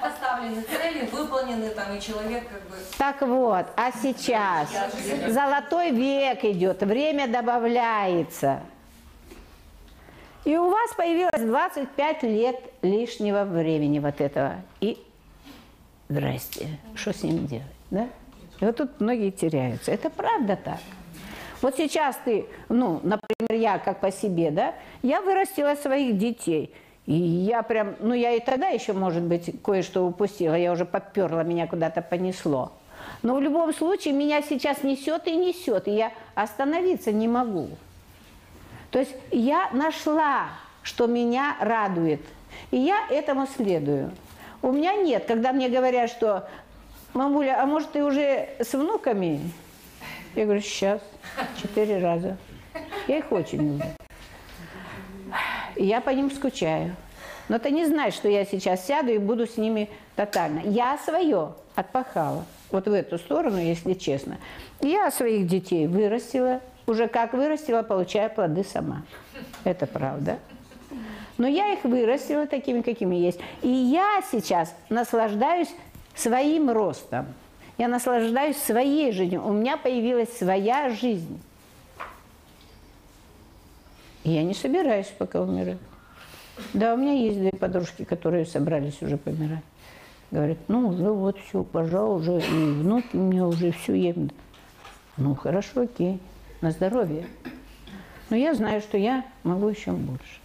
[0.00, 2.76] поставлены цели, выполнены там, и человек как бы...
[2.96, 4.70] Так вот, а сейчас
[5.28, 8.60] золотой век идет, время добавляется.
[10.46, 14.56] И у вас появилось 25 лет лишнего времени вот этого.
[14.80, 15.02] И
[16.08, 18.08] здрасте, что с ним делать, да?
[18.60, 19.92] И вот тут многие теряются.
[19.92, 20.78] Это правда так.
[21.62, 26.74] Вот сейчас ты, ну, например, я как по себе, да, я вырастила своих детей.
[27.06, 30.54] И я прям, ну, я и тогда еще, может быть, кое-что упустила.
[30.54, 32.72] Я уже подперла, меня куда-то понесло.
[33.22, 37.68] Но в любом случае меня сейчас несет и несет, и я остановиться не могу.
[38.90, 40.48] То есть я нашла
[40.84, 42.20] что меня радует.
[42.70, 44.12] И я этому следую.
[44.62, 46.48] У меня нет, когда мне говорят, что
[47.14, 49.40] мамуля, а может ты уже с внуками?
[50.34, 51.00] Я говорю, сейчас,
[51.60, 52.36] четыре раза.
[53.06, 53.86] Я их очень люблю.
[55.76, 56.96] Я по ним скучаю.
[57.48, 60.60] Но ты не знаешь, что я сейчас сяду и буду с ними тотально.
[60.64, 62.44] Я свое отпахала.
[62.70, 64.38] Вот в эту сторону, если честно.
[64.80, 66.60] Я своих детей вырастила.
[66.86, 69.02] Уже как вырастила, получая плоды сама.
[69.64, 70.38] Это правда.
[71.38, 73.40] Но я их вырастила такими, какими есть.
[73.62, 75.70] И я сейчас наслаждаюсь
[76.14, 77.26] своим ростом.
[77.76, 79.44] Я наслаждаюсь своей жизнью.
[79.44, 81.40] У меня появилась своя жизнь.
[84.22, 85.78] И я не собираюсь пока умирать.
[86.72, 89.64] Да, у меня есть две подружки, которые собрались уже помирать.
[90.30, 94.30] Говорят, ну уже вот все, пожалуй, уже и внуки у меня уже все ем.
[95.16, 96.20] Ну хорошо, окей,
[96.60, 97.26] на здоровье.
[98.30, 100.40] Но я знаю, что я могу еще больше.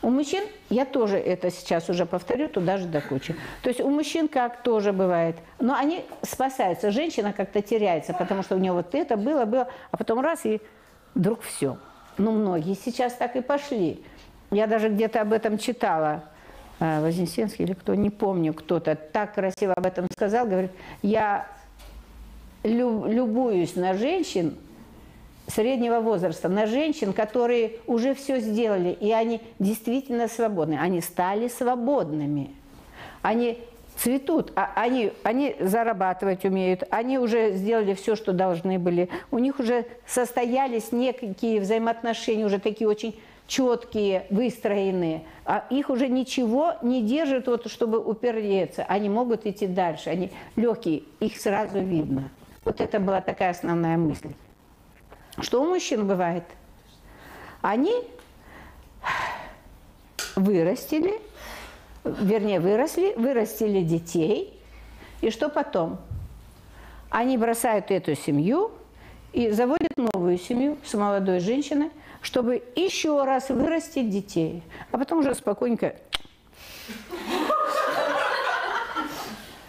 [0.00, 3.34] У мужчин, я тоже это сейчас уже повторю, туда же до кучи.
[3.62, 5.36] То есть у мужчин как тоже бывает.
[5.58, 6.92] Но они спасаются.
[6.92, 10.60] Женщина как-то теряется, потому что у нее вот это было, было, а потом раз и
[11.14, 11.78] вдруг все.
[12.16, 14.02] Ну, многие сейчас так и пошли.
[14.52, 16.24] Я даже где-то об этом читала.
[16.80, 20.46] А, Вознесенский или кто, не помню, кто-то так красиво об этом сказал.
[20.46, 20.70] Говорит,
[21.02, 21.48] я
[22.62, 24.56] любуюсь на женщин
[25.48, 30.78] среднего возраста, на женщин, которые уже все сделали, и они действительно свободны.
[30.80, 32.50] Они стали свободными.
[33.22, 33.58] Они
[33.96, 39.08] цветут, а они, они зарабатывать умеют, они уже сделали все, что должны были.
[39.30, 43.18] У них уже состоялись некие взаимоотношения, уже такие очень
[43.48, 48.84] четкие, выстроенные, а их уже ничего не держит, вот, чтобы упереться.
[48.86, 52.30] Они могут идти дальше, они легкие, их сразу видно.
[52.64, 54.28] Вот это была такая основная мысль.
[55.40, 56.44] Что у мужчин бывает?
[57.62, 57.94] Они
[60.34, 61.20] вырастили,
[62.04, 64.60] вернее, выросли, вырастили детей,
[65.20, 65.98] и что потом?
[67.10, 68.70] Они бросают эту семью
[69.32, 71.90] и заводят новую семью с молодой женщиной,
[72.20, 75.96] чтобы еще раз вырастить детей, а потом уже спокойненько.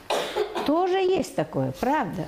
[0.66, 2.28] Тоже есть такое, правда.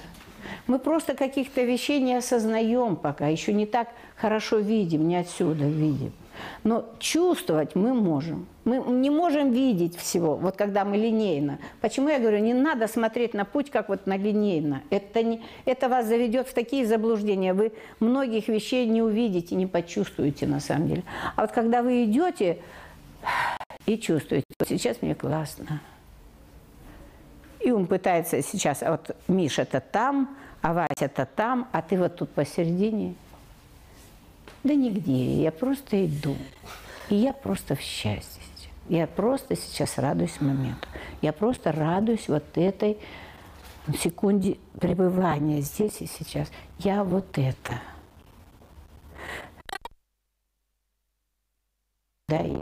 [0.67, 6.13] Мы просто каких-то вещей не осознаем пока, еще не так хорошо видим, не отсюда видим.
[6.63, 8.47] Но чувствовать мы можем.
[8.63, 11.59] Мы не можем видеть всего, вот когда мы линейно.
[11.81, 14.81] Почему я говорю, не надо смотреть на путь, как вот на линейно.
[14.89, 17.53] Это, не, это вас заведет в такие заблуждения.
[17.53, 21.03] Вы многих вещей не увидите, не почувствуете на самом деле.
[21.35, 22.59] А вот когда вы идете
[23.87, 25.81] и чувствуете, вот сейчас мне классно.
[27.59, 32.31] И он пытается сейчас, а вот Миша-то там, а Вася-то там, а ты вот тут
[32.31, 33.15] посередине–
[34.63, 36.37] да нигде, я просто иду.
[37.09, 38.41] И я просто в счастье.
[38.89, 40.87] Я просто сейчас радуюсь моменту.
[41.21, 42.97] Я просто радуюсь вот этой
[43.97, 46.51] секунде пребывания здесь и сейчас.
[46.79, 47.81] Я вот это.
[52.27, 52.61] Да, и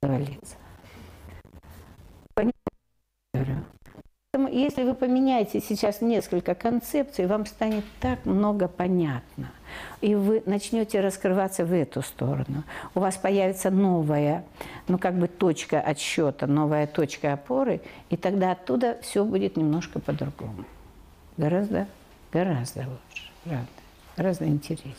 [0.00, 0.56] провалиться.
[4.44, 4.64] Понимаете?
[4.64, 9.50] если вы поменяете сейчас несколько концепций, вам станет так много понятно.
[10.00, 12.64] И вы начнете раскрываться в эту сторону.
[12.94, 14.44] У вас появится новая,
[14.88, 17.80] ну как бы точка отсчета, новая точка опоры,
[18.10, 20.64] и тогда оттуда все будет немножко по-другому.
[21.36, 21.86] Гораздо,
[22.32, 23.66] гораздо лучше, правда.
[24.16, 24.94] Гораздо интереснее.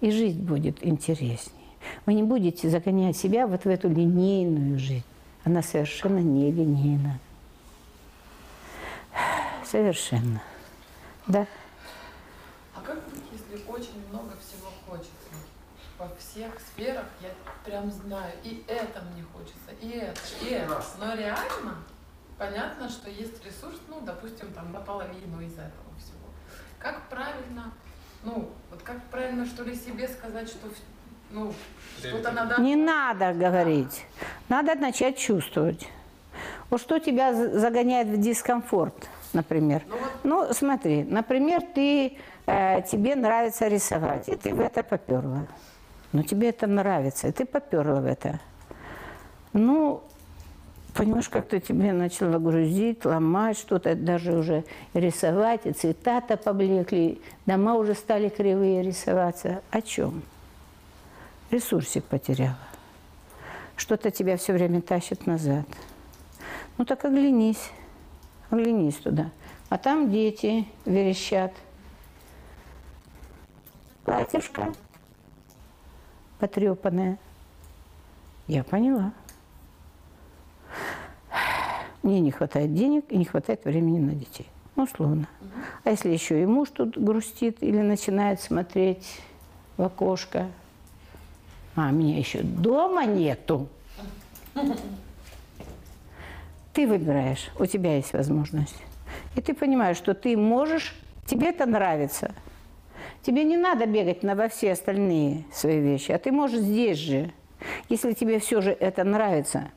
[0.00, 1.66] И жизнь будет интереснее.
[2.06, 5.04] Вы не будете загонять себя вот в эту линейную жизнь.
[5.44, 7.20] Она совершенно не линейна.
[9.64, 10.42] Совершенно.
[11.26, 11.46] Да.
[12.74, 15.10] А как быть, если очень много всего хочется?
[15.98, 17.30] Во всех сферах я
[17.64, 20.84] прям знаю, и это мне хочется, и это, и это.
[20.98, 21.76] Но реально
[22.38, 26.28] понятно, что есть ресурс, ну, допустим, там наполовину из этого всего.
[26.78, 27.72] Как правильно,
[28.22, 30.68] ну, вот как правильно, что ли, себе сказать, что
[31.30, 31.52] ну,
[31.98, 32.60] что-то надо...
[32.60, 34.04] Не надо говорить.
[34.48, 35.88] Надо начать чувствовать.
[36.70, 39.08] Вот что тебя загоняет в дискомфорт?
[39.36, 39.82] например.
[40.24, 42.16] Ну, смотри, например, ты,
[42.46, 45.46] э, тебе нравится рисовать, и ты в это поперла.
[46.12, 48.40] Ну, тебе это нравится, и ты поперла в это.
[49.52, 50.02] Ну,
[50.94, 54.64] понимаешь, как-то тебе начало грузить, ломать что-то, даже уже
[54.94, 59.60] рисовать, и цвета-то поблекли, дома уже стали кривые рисоваться.
[59.70, 60.22] О чем?
[61.50, 62.58] Ресурсик потеряла.
[63.76, 65.66] Что-то тебя все время тащит назад.
[66.78, 67.70] Ну так оглянись.
[68.50, 69.30] Оглянись туда.
[69.68, 71.52] А там дети верещат.
[74.04, 74.72] Платьишко.
[76.38, 77.18] потрепанная.
[78.46, 79.12] Я поняла.
[82.02, 84.46] Мне не хватает денег и не хватает времени на детей.
[84.76, 85.26] Ну, условно.
[85.82, 89.20] А если еще и муж тут грустит или начинает смотреть
[89.76, 90.48] в окошко,
[91.74, 93.68] а меня еще дома нету.
[96.76, 98.76] Ты выбираешь, у тебя есть возможность.
[99.34, 100.94] И ты понимаешь, что ты можешь,
[101.24, 102.34] тебе это нравится.
[103.22, 107.32] Тебе не надо бегать на во все остальные свои вещи, а ты можешь здесь же.
[107.88, 109.70] Если тебе все же это нравится,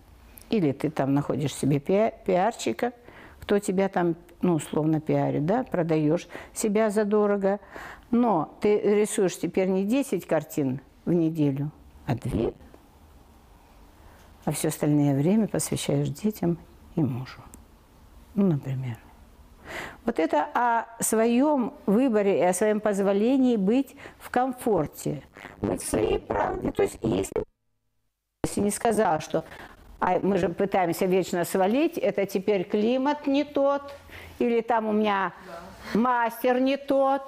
[0.50, 2.92] или ты там находишь себе пиарчика,
[3.40, 7.62] кто тебя там, ну, условно пиарит, да, продаешь себя задорого,
[8.12, 11.72] но ты рисуешь теперь не 10 картин в неделю,
[12.06, 12.52] а две,
[14.44, 16.60] а все остальное время посвящаешь детям
[16.96, 17.42] и мужу.
[18.36, 18.98] Ну, например.
[20.06, 25.24] Вот это о своем выборе и о своем позволении быть в комфорте,
[25.62, 26.72] быть в своей правде.
[26.72, 27.44] То есть если,
[28.44, 29.44] если не сказал, что
[30.00, 33.94] а мы же пытаемся вечно свалить, это теперь климат не тот,
[34.40, 35.34] или там у меня
[35.94, 37.22] мастер не тот,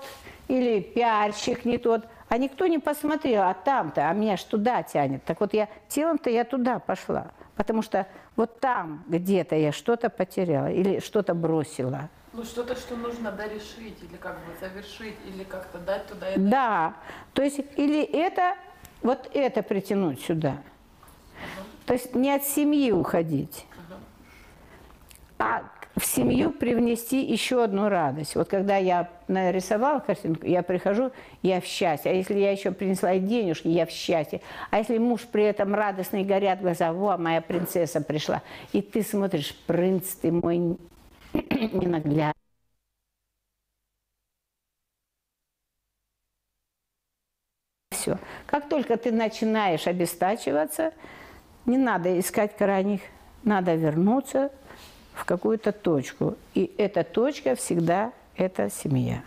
[0.48, 2.08] или пиарщик не тот.
[2.30, 5.24] А никто не посмотрел, а там-то, а меня ж туда тянет.
[5.26, 7.32] Так вот я телом-то я туда пошла.
[7.58, 8.08] Потому что
[8.41, 12.09] вот там где-то я что-то потеряла или что-то бросила.
[12.34, 16.39] Ну что-то, что нужно дорешить или как бы завершить, или как-то дать туда это.
[16.39, 16.95] Да,
[17.34, 18.55] то есть или это,
[19.03, 20.57] вот это притянуть сюда.
[21.85, 23.68] То есть не от семьи уходить,
[25.38, 25.61] а
[25.95, 28.35] в семью привнести еще одну радость.
[28.35, 31.11] Вот когда я нарисовала картинку, я прихожу,
[31.41, 32.11] я в счастье.
[32.11, 34.41] А если я еще принесла денежки, я в счастье.
[34.69, 38.41] А если муж при этом радостный, горят глаза, во, моя принцесса пришла.
[38.72, 40.57] И ты смотришь, принц ты мой
[41.34, 42.34] ненаглядный.
[47.91, 48.18] Все.
[48.47, 50.93] Как только ты начинаешь обестачиваться,
[51.65, 53.01] не надо искать крайних,
[53.43, 54.51] надо вернуться
[55.14, 56.36] в какую-то точку.
[56.54, 59.24] И эта точка всегда– это семья.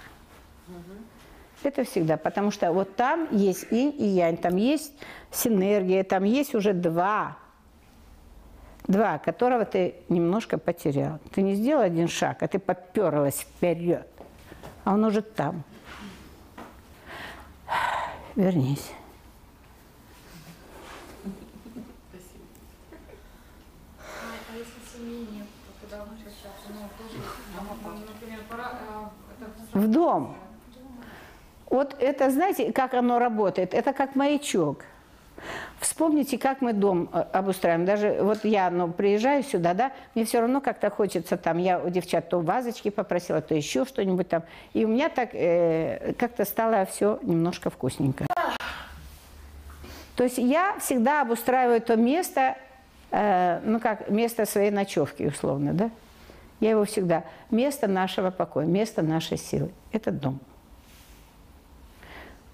[1.63, 4.93] Это всегда, потому что вот там есть инь и янь, там есть
[5.31, 7.39] синергия, там есть уже два,
[8.87, 11.21] два, которого ты немножко потерял.
[11.35, 14.07] Ты не сделал один шаг, а ты поперлась вперед,
[14.85, 15.65] а он уже там.
[18.37, 18.91] Вернись.
[29.75, 30.37] В дом.
[31.69, 33.75] Вот это, знаете, как оно работает?
[33.75, 34.85] Это как маячок.
[35.81, 37.85] Вспомните, как мы дом э, обустраиваем.
[37.85, 41.91] Даже вот я ну, приезжаю сюда, да, мне все равно как-то хочется там, я у
[41.91, 44.45] девчат то вазочки попросила, то еще что-нибудь там.
[44.73, 48.25] И у меня так э, как-то стало все немножко вкусненько.
[50.17, 52.57] То есть я всегда обустраиваю то место,
[53.11, 55.91] э, ну как, место своей ночевки, условно, да.
[56.61, 57.25] Я его всегда...
[57.51, 59.71] Место нашего покоя, место нашей силы.
[59.93, 60.41] Это дом.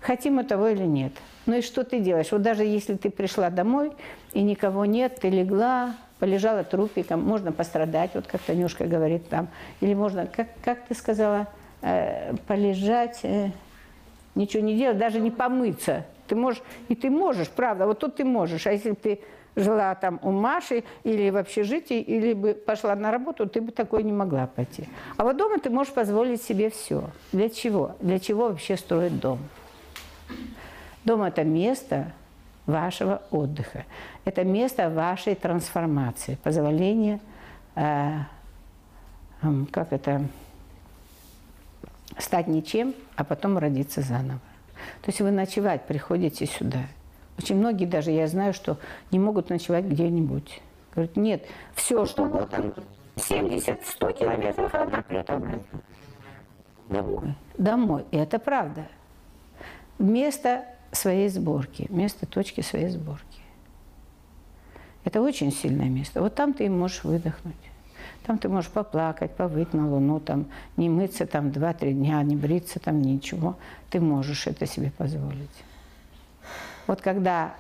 [0.01, 1.13] Хотим мы того или нет.
[1.47, 2.33] Ну и что ты делаешь?
[2.33, 3.93] Вот даже если ты пришла домой,
[4.33, 9.49] и никого нет, ты легла, полежала трупиком, можно пострадать, вот как Танюшка говорит там.
[9.81, 11.49] Или можно, как, как ты сказала,
[11.83, 13.51] э, полежать, э,
[14.35, 16.05] ничего не делать, даже не помыться.
[16.29, 18.67] Ты можешь, и ты можешь, правда, вот тут ты можешь.
[18.67, 19.21] А если ты
[19.57, 24.03] жила там у Маши или в общежитии, или бы пошла на работу, ты бы такой
[24.03, 24.89] не могла пойти.
[25.17, 27.11] А вот дома ты можешь позволить себе все.
[27.33, 27.97] Для чего?
[28.01, 29.39] Для чего вообще строить дом?
[31.05, 32.13] Дом– это место
[32.67, 33.85] вашего отдыха.
[34.25, 37.21] Это место вашей трансформации, позволения,
[37.75, 38.19] э,
[39.73, 40.23] как это,
[42.19, 44.41] стать ничем, а потом родиться заново.
[45.03, 46.81] То есть вы ночевать приходите сюда–
[47.39, 48.79] очень многие даже, я знаю, что
[49.11, 50.61] не могут ночевать где-нибудь.
[50.95, 52.73] Говорят, нет, все, что вот там
[53.17, 55.41] 70-100 километров, плита
[56.89, 57.35] Домой.
[57.57, 58.05] Домой.
[58.11, 58.89] И это правда.
[59.99, 63.25] Место своей сборки, место точки своей сборки.
[65.05, 66.21] Это очень сильное место.
[66.21, 67.55] Вот там ты можешь выдохнуть.
[68.27, 70.47] Там ты можешь поплакать, повыть на луну, там,
[70.77, 73.57] не мыться там 2-3 дня, не бриться там, ничего.
[73.89, 75.65] Ты можешь это себе позволить.
[76.91, 77.55] Вот когда,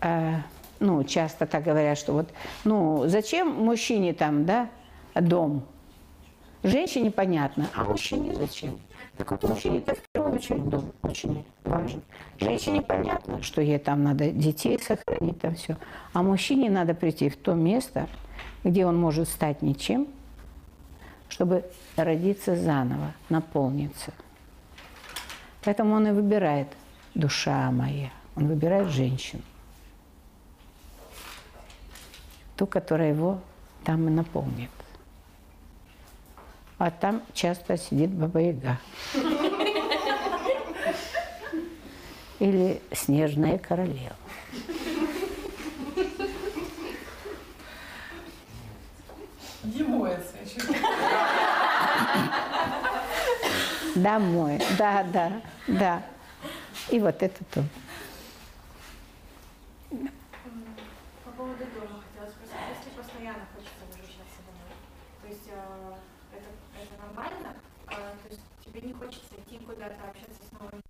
[0.00, 0.36] э,
[0.80, 2.30] ну, часто так говорят, что вот,
[2.64, 4.70] ну, зачем мужчине там, да,
[5.14, 5.62] дом?
[6.62, 8.80] Женщине понятно, а мужчине зачем?
[9.18, 12.00] Так вот мужчине это в первую очередь дом очень важен.
[12.40, 15.76] Женщине понятно, что ей там надо детей сохранить, там все.
[16.14, 18.08] А мужчине надо прийти в то место,
[18.64, 20.08] где он может стать ничем,
[21.28, 21.62] чтобы
[21.96, 24.14] родиться заново, наполниться.
[25.62, 26.68] Поэтому он и выбирает
[27.14, 29.42] душа моя Он выбирает женщину.
[32.56, 33.40] Ту, которая его
[33.84, 34.70] там и наполнит.
[36.78, 38.78] А там часто сидит Баба Яга.
[42.38, 44.14] Или Снежная королева.
[50.06, 50.60] Это еще.
[53.94, 54.60] Домой.
[54.78, 55.32] Да, да,
[55.66, 56.02] да.
[56.90, 57.64] И вот это то.
[59.88, 64.74] По поводу дома хотела спросить, если постоянно хочется возвращаться домой,
[65.22, 65.94] то есть э,
[66.32, 66.48] это,
[66.82, 67.54] это нормально?
[67.86, 70.82] А, то есть тебе не хочется идти куда-то общаться с новыми?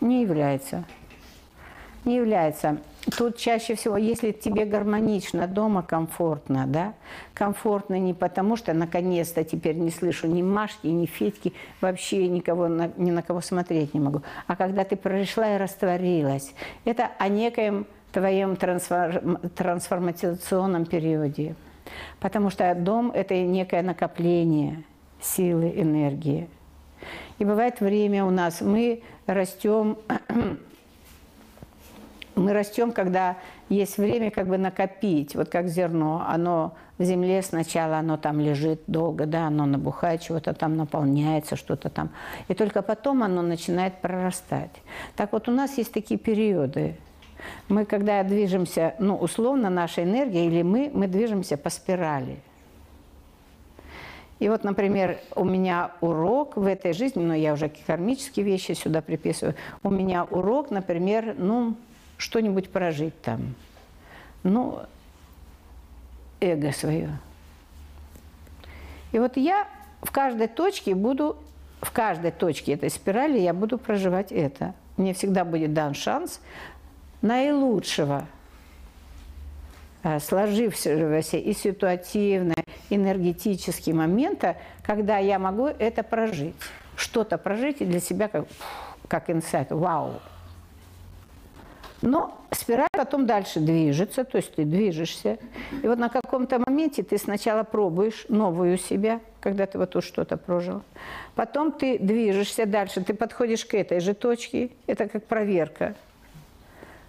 [0.00, 0.84] Не является.
[2.04, 2.82] Не является.
[3.16, 6.94] Тут чаще всего, если тебе гармонично дома, комфортно, да,
[7.32, 13.10] комфортно не потому, что наконец-то теперь не слышу ни Машки, ни Федьки, вообще никого, ни
[13.10, 16.52] на кого смотреть не могу, а когда ты пришла и растворилась,
[16.84, 21.54] это о некоем твоем трансфор- трансформационном периоде.
[22.20, 24.82] Потому что дом– это некое накопление
[25.20, 26.48] силы, энергии.
[27.38, 29.98] И бывает время у нас, мы растем,
[32.38, 33.36] мы растем, когда
[33.68, 38.82] есть время как бы накопить, вот как зерно, оно в земле сначала, оно там лежит
[38.86, 42.10] долго, да, оно набухает, чего-то там наполняется, что-то там,
[42.48, 44.82] и только потом оно начинает прорастать.
[45.16, 46.96] Так вот у нас есть такие периоды.
[47.68, 52.38] Мы, когда движемся, ну, условно, наша энергия или мы, мы движемся по спирали.
[54.40, 59.02] И вот, например, у меня урок в этой жизни, но я уже кармические вещи сюда
[59.02, 61.74] приписываю, у меня урок, например, ну,
[62.18, 63.54] что-нибудь прожить там.
[64.42, 64.80] Ну,
[66.40, 67.18] эго свое.
[69.12, 69.66] И вот я
[70.02, 71.36] в каждой точке буду,
[71.80, 74.74] в каждой точке этой спирали я буду проживать это.
[74.96, 76.40] Мне всегда будет дан шанс
[77.22, 78.26] наилучшего
[80.02, 82.54] э, сложившегося и ситуативно,
[82.90, 86.54] энергетически момента, когда я могу это прожить.
[86.96, 88.46] Что-то прожить и для себя как,
[89.06, 89.70] как инсайт.
[89.70, 90.20] Вау!
[92.00, 95.38] Но спираль потом дальше движется, то есть ты движешься.
[95.82, 100.36] И вот на каком-то моменте ты сначала пробуешь новую себя, когда ты вот тут что-то
[100.36, 100.82] прожил.
[101.34, 104.70] Потом ты движешься дальше, ты подходишь к этой же точке.
[104.86, 105.94] Это как проверка.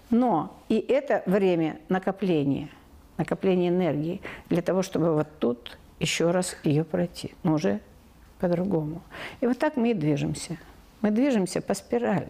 [0.10, 2.70] Но и это время накопления,
[3.18, 7.80] накопления энергии для того, чтобы вот тут еще раз ее пройти, но уже
[8.40, 9.04] по-другому.
[9.42, 10.58] И вот так мы и движемся.
[11.02, 12.30] Мы движемся по спирали.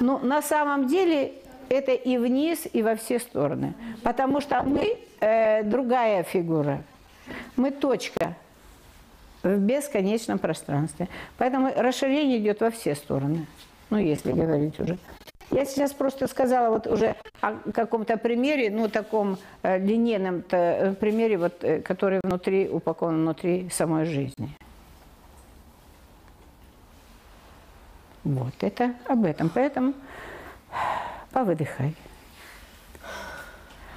[0.00, 1.32] Ну, на самом деле,
[1.68, 3.74] это и вниз, и во все стороны.
[4.02, 6.82] Потому что мы э, другая фигура.
[7.56, 8.36] Мы точка
[9.42, 11.08] в бесконечном пространстве.
[11.36, 13.46] Поэтому расширение идет во все стороны.
[13.90, 14.98] Ну, если говорить уже.
[15.50, 21.38] Я сейчас просто сказала вот уже о каком-то примере, ну, таком э, линейном -то примере,
[21.38, 24.50] вот, э, который внутри, упакован внутри самой жизни.
[28.28, 29.48] Вот, это об этом.
[29.48, 29.94] Поэтому
[31.32, 31.94] повыдыхай.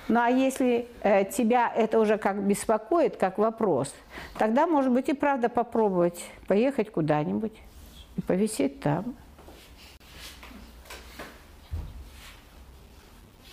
[0.08, 3.94] Ну а если э, тебя это уже как беспокоит, как вопрос,
[4.38, 7.54] тогда, может быть, и правда попробовать поехать куда-нибудь
[8.16, 9.16] и повисеть там.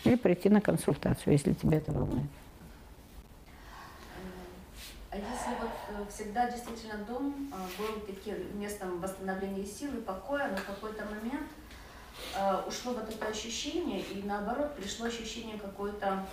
[0.05, 2.31] Или прийти на консультацию, если тебя это волнует.
[5.11, 10.49] А если вот э, всегда действительно дом э, был таким местом восстановления сил и покоя,
[10.51, 11.49] но в какой-то момент
[12.35, 16.27] э, ушло вот это ощущение, и наоборот пришло ощущение какой-то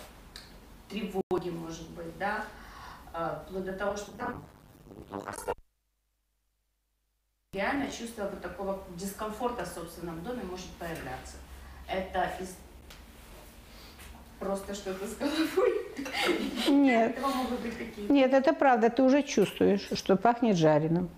[0.89, 2.45] тревоги, может быть, да,
[3.13, 4.43] э, вплоть до того, что там
[7.53, 11.37] реально чувство вот такого дискомфорта в собственном доме может появляться.
[11.87, 12.55] Это из
[14.39, 15.73] просто что-то с головой?
[16.69, 17.17] Нет.
[18.09, 18.89] Нет, это правда.
[18.89, 21.09] Ты уже чувствуешь, что пахнет жареным,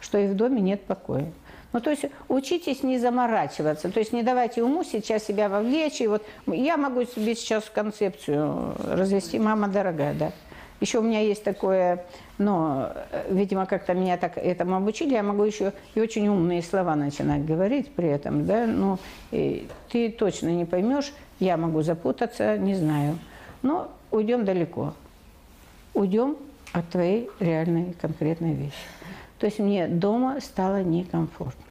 [0.00, 1.30] что и в доме нет покоя.
[1.72, 6.00] Ну, то есть учитесь не заморачиваться, то есть не давайте уму сейчас себя вовлечь.
[6.00, 10.32] И вот я могу себе сейчас концепцию развести, мама дорогая, да.
[10.80, 12.04] Еще у меня есть такое,
[12.38, 12.92] но,
[13.30, 17.92] видимо, как-то меня так этому обучили, я могу еще и очень умные слова начинать говорить
[17.92, 18.98] при этом, да, ну,
[19.30, 23.18] и ты точно не поймешь, я могу запутаться, не знаю.
[23.62, 24.94] Но уйдем далеко.
[25.94, 26.36] Уйдем
[26.72, 28.74] от твоей реальной конкретной вещи.
[29.38, 31.64] То есть мне дома стало некомфортно.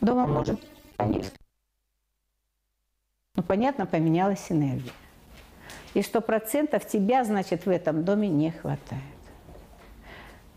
[0.00, 0.60] Дома может,
[0.96, 1.32] конечно.
[3.34, 4.92] Ну, понятно, поменялась энергия.
[5.94, 9.02] И сто процентов тебя, значит, в этом доме не хватает.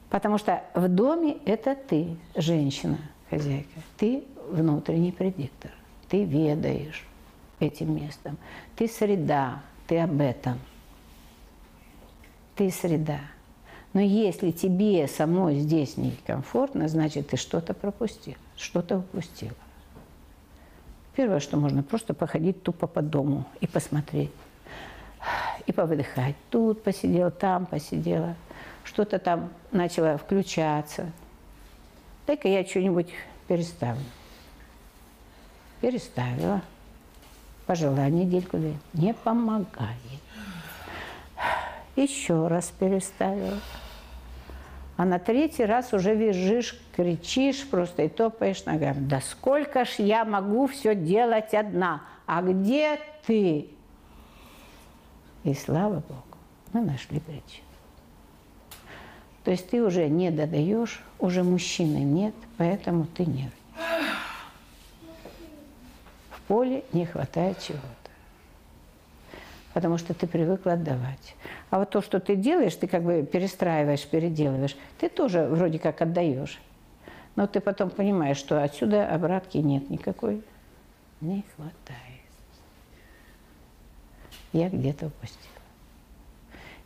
[0.09, 2.97] Потому что в доме это ты, женщина,
[3.29, 3.79] хозяйка.
[3.97, 5.71] Ты внутренний предиктор.
[6.09, 7.05] Ты ведаешь
[7.59, 8.37] этим местом.
[8.75, 10.59] Ты среда, ты об этом.
[12.55, 13.19] Ты среда.
[13.93, 19.55] Но если тебе самой здесь некомфортно, значит, ты что-то пропустил, что-то упустила.
[21.15, 24.31] Первое, что можно, просто походить тупо по дому и посмотреть.
[25.65, 26.35] И повыдыхать.
[26.49, 28.35] Тут посидела, там посидела.
[28.83, 31.11] Что-то там начало включаться.
[32.25, 33.09] Дай-ка я что-нибудь
[33.47, 34.03] переставлю.
[35.81, 36.61] Переставила.
[37.65, 38.73] Пожила недельку-две.
[38.93, 39.95] Не помогает.
[41.95, 43.59] Еще раз переставила.
[44.97, 49.07] А на третий раз уже визжишь, кричишь просто и топаешь ногами.
[49.07, 52.01] Да сколько ж я могу все делать одна?
[52.25, 53.69] А где ты?
[55.45, 56.37] И слава Богу,
[56.73, 57.63] мы нашли причину.
[59.45, 63.53] То есть ты уже не додаешь, уже мужчины нет, поэтому ты нервничаешь.
[66.49, 67.83] Поле не хватает чего-то.
[69.75, 71.35] Потому что ты привыкла отдавать.
[71.69, 76.01] А вот то, что ты делаешь, ты как бы перестраиваешь, переделываешь, ты тоже вроде как
[76.01, 76.59] отдаешь.
[77.35, 80.41] Но ты потом понимаешь, что отсюда обратки нет никакой.
[81.21, 81.99] Не хватает.
[84.51, 85.45] Я где-то упустила.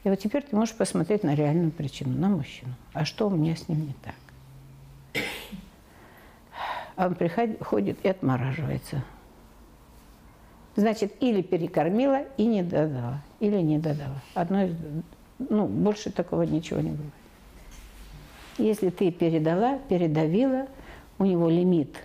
[0.03, 2.73] И вот теперь ты можешь посмотреть на реальную причину, на мужчину.
[2.91, 5.23] А что у меня с ним не так?
[6.98, 9.02] А он приходит и отмораживается.
[10.75, 14.21] Значит, или перекормила и не додала, или не додала.
[14.33, 14.75] Одно из,
[15.37, 17.13] ну, больше такого ничего не бывает.
[18.57, 20.67] Если ты передала, передавила,
[21.19, 21.95] у него лимит,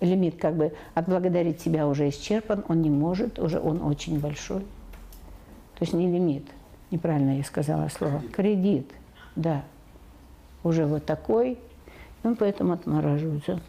[0.00, 4.60] лимит как бы отблагодарить тебя уже исчерпан, он не может, уже он очень большой.
[4.60, 6.44] То есть не лимит,
[6.90, 8.90] неправильно я сказала слово, кредит,
[9.34, 9.64] да,
[10.62, 11.58] уже вот такой,
[12.22, 13.60] он поэтому отмораживается.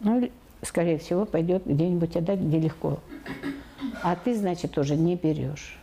[0.00, 0.30] Ну,
[0.62, 3.00] скорее всего, пойдет где-нибудь отдать, где легко.
[4.02, 5.78] А ты, значит, уже не берешь.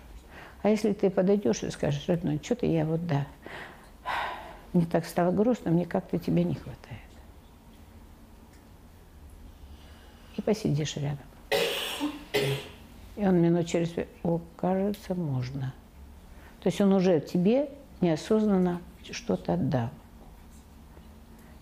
[0.61, 3.27] А если ты подойдешь и скажешь, родной, что-то я вот, да,
[4.71, 7.01] мне так стало грустно, мне как-то тебя не хватает.
[10.37, 11.19] И посидишь рядом.
[13.15, 15.73] И он минут через о, кажется, можно.
[16.61, 17.69] То есть он уже тебе
[18.01, 18.81] неосознанно
[19.11, 19.89] что-то отдал.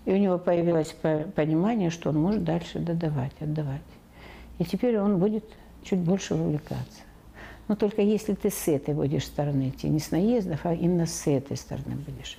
[0.05, 0.95] И у него появилось
[1.35, 3.81] понимание, что он может дальше додавать, отдавать.
[4.57, 5.45] И теперь он будет
[5.83, 7.01] чуть больше увлекаться.
[7.67, 11.27] Но только если ты с этой будешь стороны идти, не с наездов, а именно с
[11.27, 12.37] этой стороны будешь.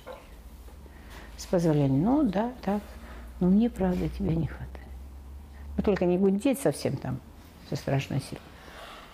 [1.37, 1.97] С позволения.
[1.97, 2.81] Ну да, так.
[3.39, 4.69] Но мне, правда, тебя не хватает.
[5.75, 7.19] Но только не гудеть совсем там
[7.69, 8.41] со страшной силой.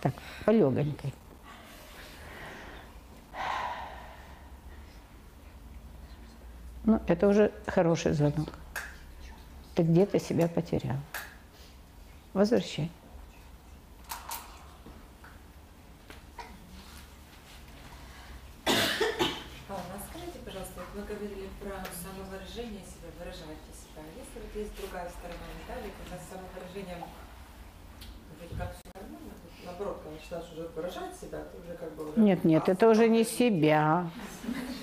[0.02, 0.14] Так,
[0.46, 1.14] полегонькой.
[6.90, 8.50] Ну, это уже хороший звонок.
[9.76, 10.98] Ты где-то себя потерял.
[12.34, 12.90] Возвращай.
[19.70, 24.02] Алла, скажите, пожалуйста, вы говорили про самовыражение себя, выражайте себя.
[24.18, 27.06] Если вот есть другая сторона медали, когда с самовыражением
[28.40, 29.34] вроде как все нормально,
[29.64, 32.10] наоборот, когда начинаешь уже выражать себя, ты уже как бы...
[32.10, 34.10] Уже нет, нет, это уже не себя.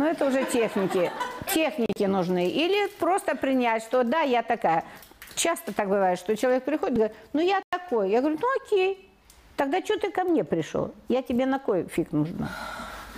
[0.00, 1.12] Ну, это уже техники.
[1.52, 2.48] Техники нужны.
[2.48, 4.82] Или просто принять, что да, я такая.
[5.34, 8.10] Часто так бывает, что человек приходит и говорит, ну я такой.
[8.10, 9.10] Я говорю, ну окей,
[9.56, 10.94] тогда что ты ко мне пришел?
[11.08, 12.48] Я тебе на кой фиг нужна?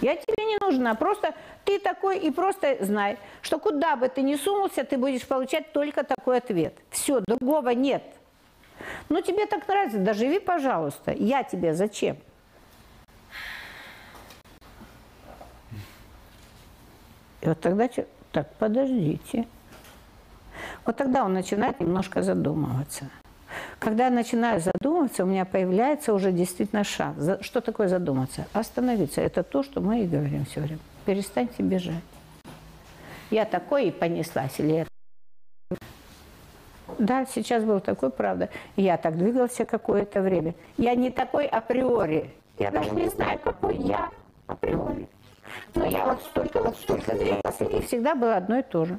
[0.01, 0.97] Я тебе не нужна.
[0.97, 5.73] Просто ты такой и просто знай, что куда бы ты ни сунулся, ты будешь получать
[5.73, 6.75] только такой ответ.
[6.91, 8.03] Все, другого нет.
[9.09, 11.13] Ну тебе так нравится, да живи, пожалуйста.
[11.13, 12.17] Я тебе зачем?
[17.43, 17.89] И вот тогда,
[18.31, 19.47] так, подождите.
[20.86, 23.10] Вот тогда он начинает немножко задумываться.
[23.81, 27.28] Когда я начинаю задумываться, у меня появляется уже действительно шанс.
[27.40, 28.47] Что такое задуматься?
[28.52, 29.20] Остановиться.
[29.20, 30.78] Это то, что мы и говорим все время.
[31.05, 31.94] Перестаньте бежать.
[33.31, 34.59] Я такой и понеслась.
[34.60, 34.86] Или я...
[36.98, 38.51] Да, сейчас был такой, правда.
[38.77, 40.55] Я так двигался какое-то время.
[40.77, 42.31] Я не такой априори.
[42.59, 44.10] Я даже не знаю, какой я
[44.47, 45.09] априори.
[45.74, 48.99] Но я вот столько, вот столько двигался, и всегда было одно и то же.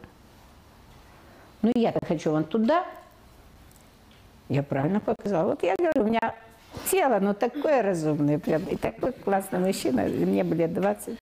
[1.61, 2.85] Ну, я-то хочу вон туда.
[4.49, 5.51] Я правильно показала.
[5.51, 6.35] Вот я говорю, у меня
[6.91, 10.03] тело, ну, такое разумное прям, и такой классный мужчина.
[10.03, 11.17] Мне лет 20.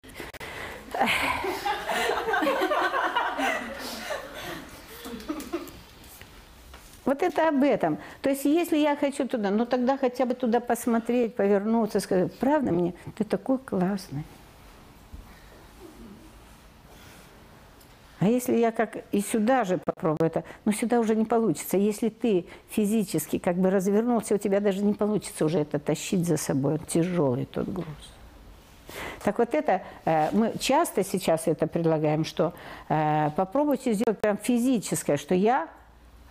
[7.04, 7.98] Вот это об этом.
[8.22, 12.72] То есть, если я хочу туда, ну тогда хотя бы туда посмотреть, повернуться, сказать, правда
[12.72, 14.24] мне, ты такой классный.
[18.22, 21.76] А если я как и сюда же попробую это, но сюда уже не получится.
[21.76, 26.38] Если ты физически как бы развернулся, у тебя даже не получится уже это тащить за
[26.38, 26.74] собой.
[26.74, 27.88] Он тяжелый тот груз.
[29.24, 32.54] Так вот это, э, мы часто сейчас это предлагаем, что
[32.90, 35.68] э, попробуйте сделать прям физическое, что я,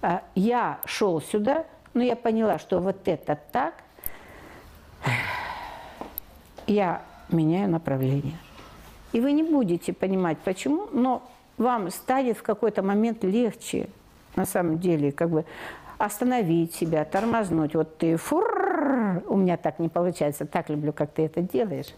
[0.03, 3.75] э, я шел сюда, но я поняла, что вот это так,
[6.69, 8.39] я меняю направление.
[9.13, 11.29] И вы не будете понимать, почему, но
[11.61, 13.89] вам станет в какой-то момент легче,
[14.35, 15.45] на самом деле, как бы
[15.99, 17.75] остановить себя, тормознуть.
[17.75, 21.95] Вот ты фур, у меня так не получается, так люблю, как ты это делаешь.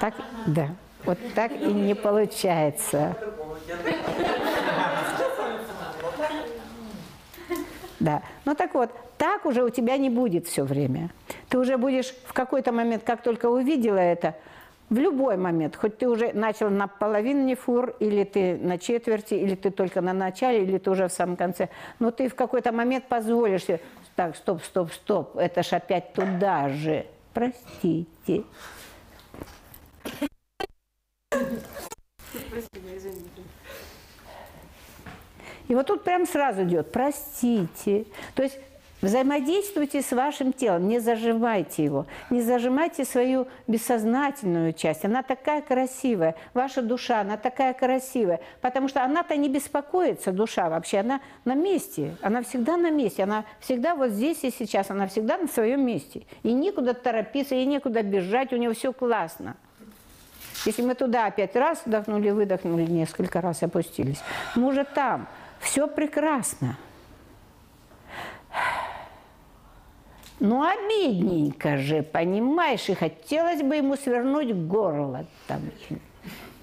[0.00, 0.14] Так,
[0.46, 0.68] да,
[1.04, 3.16] вот так и не получается.
[7.98, 8.22] Да.
[8.44, 11.10] Ну так вот, так уже у тебя не будет все время.
[11.48, 14.34] Ты уже будешь в какой-то момент, как только увидела это,
[14.92, 19.54] в любой момент, хоть ты уже начал на половине фур, или ты на четверти, или
[19.54, 23.08] ты только на начале, или ты уже в самом конце, но ты в какой-то момент
[23.08, 23.80] позволишь себе,
[24.16, 27.06] так, стоп, стоп, стоп, это ж опять туда же.
[27.32, 28.44] Простите.
[35.68, 38.04] И вот тут прям сразу идет, простите.
[38.34, 38.58] То есть
[39.02, 45.04] взаимодействуйте с вашим телом, не зажимайте его, не зажимайте свою бессознательную часть.
[45.04, 50.98] Она такая красивая, ваша душа, она такая красивая, потому что она-то не беспокоится, душа вообще,
[50.98, 55.36] она на месте, она всегда на месте, она всегда вот здесь и сейчас, она всегда
[55.36, 56.22] на своем месте.
[56.42, 59.56] И никуда торопиться, и некуда бежать, у нее все классно.
[60.64, 64.22] Если мы туда опять раз вдохнули, выдохнули, несколько раз опустились,
[64.54, 65.26] мы уже там.
[65.58, 66.76] Все прекрасно.
[70.44, 75.60] Ну, обидненько же, понимаешь, и хотелось бы ему свернуть горло там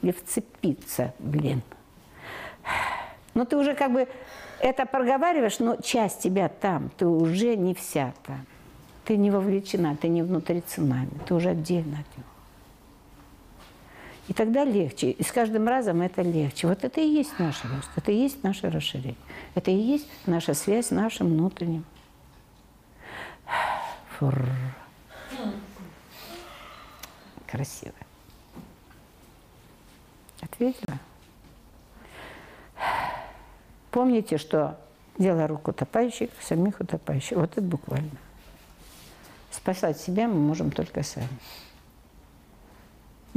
[0.01, 1.61] или вцепиться, блин.
[3.34, 4.10] Но ты уже как бы
[4.60, 8.45] это проговариваешь, но часть тебя там, ты уже не вся там.
[9.06, 12.27] Ты не вовлечена, ты не внутри цунами, ты уже отдельно от него.
[14.27, 15.11] И тогда легче.
[15.11, 16.68] И с каждым разом это легче.
[16.68, 19.15] Вот это и есть наш рост, это и есть наше расширение.
[19.56, 21.85] Это и есть наша связь с нашим внутренним.
[24.17, 24.45] Фур.
[27.47, 27.93] Красиво.
[30.41, 30.97] Ответила?
[33.91, 34.80] Помните, что
[35.17, 37.38] дело рук утопающих, самих утопающих.
[37.38, 38.11] Вот это буквально.
[39.51, 41.27] Спасать себя мы можем только сами.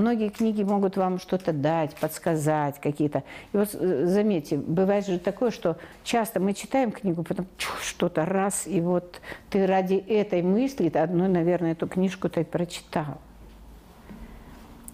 [0.02, 3.22] Многие книги могут вам что-то дать, подсказать какие-то.
[3.52, 7.46] И вот э, заметьте, бывает же такое, что часто мы читаем книгу, потом
[7.80, 13.18] что-то раз, и вот ты ради этой мысли, одной, наверное, эту книжку ты прочитал.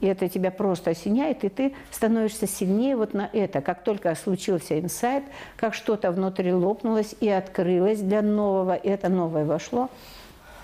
[0.03, 3.63] И это тебя просто осеняет, и ты становишься сильнее вот на это.
[3.63, 5.25] Как только случился инсайт,
[5.57, 9.89] как что-то внутри лопнулось и открылось для нового, и это новое вошло,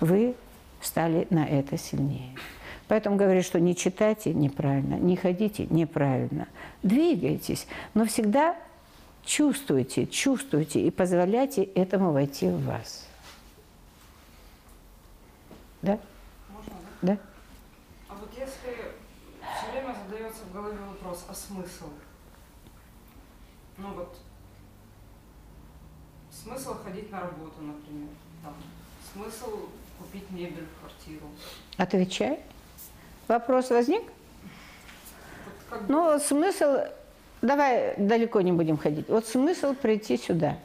[0.01, 0.35] вы
[0.83, 2.29] стали на это сильнее.
[2.89, 6.49] Поэтому говорит, что не читайте неправильно, не ходите неправильно.
[6.83, 8.57] Двигайтесь, но всегда
[9.25, 13.09] чувствуйте, чувствуйте и позволяйте этому войти в вас.
[15.81, 15.99] Да?
[16.51, 17.19] Можно, Да?
[18.09, 18.93] А вот если
[19.41, 21.87] все время задается в голове вопрос, а смысл?
[23.79, 24.17] Ну вот,
[26.31, 28.09] смысл ходить на работу, например,
[28.43, 28.55] там,
[29.13, 31.27] смысл купить мебель в квартиру.
[31.77, 32.41] Отвечай.
[33.29, 34.03] Вопрос возник?
[35.89, 36.79] Ну, смысл,
[37.43, 39.09] давай далеко не будем ходить.
[39.09, 40.57] Вот смысл прийти сюда.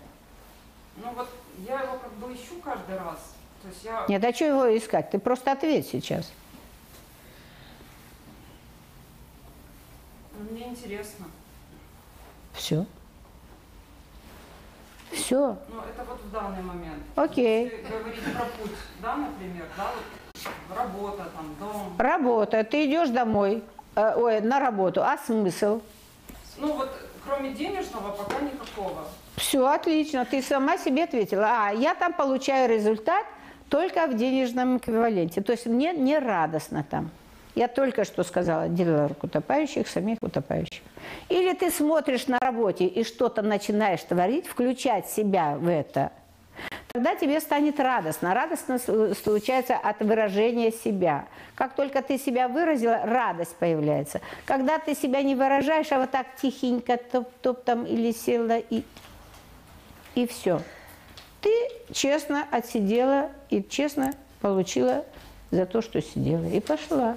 [0.98, 1.30] Ну вот
[1.68, 3.34] я его как бы ищу каждый раз.
[3.62, 4.06] То есть я...
[4.08, 5.10] Нет, а что его искать?
[5.10, 6.32] Ты просто ответь сейчас.
[10.34, 11.26] Ну, Мне интересно.
[12.54, 12.86] Все.
[15.12, 15.58] Все.
[15.70, 17.04] Ну, это вот в данный момент.
[17.16, 17.66] Окей.
[17.66, 20.04] Если говорить про путь, да, например, да, вот
[20.76, 21.94] работа, там, дом.
[21.98, 22.64] Работа.
[22.64, 23.64] Ты идешь домой,
[23.96, 25.02] э, ой, на работу.
[25.04, 25.82] А смысл?
[26.58, 26.90] Ну вот,
[27.26, 29.06] кроме денежного, пока никакого.
[29.36, 31.48] Все отлично, ты сама себе ответила.
[31.48, 33.26] А, я там получаю результат
[33.70, 35.42] только в денежном эквиваленте.
[35.42, 37.12] То есть мне не радостно там.
[37.56, 40.82] Я только что сказала, рук утопающих, самих утопающих.
[41.30, 46.12] Или ты смотришь на работе и что-то начинаешь творить, включать себя в это,
[46.92, 48.34] тогда тебе станет радостно.
[48.34, 51.26] Радостно с- случается от выражения себя.
[51.56, 54.22] Как только ты себя выразила, радость появляется.
[54.46, 58.84] Когда ты себя не выражаешь, а вот так тихенько топ-топ там или села и,
[60.16, 60.62] и все.
[61.42, 61.52] Ты
[61.94, 65.06] честно отсидела и честно получила
[65.52, 66.46] за то, что сидела.
[66.46, 67.16] И пошла.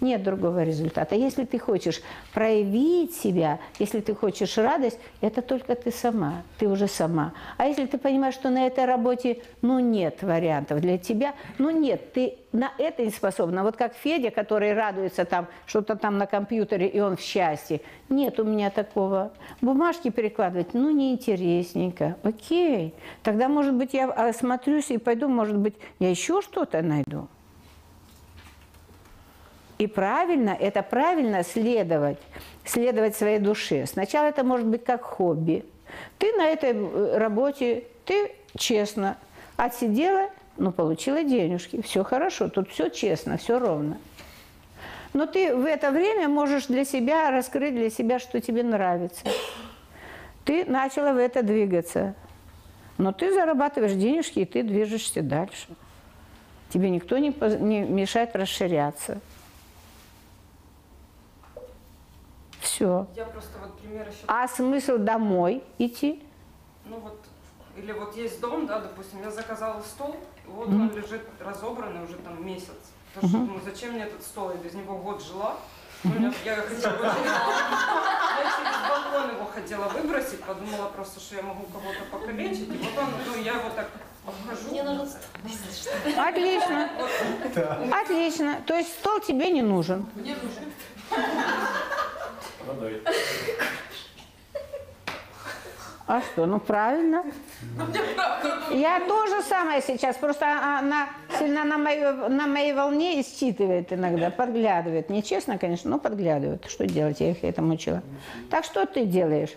[0.00, 1.14] Нет другого результата.
[1.14, 2.00] Если ты хочешь
[2.32, 7.32] проявить себя, если ты хочешь радость, это только ты сама, ты уже сама.
[7.56, 12.12] А если ты понимаешь, что на этой работе, ну, нет вариантов для тебя, ну, нет,
[12.12, 13.62] ты на это не способна.
[13.62, 17.80] Вот как Федя, который радуется там, что-то там на компьютере, и он в счастье.
[18.08, 19.32] Нет у меня такого.
[19.60, 22.16] Бумажки перекладывать, ну, неинтересненько.
[22.22, 22.94] Окей.
[23.22, 27.28] Тогда, может быть, я осмотрюсь и пойду, может быть, я еще что-то найду.
[29.78, 32.18] И правильно, это правильно следовать,
[32.64, 33.86] следовать своей душе.
[33.86, 35.64] Сначала это может быть как хобби.
[36.18, 39.16] Ты на этой э, работе, ты честно
[39.56, 41.80] отсидела, ну, получила денежки.
[41.82, 43.98] Все хорошо, тут все честно, все ровно.
[45.14, 49.24] Но ты в это время можешь для себя раскрыть для себя, что тебе нравится.
[50.44, 52.14] Ты начала в это двигаться.
[52.98, 55.68] Но ты зарабатываешь денежки, и ты движешься дальше.
[56.70, 59.20] Тебе никто не, не мешает расширяться.
[62.68, 63.06] Все.
[63.16, 64.18] Я просто вот пример еще.
[64.26, 66.22] А смысл домой идти?
[66.84, 67.18] Ну вот,
[67.76, 70.16] или вот есть дом, да, допустим, я заказала стол,
[70.46, 70.82] вот Мгм.
[70.90, 72.76] он лежит разобранный уже там месяц.
[73.14, 73.46] Потому что Мгм.
[73.46, 75.56] думаю, зачем мне этот стол, я без него год жила.
[76.04, 81.64] Ну, я, я хотела я через балкон его хотела выбросить, подумала просто, что я могу
[81.64, 82.68] кого-то покалечить.
[82.72, 83.88] И вот он, ну, я его так
[84.26, 84.70] обхожу.
[84.70, 85.08] Мне нужен
[86.18, 86.90] Отлично.
[88.00, 88.60] Отлично.
[88.66, 90.06] То есть стол тебе не нужен.
[90.14, 90.72] Мне нужен.
[92.64, 93.00] Продай.
[96.08, 97.22] А что, ну правильно.
[98.70, 100.46] Я тоже самое сейчас, просто
[100.78, 101.08] она
[101.38, 105.10] сильно на, мою, на моей волне и считывает иногда, подглядывает.
[105.10, 106.64] Нечестно, конечно, но подглядывает.
[106.66, 108.02] Что делать, я их этому учила.
[108.50, 109.54] Так что ты делаешь?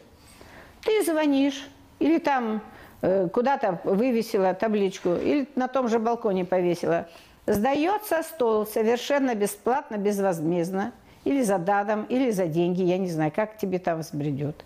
[0.82, 1.70] Ты звонишь
[2.00, 2.62] или там
[3.02, 7.08] э, куда-то вывесила табличку, или на том же балконе повесила.
[7.48, 10.92] Сдается стол совершенно бесплатно, безвозмездно,
[11.24, 14.64] или за дадом, или за деньги, я не знаю, как тебе там взбредет.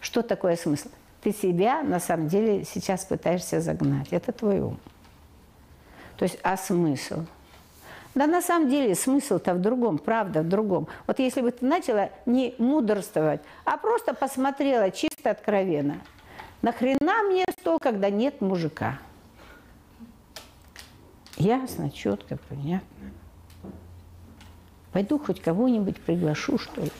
[0.00, 0.88] Что такое смысл?
[1.22, 4.08] Ты себя на самом деле сейчас пытаешься загнать.
[4.10, 4.78] Это твой ум.
[6.16, 7.24] То есть, а смысл?
[8.14, 10.86] Да на самом деле смысл-то в другом, правда в другом.
[11.06, 16.00] Вот если бы ты начала не мудрствовать, а просто посмотрела чисто откровенно,
[16.60, 18.98] нахрена мне стол, когда нет мужика?
[21.38, 23.10] Ясно, четко, понятно.
[24.92, 26.90] Пойду хоть кого-нибудь приглашу, что ли.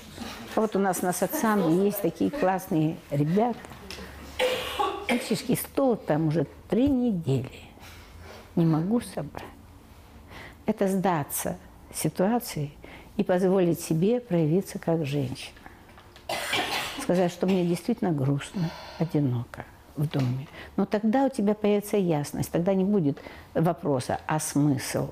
[0.54, 3.58] А вот у нас на соцсамбе есть такие классные ребята.
[5.08, 7.50] Мальчишки, стол там уже три недели.
[8.56, 9.44] Не могу собрать.
[10.64, 11.56] Это сдаться
[11.92, 12.72] ситуации
[13.16, 15.56] и позволить себе проявиться как женщина.
[17.00, 19.64] Сказать, что мне действительно грустно, одиноко
[19.96, 20.48] в доме.
[20.76, 23.18] Но тогда у тебя появится ясность, тогда не будет
[23.54, 25.10] вопроса, а смысл.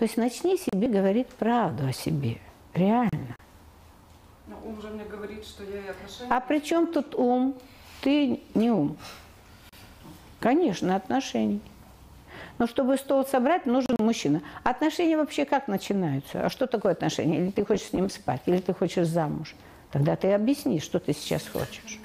[0.00, 2.38] То есть начни себе говорить правду о себе.
[2.72, 3.36] Реально.
[4.46, 6.30] Ну, ум же мне говорит, что я и отношения.
[6.30, 7.54] А при чем тут ум?
[8.00, 8.96] Ты не ум.
[10.38, 11.60] Конечно, отношения.
[12.56, 14.40] Но чтобы стол собрать, нужен мужчина.
[14.64, 16.46] Отношения вообще как начинаются?
[16.46, 17.36] А что такое отношения?
[17.36, 19.54] Или ты хочешь с ним спать, или ты хочешь замуж?
[19.92, 22.00] Тогда ты объясни, что ты сейчас хочешь.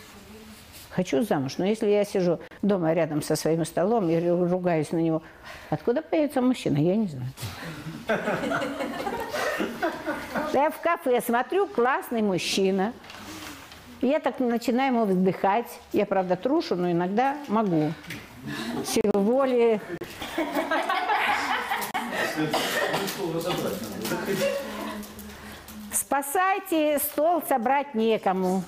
[0.96, 1.58] Хочу замуж.
[1.58, 5.22] Но если я сижу дома рядом со своим столом и ру- ругаюсь на него,
[5.70, 6.78] откуда появится мужчина?
[6.78, 7.28] Я не знаю.
[10.54, 12.94] Я в кафе смотрю, классный мужчина.
[14.02, 15.68] Я так начинаю ему вздыхать.
[15.92, 17.92] Я, правда, трушу, но иногда могу.
[18.86, 19.82] Силу воли.
[26.06, 28.64] Спасайте, стол собрать некому.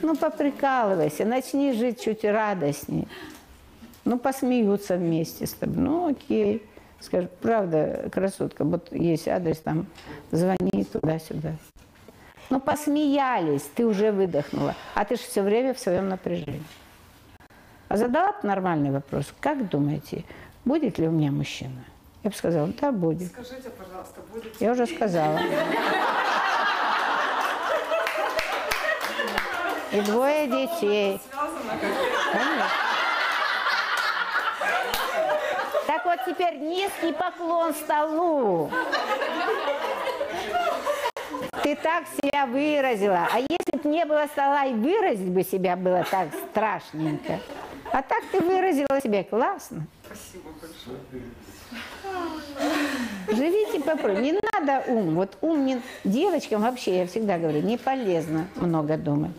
[0.00, 3.06] Ну, поприкалывайся, начни жить чуть радостнее.
[4.06, 5.76] Ну, посмеются вместе с тобой.
[5.76, 6.66] Ну, окей.
[6.98, 9.86] Скажи, правда, красотка, вот есть адрес там,
[10.30, 11.52] звони туда-сюда.
[12.48, 14.74] Ну, посмеялись, ты уже выдохнула.
[14.94, 16.62] А ты же все время в своем напряжении.
[17.88, 19.34] А задала нормальный вопрос.
[19.40, 20.24] Как думаете,
[20.64, 21.84] будет ли у меня мужчина?
[22.24, 23.30] Я бы сказала, да, будет.
[23.30, 24.58] Скажите, пожалуйста, будет...
[24.58, 25.38] Я уже сказала.
[29.92, 31.20] и двое детей.
[31.30, 32.66] Конечно.
[35.86, 38.70] Так вот теперь низкий поклон столу.
[41.62, 43.28] Ты так себя выразила.
[43.30, 47.38] А если бы не было стола, и выразить бы себя было так страшненько.
[47.92, 49.86] А так ты выразила себя классно.
[50.06, 50.98] Спасибо большое.
[53.28, 54.32] Живите попробуйте.
[54.32, 55.14] Не надо ум.
[55.14, 55.80] Вот ум не...
[56.04, 59.36] девочкам вообще, я всегда говорю, не полезно много думать.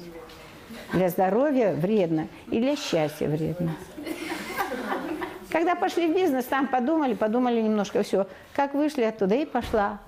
[0.94, 3.76] Для здоровья вредно и для счастья вредно.
[5.50, 8.28] Когда пошли в бизнес, там подумали, подумали немножко, все.
[8.54, 10.00] Как вышли оттуда и пошла.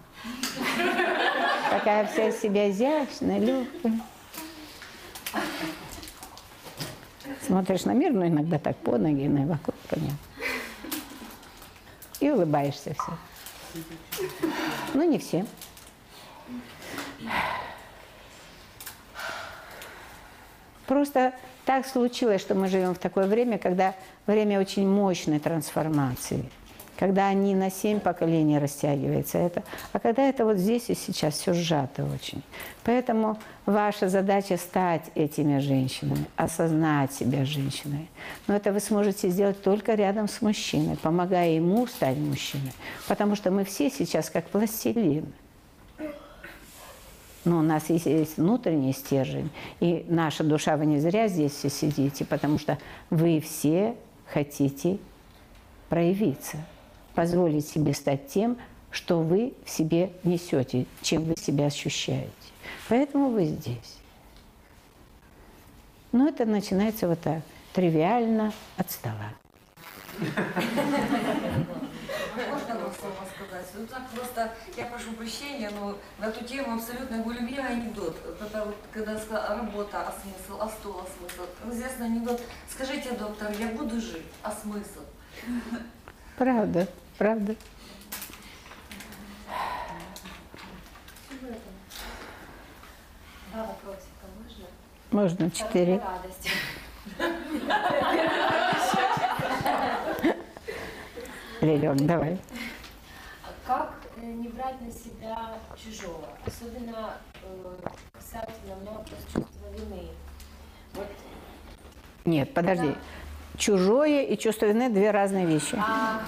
[1.70, 4.00] Такая вся из себя изящная, легкая.
[7.46, 10.18] Смотришь на мир, ну иногда так по ноги, иногда вокруг, понятно.
[12.20, 13.84] И улыбаешься все.
[14.94, 15.46] Ну, не все.
[20.88, 21.34] Просто
[21.66, 23.94] так случилось, что мы живем в такое время, когда
[24.26, 26.50] время очень мощной трансформации,
[26.98, 29.38] когда они на семь поколений растягиваются.
[29.38, 29.64] Это,
[29.94, 32.42] а когда это вот здесь и сейчас все сжато очень.
[32.84, 38.10] Поэтому ваша задача стать этими женщинами, осознать себя женщиной.
[38.48, 42.74] Но это вы сможете сделать только рядом с мужчиной, помогая ему стать мужчиной.
[43.08, 45.26] Потому что мы все сейчас как пластилин.
[47.46, 49.50] Но у нас есть, есть внутренний стержень,
[49.80, 52.78] и наша душа, вы не зря здесь все сидите, потому что
[53.10, 53.96] вы все
[54.26, 54.98] хотите
[55.88, 56.58] проявиться,
[57.18, 58.58] позволить себе стать тем,
[58.92, 62.30] что вы в себе несете, чем вы себя ощущаете.
[62.90, 63.98] Поэтому вы здесь.
[66.12, 67.42] Но это начинается вот так,
[67.74, 69.34] тривиально от стола.
[70.20, 70.36] Можно
[72.76, 73.66] два слова сказать?
[73.74, 78.16] Ну так просто, я прошу прощения, но на эту тему абсолютно его любимый анекдот.
[78.40, 81.48] Вот, когда сказала работа, а смысл, а стол, а смысл.
[81.74, 82.40] Известный анекдот.
[82.70, 85.02] Скажите, доктор, я буду жить, а смысл?
[86.38, 86.88] Правда,
[87.18, 87.56] правда.
[93.52, 94.66] Два вопросика можно?
[95.12, 96.00] Можно четыре.
[96.00, 96.50] Радость.
[101.62, 102.38] Лилек, давай.
[103.66, 106.28] Как э, не брать на себя чужого?
[106.46, 107.76] Особенно э,
[108.14, 110.08] касательно у меня вопрос чувства вины.
[110.94, 111.08] Вот
[112.26, 112.96] Нет, подожди.
[113.58, 115.76] Чужое и чувство вины– две разные вещи.
[115.78, 116.22] а,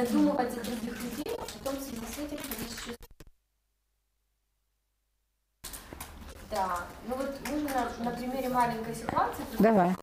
[0.00, 2.96] додумывать о других людей, а потом в связи с этим ходить с чувством.
[6.50, 7.68] Да, ну вот можно
[7.98, 9.44] на, на примере маленькой ситуации.
[9.58, 9.94] Давай.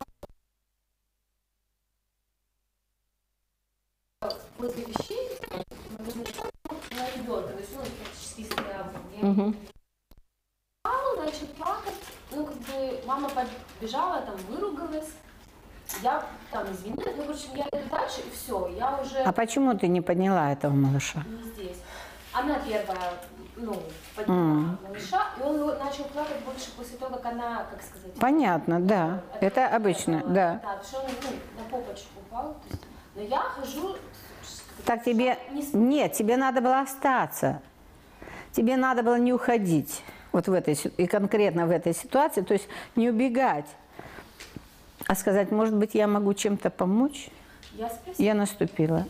[4.57, 8.85] После вещей на ребенка, то есть он практически стоял.
[10.83, 11.95] Упал, начал плакать,
[12.31, 15.11] ну как бы мама подбежала, там выругалась,
[16.01, 19.77] я там извинилась, ну в общем я иду дальше и все, я уже А почему
[19.77, 21.23] ты не подняла этого малыша?
[21.27, 21.77] не здесь.
[22.33, 23.13] Она первая,
[23.55, 23.81] ну,
[24.15, 24.79] подняла М.
[24.85, 29.21] малыша, и он начал плакать больше после того, как она, как сказать, Понятно, да.
[29.41, 30.59] Это обычно, да.
[30.63, 32.83] да, потому что он ну, на попочку упал, то есть,
[33.15, 33.95] но я хожу,
[34.85, 35.37] Так тебе...
[35.73, 37.61] Нет, тебе надо было остаться.
[38.51, 42.67] Тебе надо было не уходить вот в этой, и конкретно в этой ситуации, то есть
[42.95, 43.65] не убегать,
[45.07, 47.29] а сказать, может быть, я могу чем-то помочь?
[47.73, 49.05] я спросила, Я наступила.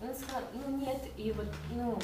[0.00, 1.98] он сказал, ну нет, и вот, ну,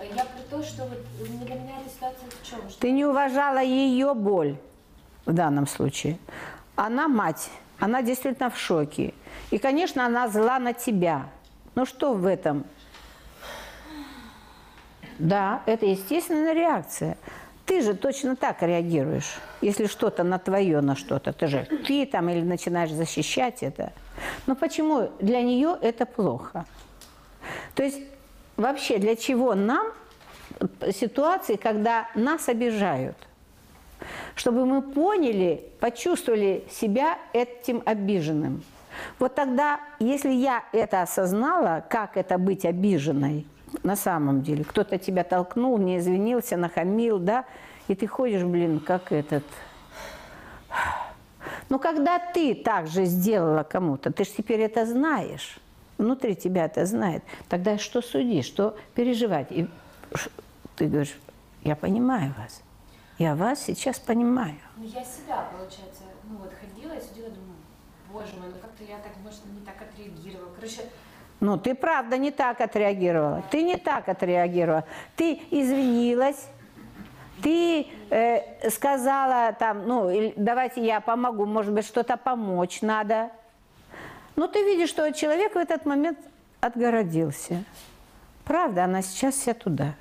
[0.00, 3.62] я про то, что вот для меня эта ситуация в чем, что Ты не уважала
[3.62, 4.56] ее боль
[5.26, 6.18] в данном случае.
[6.76, 7.50] Она мать,
[7.80, 9.14] она действительно в шоке.
[9.50, 11.28] И, конечно, она зла на тебя.
[11.74, 12.64] Ну что в этом?
[15.18, 17.16] Да, это естественная реакция.
[17.68, 21.34] Ты же точно так реагируешь, если что-то на твое, на что-то.
[21.34, 23.92] Ты же ты там или начинаешь защищать это.
[24.46, 26.64] Но почему для нее это плохо?
[27.74, 28.00] То есть
[28.56, 29.88] вообще для чего нам
[30.94, 33.18] ситуации, когда нас обижают?
[34.34, 38.62] Чтобы мы поняли, почувствовали себя этим обиженным.
[39.18, 43.46] Вот тогда, если я это осознала, как это быть обиженной
[43.82, 47.44] на самом деле, кто-то тебя толкнул, не извинился, нахамил, да,
[47.88, 49.44] и ты ходишь, блин, как этот.
[51.68, 55.58] Но когда ты так же сделала кому-то, ты же теперь это знаешь,
[55.98, 59.48] внутри тебя это знает, тогда что судить, что переживать?
[59.50, 59.68] И
[60.76, 61.18] ты говоришь,
[61.62, 62.62] я понимаю вас,
[63.18, 64.56] я вас сейчас понимаю.
[64.76, 67.56] Ну, я себя, получается, ну вот ходила и судила, думаю,
[68.12, 70.50] боже мой, ну как-то я так, может, не так отреагировала.
[70.54, 70.82] Короче,
[71.40, 73.42] Ну, ты правда не так отреагировала.
[73.50, 74.84] Ты не так отреагировала.
[75.16, 76.48] Ты извинилась,
[77.42, 83.30] Ты э, сказала там, ну, давайте я помогу, может быть, что-то помочь надо.
[84.34, 86.18] Но ты видишь, что человек в этот момент
[86.60, 87.64] отгородился.
[88.44, 89.94] Правда, она сейчас вся туда.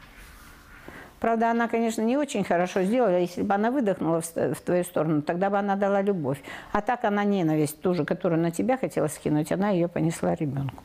[1.19, 3.17] Правда, она, конечно, не очень хорошо сделала.
[3.17, 6.41] Если бы она выдохнула в твою сторону, тогда бы она дала любовь.
[6.71, 10.83] А так она ненависть, ту же, которую на тебя хотела скинуть, она ее понесла ребенку.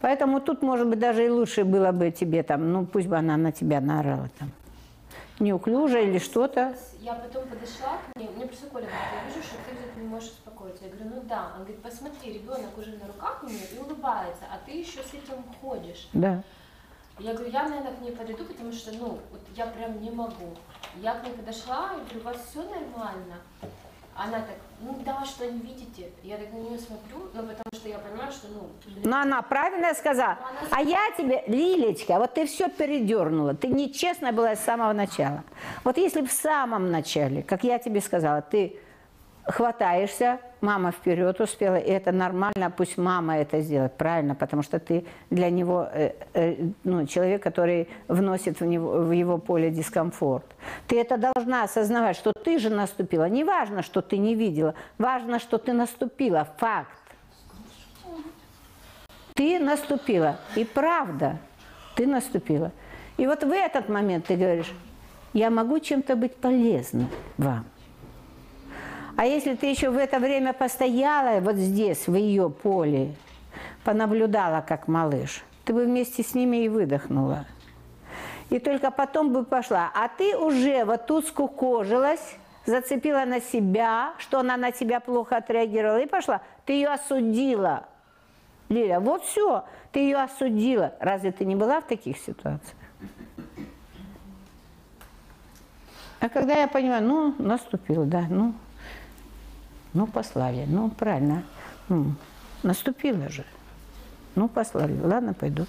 [0.00, 3.36] Поэтому тут, может быть, даже и лучше было бы тебе там, ну пусть бы она
[3.36, 4.50] на тебя наорала там.
[5.38, 6.74] Неуклюже или что-то.
[7.00, 10.06] Я потом подошла к ней, мне просто Коля говорит, я вижу, что ты где-то не
[10.06, 10.84] можешь успокоиться.
[10.84, 11.52] Я говорю, ну да.
[11.54, 15.14] Он говорит, посмотри, ребенок уже на руках у нее и улыбается, а ты еще с
[15.14, 16.08] этим ходишь.
[16.12, 16.42] Да.
[17.18, 20.56] Я говорю, я, наверное, к ней подойду, потому что, ну, вот я прям не могу.
[20.96, 23.36] Я к ней подошла, и говорю, у вас все нормально?
[24.14, 26.10] Она так, ну да, что не видите?
[26.22, 29.42] Я так на нее смотрю, ну, потому что я понимаю, что, ну, блин, Но она
[29.42, 30.38] правильно сказала.
[30.70, 33.54] А я тебе, Лилечка, вот ты все передернула.
[33.54, 35.44] Ты нечестная была с самого начала.
[35.84, 38.78] Вот если в самом начале, как я тебе сказала, ты
[39.44, 45.04] хватаешься, мама вперед успела, и это нормально, пусть мама это сделает, правильно, потому что ты
[45.30, 50.44] для него э, э, ну, человек, который вносит в, него, в его поле дискомфорт.
[50.86, 53.28] Ты это должна осознавать, что ты же наступила.
[53.28, 56.90] Не важно, что ты не видела, важно, что ты наступила, факт.
[59.34, 61.38] Ты наступила, и правда,
[61.94, 62.72] ты наступила.
[63.16, 64.72] И вот в этот момент ты говоришь,
[65.32, 67.06] я могу чем-то быть полезна
[67.38, 67.64] вам.
[69.20, 73.14] А если ты еще в это время постояла вот здесь, в ее поле,
[73.84, 77.44] понаблюдала, как малыш, ты бы вместе с ними и выдохнула.
[78.48, 79.90] И только потом бы пошла.
[79.94, 86.00] А ты уже вот тут скукожилась, зацепила на себя, что она на тебя плохо отреагировала,
[86.00, 86.40] и пошла.
[86.64, 87.84] Ты ее осудила.
[88.70, 90.94] Лиля, вот все, ты ее осудила.
[90.98, 92.78] Разве ты не была в таких ситуациях?
[96.20, 98.54] А когда я понимаю, ну, наступил, да, ну,
[99.92, 101.42] ну, послали, ну, правильно,
[101.88, 102.14] ну,
[102.62, 103.44] наступило же.
[104.34, 105.66] Ну, послали, ладно, пойду.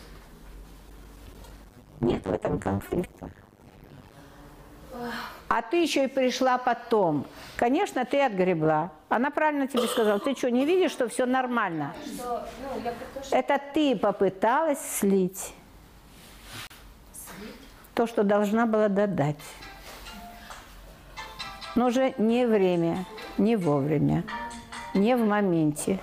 [2.00, 3.30] Нет в этом конфликта.
[5.48, 7.26] А ты еще и пришла потом.
[7.58, 8.92] Конечно, ты отгребла.
[9.10, 10.20] Она правильно тебе сказала.
[10.20, 11.94] Ты что, не видишь, что все нормально?
[12.06, 13.36] что, ну, я что...
[13.36, 15.54] Это ты попыталась слить
[17.94, 19.36] то, что должна была додать.
[21.76, 23.06] Но уже не время,
[23.38, 24.24] не вовремя,
[24.94, 26.00] не в моменте.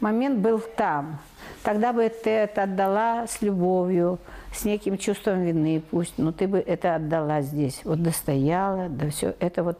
[0.00, 1.20] Момент был там.
[1.62, 4.18] Тогда бы ты это отдала с любовью,
[4.52, 7.82] с неким чувством вины пусть, но ты бы это отдала здесь.
[7.84, 9.78] Вот достояла, да все, это вот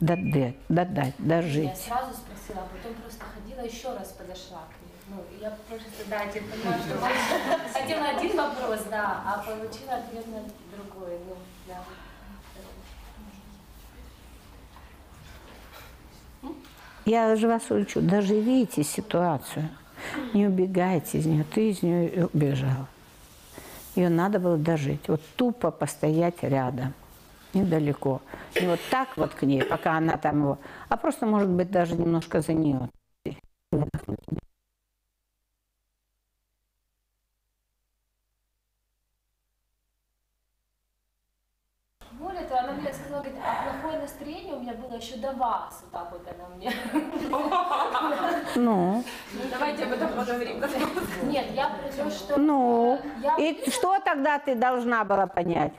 [0.00, 1.76] додать, додать, Я дожить.
[1.78, 4.92] сразу спросила, а потом просто ходила, еще раз подошла к ней.
[5.08, 10.26] Ну, я просто, да, теперь понимаю, что я хотела один вопрос, да, а получила ответ
[10.26, 10.42] на
[10.76, 11.18] другой.
[11.26, 11.78] Ну, да.
[17.04, 19.68] Я же вас учу, доживите ситуацию.
[20.34, 21.44] Не убегайте из нее.
[21.44, 22.88] Ты из нее убежала.
[23.96, 25.08] Ее надо было дожить.
[25.08, 26.94] Вот тупо постоять рядом.
[27.54, 28.22] Недалеко.
[28.60, 30.58] Не вот так вот к ней, пока она там его.
[30.88, 32.88] А просто, может быть, даже немножко за нее.
[45.02, 45.82] Еще до вас.
[45.82, 46.72] Вот так вот она мне.
[48.56, 49.04] Ну,
[49.50, 50.60] Давайте об этом поговорим.
[51.24, 52.36] Нет, я про то, что...
[52.38, 53.00] ну.
[53.20, 55.72] Я- И что тогда ты должна была понять?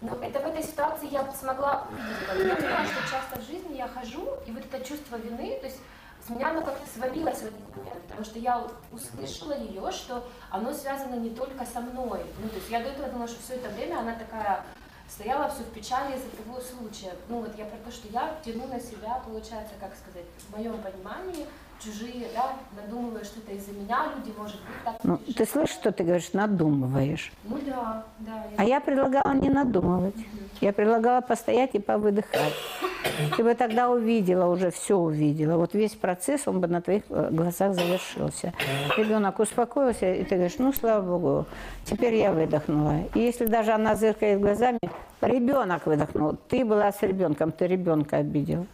[0.00, 2.48] Ну, это в этой ситуации я смогла увидеть.
[2.48, 5.80] Я понимаю, что часто в жизни я хожу, и вот это чувство вины, то есть
[6.24, 10.72] с меня оно как-то свалилось в этот момент, потому что я услышала ее, что оно
[10.72, 12.20] связано не только со мной.
[12.42, 14.64] Ну, то есть я до этого думала, что все это время она такая
[15.08, 17.14] стояла все в печали из-за того случая.
[17.28, 20.80] Ну вот я про то, что я тяну на себя, получается, как сказать, в моем
[20.82, 21.46] понимании,
[21.82, 26.04] чужие, да, надумывая что-то из-за меня, люди, может быть, так Ну, ты слышишь, что ты
[26.04, 27.32] говоришь, надумываешь.
[27.44, 28.44] Ну да, да.
[28.56, 30.14] А я предлагала не надумывать.
[30.60, 32.52] Я предлагала постоять и повыдыхать.
[33.36, 35.56] Ты бы тогда увидела, уже все увидела.
[35.56, 38.52] Вот весь процесс, он бы на твоих э, глазах завершился.
[38.96, 41.46] Ребенок успокоился, и ты говоришь, ну, слава Богу,
[41.84, 43.04] теперь я выдохнула.
[43.14, 44.80] И если даже она зыркает глазами,
[45.20, 46.36] ребенок выдохнул.
[46.48, 48.66] Ты была с ребенком, ты ребенка обидел,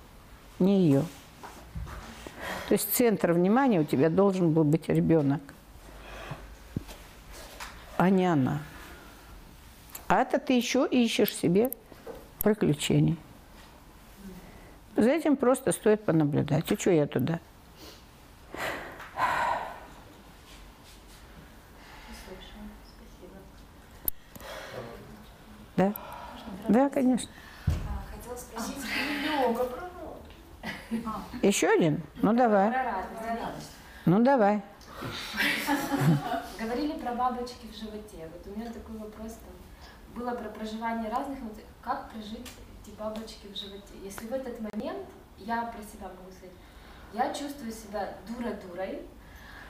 [0.58, 1.02] не ее.
[2.68, 5.42] То есть центр внимания у тебя должен был быть ребенок,
[7.96, 8.62] а не она.
[10.08, 11.70] А это ты еще ищешь себе
[12.42, 13.16] приключений.
[14.96, 16.70] За этим просто стоит понаблюдать.
[16.70, 17.40] И что я туда?
[25.76, 25.92] Да?
[26.68, 27.28] Да, конечно.
[27.66, 28.76] Хотела спросить
[29.68, 29.83] про
[31.42, 32.02] Еще один?
[32.22, 32.72] Ну давай.
[34.06, 34.62] Ну давай.
[36.58, 38.28] Говорили про бабочки в животе.
[38.32, 39.54] Вот у меня такой вопрос там
[40.14, 41.64] было про проживание разных эмоций.
[41.82, 42.46] Как прожить
[42.82, 43.94] эти бабочки в животе?
[44.02, 45.06] Если в этот момент,
[45.38, 46.54] я про себя могу сказать,
[47.12, 49.02] я чувствую себя дура-дурой,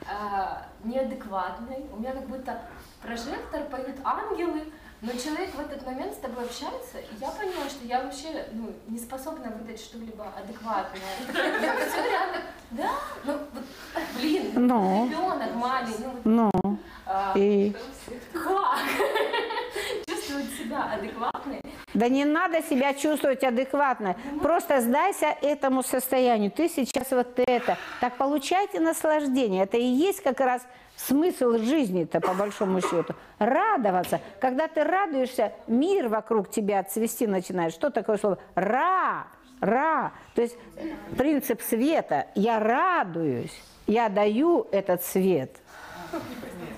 [0.07, 2.61] а, неадекватной, у меня как будто
[3.01, 7.85] прожектор поют ангелы, но человек в этот момент с тобой общается, и я поняла, что
[7.85, 11.01] я вообще ну, не способна выдать что-либо адекватное.
[11.29, 12.41] Все реально,
[12.71, 12.91] да,
[13.23, 13.63] ну вот,
[14.17, 15.07] блин, Ну.
[15.07, 16.77] ребенок маленький, ну, Ну.
[17.05, 17.75] а, И...
[18.33, 18.41] как
[20.07, 21.61] чувствовать себя адекватной.
[21.93, 24.15] Да не надо себя чувствовать адекватно.
[24.41, 26.51] Просто сдайся этому состоянию.
[26.51, 27.77] Ты сейчас вот это.
[28.01, 29.63] Так получайте наслаждение.
[29.63, 30.61] Это и есть как раз
[30.95, 33.13] смысл жизни-то, по большому счету.
[33.39, 34.21] Радоваться.
[34.39, 37.73] Когда ты радуешься, мир вокруг тебя цвести начинает.
[37.73, 38.37] Что такое слово?
[38.55, 39.27] Ра.
[39.61, 40.13] Ра.
[40.33, 40.57] То есть
[41.17, 42.27] принцип света.
[42.35, 43.53] Я радуюсь.
[43.87, 45.55] Я даю этот свет.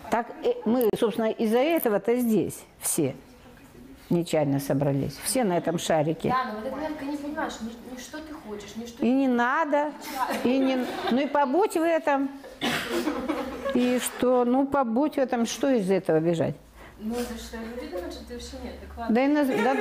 [0.10, 3.15] Так э, мы, собственно, из-за этого-то здесь все
[4.10, 5.18] нечаянно собрались.
[5.24, 6.30] Все на этом шарике.
[6.30, 9.06] Да, но в этот момент ты не понимаешь, ни, ни что ты хочешь, ни что
[9.06, 9.92] И не надо,
[10.44, 10.86] и не...
[11.12, 12.30] ну и побудь в этом.
[13.74, 16.56] И что, ну побудь в этом, что из этого бежать?
[17.00, 19.14] Ну, за что люди думают, что ты вообще нет, адекватна.
[19.14, 19.76] Да, и на- да,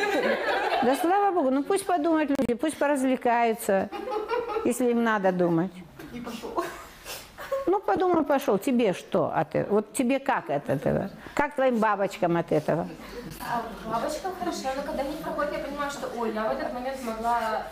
[0.82, 3.88] да слава богу, ну пусть подумают люди, пусть поразвлекаются,
[4.66, 5.72] если им надо думать.
[6.12, 6.62] И пошел.
[7.66, 9.74] Ну, подумай, пошел, тебе что от этого?
[9.74, 11.10] Вот тебе как от этого?
[11.34, 12.88] Как твоим бабочкам от этого?
[13.40, 17.02] А бабочкам хорошо, но когда они проходят, я понимаю, что, ой, я в этот момент
[17.02, 17.66] могла,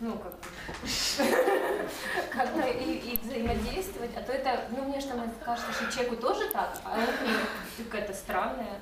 [0.00, 0.34] ну, как
[2.30, 6.76] как-то и, и взаимодействовать, а то это, ну, мне что кажется, что человеку тоже так,
[6.84, 6.98] а
[7.76, 8.78] ты какая-то странная.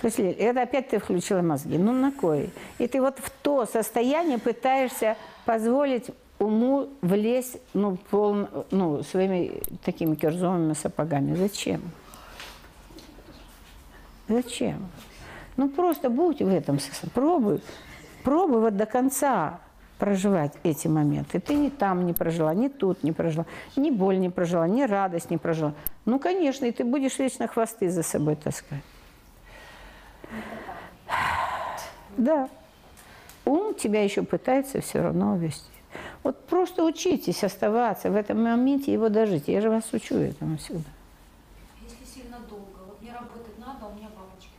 [0.00, 1.78] То есть, это опять ты включила мозги.
[1.78, 2.50] Ну, на кой?
[2.78, 6.10] И ты вот в то состояние пытаешься позволить
[6.42, 11.34] уму влезть ну, пол, ну, своими такими кирзовыми сапогами.
[11.34, 11.80] Зачем?
[14.28, 14.88] Зачем?
[15.56, 16.78] Ну, просто будь в этом.
[17.14, 17.60] Пробуй.
[18.24, 19.60] Пробуй вот до конца
[19.98, 21.38] проживать эти моменты.
[21.38, 23.46] Ты ни там не прожила, ни тут не прожила,
[23.76, 25.74] ни боль не прожила, ни радость не прожила.
[26.04, 28.82] Ну, конечно, и ты будешь вечно хвосты за собой таскать.
[32.16, 32.48] Да.
[33.44, 35.71] Ум тебя еще пытается все равно увести.
[36.22, 39.48] Вот просто учитесь оставаться в этом моменте и его дожить.
[39.48, 40.90] Я же вас учу этому всегда.
[41.82, 44.50] Если сильно долго, вот мне работать надо, а у меня бабочки.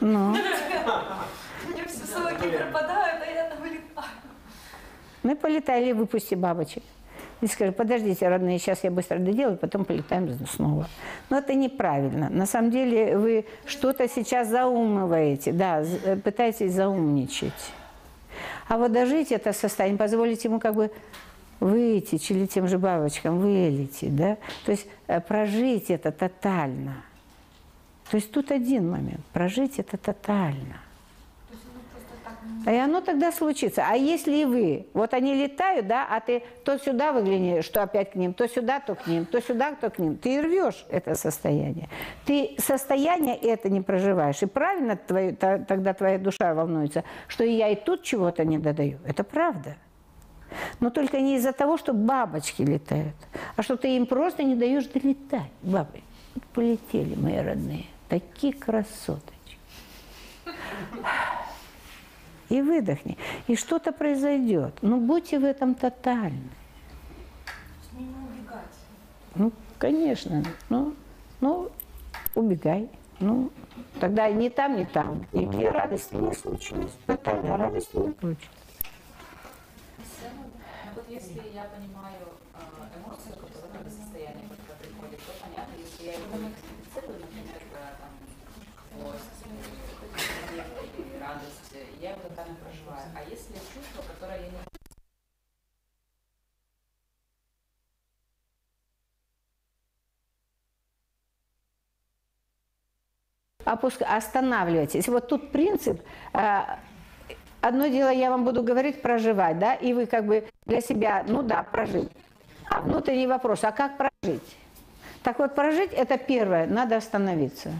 [0.00, 4.06] Ну, У меня все соки пропадают, а я вылетаю.
[5.22, 6.82] ну полетай или выпусти бабочек.
[7.40, 10.88] И скажи, подождите, родные, сейчас я быстро доделаю, потом полетаем снова.
[11.30, 12.30] Но это неправильно.
[12.30, 17.52] На самом деле вы что-то сейчас заумываете, да, э, пытаетесь заумничать.
[18.68, 20.90] А вот дожить это состояние, позволить ему как бы
[21.60, 24.36] выйти, или тем же бабочкам вылететь, да?
[24.64, 27.02] То есть э, прожить это тотально.
[28.10, 29.24] То есть тут один момент.
[29.32, 30.78] Прожить это тотально.
[32.66, 33.84] И оно тогда случится.
[33.86, 38.12] А если и вы, вот они летают, да, а ты то сюда выгляни, что опять
[38.12, 40.16] к ним, то сюда, то к ним, то сюда, то к ним.
[40.16, 41.88] Ты рвешь это состояние.
[42.24, 44.42] Ты состояние это не проживаешь.
[44.42, 48.58] И правильно твою- та- тогда твоя душа волнуется, что и я и тут чего-то не
[48.58, 48.98] додаю.
[49.06, 49.76] Это правда.
[50.80, 53.16] Но только не из-за того, что бабочки летают,
[53.56, 55.50] а что ты им просто не даешь долетать.
[55.62, 56.00] Бабы,
[56.54, 59.58] полетели мои родные, такие красоточки.
[62.54, 63.18] И выдохни.
[63.48, 64.74] И что-то произойдет.
[64.80, 66.50] Ну, будьте в этом тотальны.
[67.92, 68.76] Не убегать.
[69.34, 70.44] Ну, конечно.
[70.68, 70.94] Ну,
[71.40, 71.72] ну,
[72.36, 72.88] убегай.
[73.18, 73.50] Ну,
[73.98, 75.26] тогда ни там, ни там.
[75.32, 76.92] Никакие радости не случилось.
[77.06, 78.38] Тотальная радость не случилась.
[79.98, 86.12] Ну вот если я понимаю э, эмоции, которые состояние, когда приходит, то понятно, если я
[86.12, 88.12] его идентифицирую, например, э, там,
[88.94, 89.74] злость, э,
[90.52, 90.66] гнев
[90.98, 93.08] или радость, э, я его тотально проживаю.
[93.14, 94.58] А если чувство, которое я не
[103.64, 105.08] Опуска- Останавливайтесь.
[105.08, 106.00] Вот тут принцип.
[106.32, 106.60] э,
[107.60, 111.42] Одно дело, я вам буду говорить проживать, да, и вы как бы для себя, ну
[111.42, 112.10] да, прожить.
[112.68, 114.56] А внутренний вопрос, а как прожить?
[115.22, 117.72] Так вот, прожить– это первое, надо остановиться.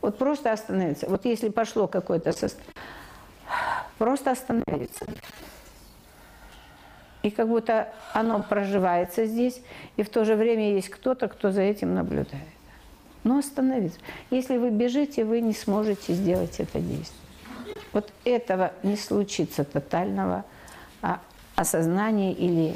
[0.00, 1.06] Вот просто остановиться.
[1.06, 2.72] Вот если пошло какое-то состояние,
[3.98, 5.04] просто остановиться.
[7.22, 9.60] И как будто оно проживается здесь,
[9.98, 12.42] и в то же время есть кто-то, кто за этим наблюдает.
[13.24, 13.98] Но остановиться.
[14.30, 17.20] Если вы бежите, вы не сможете сделать это действие.
[17.92, 20.44] Вот этого не случится тотального
[21.02, 21.20] а,
[21.56, 22.74] осознания или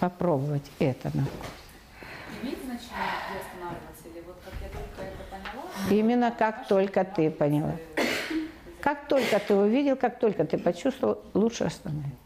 [0.00, 1.46] попробовать это на вкус.
[2.42, 2.88] Имеет значение,
[3.28, 4.08] где останавливаться?
[4.12, 5.90] Или вот как я только это поняла?
[5.90, 7.76] Именно как только ты поняла.
[8.80, 12.21] Как только ты увидел, как только ты почувствовал, лучше остановиться.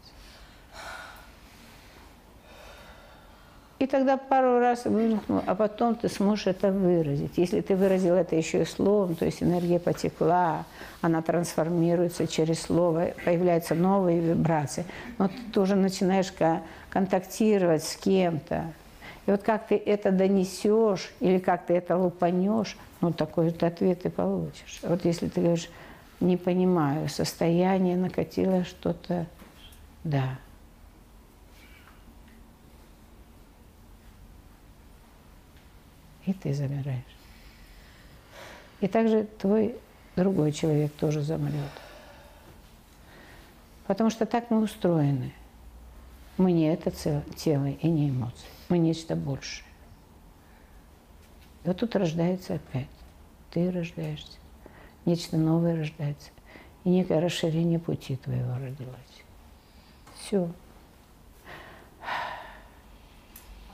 [3.79, 7.37] И тогда пару раз выдохнул, а потом ты сможешь это выразить.
[7.37, 10.65] Если ты выразил это еще и словом, то есть энергия потекла,
[11.01, 14.83] она трансформируется через слово, появляются новые вибрации.
[15.19, 16.33] Но ты уже начинаешь
[16.89, 18.65] контактировать с кем-то.
[19.27, 24.01] И вот как ты это донесешь или как ты это лупанешь, ну такой же ответ
[24.01, 24.79] ты получишь.
[24.81, 25.69] Вот если ты говоришь,
[26.19, 29.27] не понимаю, состояние накатило что-то,
[30.03, 30.39] да.
[36.27, 37.01] И ты замираешь.
[38.79, 39.75] И также твой
[40.15, 41.71] другой человек тоже замрет.
[43.87, 45.33] Потому что так мы устроены.
[46.37, 48.47] Мы не это тело и не эмоции.
[48.69, 49.65] Мы нечто большее.
[51.63, 52.87] И вот тут рождается опять.
[53.51, 54.37] Ты рождаешься.
[55.05, 56.29] Нечто новое рождается.
[56.83, 59.23] И некое расширение пути твоего родилось.
[60.19, 60.51] Все.
[62.01, 62.05] А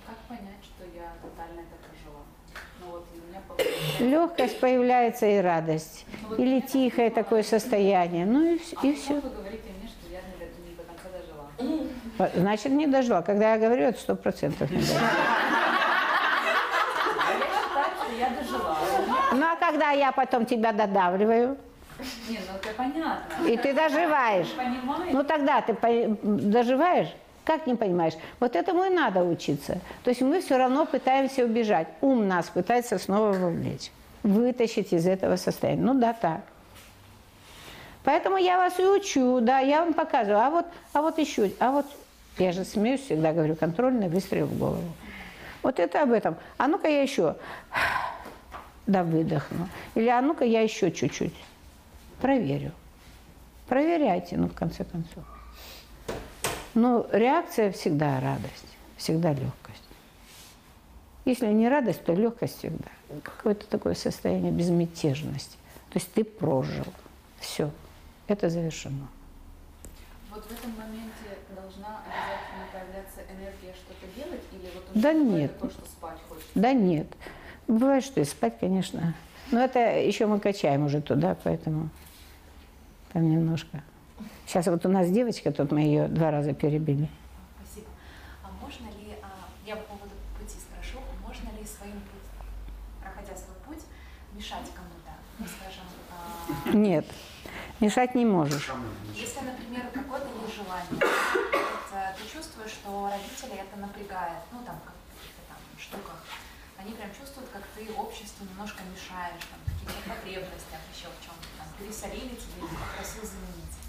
[0.07, 2.21] как понять, что я тотально это прожила?
[2.79, 3.92] Ну вот у меня получилось...
[4.03, 6.05] Легкость появляется и радость.
[6.37, 8.25] Или тихое такое состояние.
[8.25, 9.13] Ну и, вс- и А все.
[9.13, 9.21] не,
[12.21, 12.31] дожила.
[12.35, 13.21] Значит, не дожила.
[13.21, 14.99] Когда я говорю, это сто процентов не дожила.
[19.33, 21.57] Ну а когда я потом тебя додавливаю,
[22.29, 23.47] Не, ну это понятно.
[23.47, 24.47] и ты доживаешь,
[25.11, 25.75] ну тогда ты
[26.23, 27.07] доживаешь,
[27.43, 28.13] как не понимаешь?
[28.39, 29.79] Вот этому и надо учиться.
[30.03, 31.87] То есть мы все равно пытаемся убежать.
[32.01, 33.91] Ум нас пытается снова вовлечь,
[34.23, 35.81] вытащить из этого состояния.
[35.81, 36.41] Ну да, так.
[38.03, 40.39] Поэтому я вас и учу, да, я вам показываю.
[40.39, 41.85] А вот, а вот еще, а вот,
[42.37, 44.93] я же смеюсь, всегда говорю, контрольный выстрел в голову.
[45.61, 46.35] Вот это об этом.
[46.57, 47.35] А ну-ка я еще,
[48.87, 49.69] да, выдохну.
[49.95, 51.33] Или а ну-ка я еще чуть-чуть.
[52.21, 52.71] Проверю.
[53.67, 55.23] Проверяйте, ну, в конце концов.
[56.73, 58.65] Ну, реакция всегда радость,
[58.97, 59.83] всегда легкость.
[61.25, 62.89] Если не радость, то легкость всегда.
[63.23, 65.57] Какое-то такое состояние безмятежности.
[65.91, 66.85] То есть ты прожил.
[67.39, 67.69] Все.
[68.27, 69.07] Это завершено.
[70.33, 74.41] Вот в этом моменте должна обязательно появляться энергия что-то делать?
[74.51, 75.59] Или вот уже Да нет.
[75.59, 76.49] то, что спать хочется?
[76.55, 77.07] Да нет.
[77.67, 79.13] Бывает, что и спать, конечно.
[79.51, 81.89] Но это еще мы качаем уже туда, поэтому
[83.13, 83.83] там немножко.
[84.53, 87.09] Сейчас вот у нас девочка, тут мы ее два раза перебили.
[87.57, 87.89] Спасибо.
[88.45, 92.29] А можно ли, а, я по поводу пути спрошу, можно ли своим путь,
[93.01, 93.81] проходя свой путь,
[94.37, 95.09] мешать кому-то?
[95.41, 97.05] Ну, скажем, а, Нет,
[97.79, 98.69] мешать не можешь.
[99.17, 104.77] если, например, какое-то есть желание, вот, а, ты чувствуешь, что родители это напрягает, ну, там,
[104.85, 106.21] как- в каких-то там штуках,
[106.77, 111.47] они прям чувствуют, как ты обществу немножко мешаешь, там, в каких-то потребностях, еще в чем-то,
[111.57, 113.81] там, пересолили тебе, попросил заменить.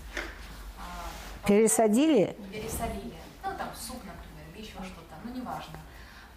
[1.47, 2.37] Пересадили?
[2.53, 3.15] Пересолили.
[3.45, 5.79] Ну, там, суп, например, или еще что-то, ну, неважно.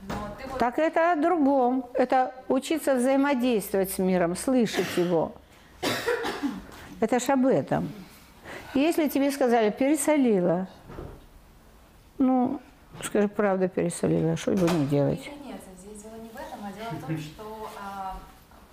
[0.01, 0.59] Но ты вот...
[0.59, 1.85] Так это о другом.
[1.93, 5.33] Это учиться взаимодействовать с миром, слышать его.
[6.99, 7.91] Это ж об этом.
[8.73, 10.67] Если тебе сказали, пересолила,
[12.17, 12.59] ну,
[13.03, 15.19] скажи, правда пересолила, что будем делать?
[15.19, 18.17] Нет, нет, здесь дело не в этом, а дело в том, что, а,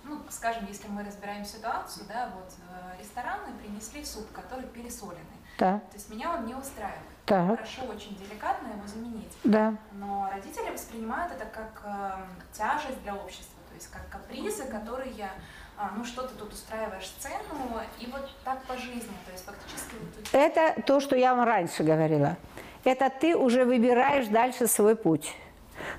[0.03, 5.39] ну, скажем, если мы разбираем ситуацию, да, вот э, рестораны принесли суп, который пересоленный.
[5.57, 5.79] Да.
[5.79, 6.99] То есть меня он не устраивает.
[7.25, 7.57] Так.
[7.57, 9.31] Прошу очень деликатно его заменить.
[9.43, 9.73] Да.
[9.93, 12.11] Но родители воспринимают это как э,
[12.53, 15.29] тяжесть для общества, то есть как капризы, которые,
[15.77, 19.95] а, ну, что ты тут устраиваешь сцену, и вот так по жизни, то есть фактически
[19.99, 22.37] вот тут Это то, что я вам раньше говорила.
[22.83, 25.35] Это ты уже выбираешь дальше свой путь.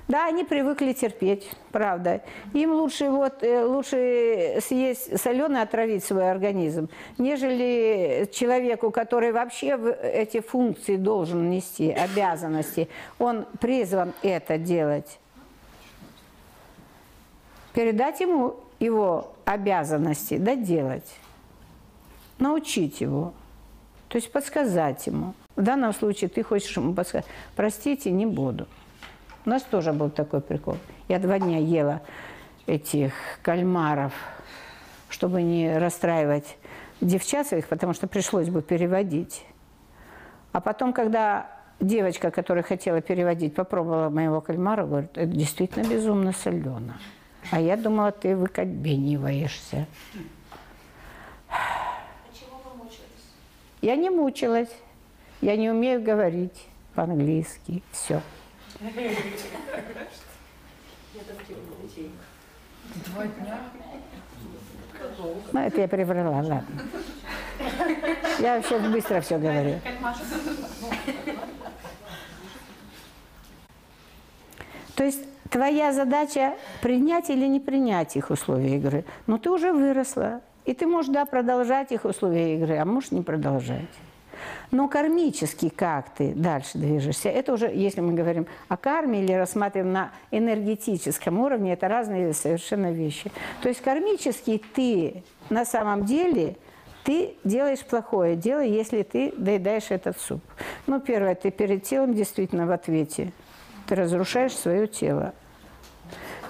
[0.07, 2.21] Да, они привыкли терпеть, правда.
[2.53, 10.39] Им лучше, вот, э, лучше съесть соленое, отравить свой организм, нежели человеку, который вообще эти
[10.39, 12.89] функции должен нести, обязанности.
[13.19, 15.19] Он призван это делать.
[17.73, 21.15] Передать ему его обязанности, да делать.
[22.39, 23.33] Научить его.
[24.09, 25.33] То есть подсказать ему.
[25.55, 27.25] В данном случае ты хочешь ему подсказать.
[27.55, 28.67] Простите, не буду.
[29.47, 30.77] У нас тоже был такой прикол.
[31.07, 32.01] Я два дня ела
[32.65, 34.11] этих кальмаров,
[35.07, 36.57] чтобы не расстраивать
[36.99, 39.45] девчат своих, потому что пришлось бы переводить.
[40.51, 46.97] А потом, когда девочка, которая хотела переводить, попробовала моего кальмара, говорит, это действительно безумно солено.
[47.49, 49.85] А я думала, ты выкобениваешься.
[52.33, 53.31] Чего вы мучаетесь?
[53.81, 54.75] Я не мучилась.
[55.39, 57.81] Я не умею говорить по-английски.
[57.93, 58.21] Все.
[63.05, 63.59] Два дня.
[65.51, 66.65] Ну, это я приврала, ладно.
[68.39, 69.79] Я вообще быстро все говорю.
[74.95, 79.05] То есть твоя задача принять или не принять их условия игры.
[79.25, 83.21] Но ты уже выросла, и ты можешь, да, продолжать их условия игры, а можешь не
[83.21, 83.89] продолжать.
[84.71, 89.93] Но кармически как ты дальше движешься, это уже, если мы говорим о карме или рассматриваем
[89.93, 93.31] на энергетическом уровне, это разные совершенно вещи.
[93.61, 96.55] То есть кармически ты на самом деле,
[97.03, 100.41] ты делаешь плохое дело, если ты доедаешь этот суп.
[100.87, 103.31] Ну, первое, ты перед телом действительно в ответе.
[103.87, 105.33] Ты разрушаешь свое тело.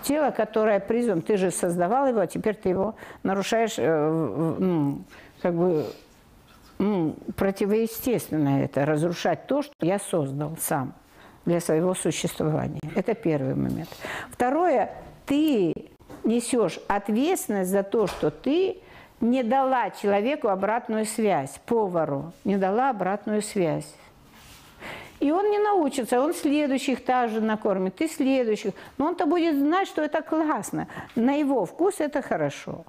[0.01, 5.03] Тело, которое призван, ты же создавал его, а теперь ты его нарушаешь, э, ну,
[5.41, 5.85] как бы
[6.80, 10.93] ну, противоестественно это, разрушать то, что я создал сам
[11.45, 12.80] для своего существования.
[12.95, 13.89] Это первый момент.
[14.31, 14.91] Второе,
[15.25, 15.73] ты
[16.23, 18.77] несешь ответственность за то, что ты
[19.22, 23.91] не дала человеку обратную связь, повару, не дала обратную связь.
[25.19, 28.73] И он не научится, он следующих также накормит, ты следующих.
[28.99, 30.88] Но он-то будет знать, что это классно.
[31.15, 32.85] На его вкус это хорошо.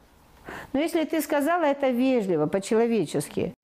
[0.73, 3.55] Но если ты сказала это вежливо, по-человечески,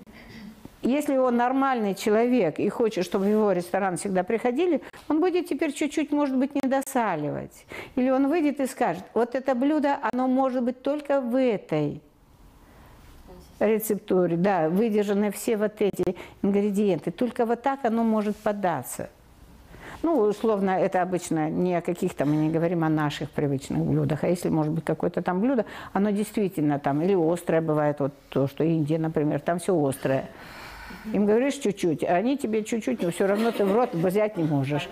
[0.82, 5.72] если он нормальный человек и хочет, чтобы в его ресторан всегда приходили, он будет теперь
[5.72, 7.64] чуть-чуть, может быть, недосаливать.
[7.96, 12.02] Или он выйдет и скажет, вот это блюдо, оно может быть только в этой
[13.60, 17.10] рецептуре, да, выдержаны все вот эти ингредиенты.
[17.10, 19.08] Только вот так оно может податься.
[20.04, 24.28] Ну, условно, это обычно не о каких-то, мы не говорим о наших привычных блюдах, а
[24.28, 28.64] если, может быть, какое-то там блюдо, оно действительно там, или острое бывает, вот то, что
[28.64, 30.28] Индия, например, там все острое.
[31.14, 34.44] Им говоришь чуть-чуть, а они тебе чуть-чуть, но все равно ты в рот взять не
[34.44, 34.90] можешь.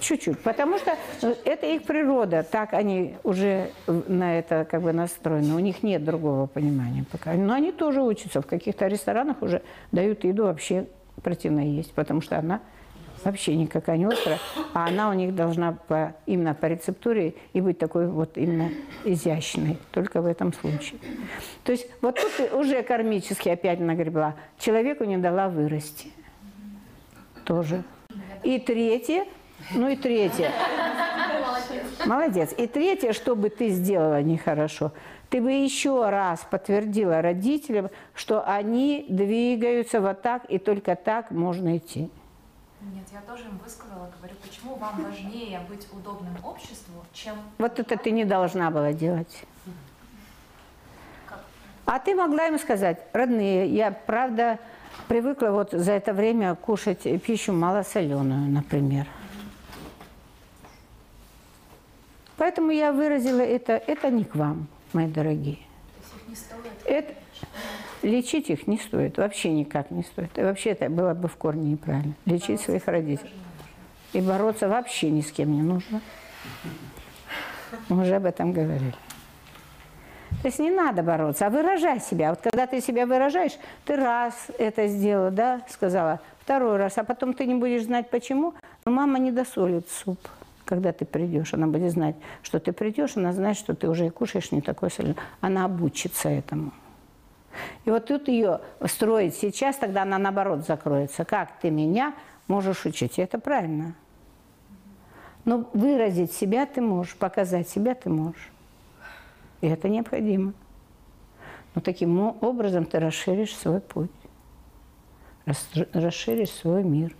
[0.00, 0.38] Чуть-чуть.
[0.40, 2.42] Потому что ну, это их природа.
[2.42, 5.54] Так они уже на это как бы настроены.
[5.54, 7.34] У них нет другого понимания пока.
[7.34, 8.40] Но они тоже учатся.
[8.40, 9.62] В каких-то ресторанах уже
[9.92, 10.86] дают еду вообще
[11.22, 12.60] противно есть, потому что она
[13.24, 14.38] вообще никакая не острая,
[14.72, 18.70] а она у них должна по, именно по рецептуре и быть такой вот именно
[19.04, 21.00] изящной, только в этом случае.
[21.64, 26.08] То есть вот тут уже кармически опять нагребла, человеку не дала вырасти.
[27.44, 27.82] Тоже.
[28.42, 29.24] И третье,
[29.72, 30.50] ну и третье.
[32.06, 32.54] Молодец.
[32.56, 34.92] И третье, что бы ты сделала нехорошо,
[35.30, 41.76] ты бы еще раз подтвердила родителям, что они двигаются вот так, и только так можно
[41.76, 42.10] идти.
[42.92, 47.36] Нет, я тоже им высказала, говорю, почему вам важнее быть удобным обществу, чем...
[47.58, 49.44] Вот это ты не должна была делать.
[51.86, 54.58] А ты могла им сказать, родные, я правда
[55.08, 59.06] привыкла вот за это время кушать пищу малосоленую, например.
[62.36, 65.58] Поэтому я выразила это, это не к вам, мои дорогие.
[66.84, 67.14] Это,
[68.02, 70.36] лечить их не стоит, вообще никак не стоит.
[70.38, 72.14] И вообще это было бы в корне неправильно.
[72.26, 73.32] Лечить своих родителей.
[74.12, 76.00] И бороться вообще ни с кем не нужно.
[77.88, 78.94] Мы уже об этом говорили.
[80.42, 82.30] То есть не надо бороться, а выражай себя.
[82.30, 83.52] Вот когда ты себя выражаешь,
[83.84, 88.54] ты раз это сделала, да, сказала, второй раз, а потом ты не будешь знать почему,
[88.84, 90.18] но мама не досолит суп
[90.64, 94.10] когда ты придешь, она будет знать, что ты придешь, она знает, что ты уже и
[94.10, 95.16] кушаешь не такой соленый.
[95.40, 96.72] Она обучится этому.
[97.84, 101.24] И вот тут ее строить сейчас, тогда она наоборот закроется.
[101.24, 102.14] Как ты меня
[102.48, 103.18] можешь учить?
[103.18, 103.94] И это правильно.
[105.44, 108.50] Но выразить себя ты можешь, показать себя ты можешь.
[109.60, 110.54] И это необходимо.
[111.74, 114.10] Но таким образом ты расширишь свой путь,
[115.92, 117.14] расширишь свой мир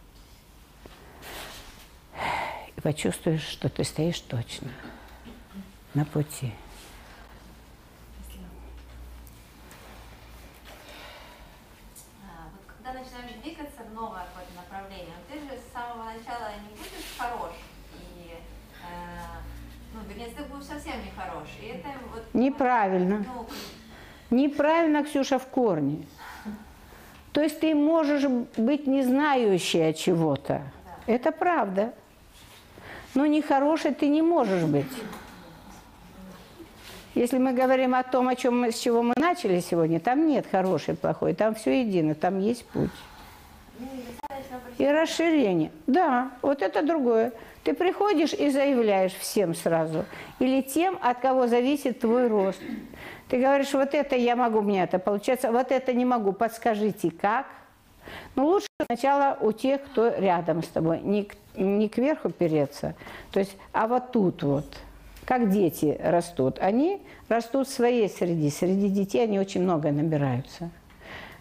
[2.84, 4.68] почувствуешь, что ты стоишь точно
[5.94, 6.52] на пути.
[12.22, 16.76] А, вот когда начинаешь двигаться в новое какое-то направление, ты же с самого начала не
[16.76, 17.54] будешь хорош,
[17.94, 18.86] и, э,
[19.94, 21.48] ну, вернее, ты будешь совсем не хорош.
[21.62, 22.23] И это вот...
[22.34, 23.24] Неправильно.
[24.30, 26.04] Неправильно, Ксюша, в корне.
[27.32, 28.24] То есть ты можешь
[28.56, 30.62] быть не знающая чего-то.
[31.06, 31.94] Это правда.
[33.14, 34.86] Но нехорошей ты не можешь быть.
[37.14, 40.46] Если мы говорим о том, о чем мы, с чего мы начали сегодня, там нет
[40.50, 42.90] хороший, плохой, там все едино, там есть путь.
[43.78, 43.86] Ну,
[44.78, 45.70] и расширение.
[45.86, 47.32] Да, вот это другое.
[47.64, 50.04] Ты приходишь и заявляешь всем сразу.
[50.38, 52.60] Или тем, от кого зависит твой рост.
[53.28, 57.46] Ты говоришь, вот это я могу, мне это получается, вот это не могу, подскажите, как?
[58.34, 62.94] Но лучше сначала у тех, кто рядом с тобой, не, не кверху переться,
[63.32, 64.66] то есть, а вот тут вот.
[65.24, 66.58] Как дети растут.
[66.60, 68.50] Они растут в своей среде.
[68.50, 70.70] Среди детей они очень много набираются.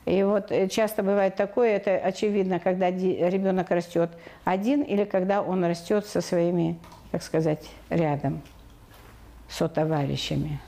[0.06, 4.12] И вот э, часто бывает такое, это очевидно, когда ребенок растет
[4.44, 6.78] один или когда он растет со своими,
[7.12, 8.42] так сказать, рядом,
[9.50, 10.60] сотоварищами.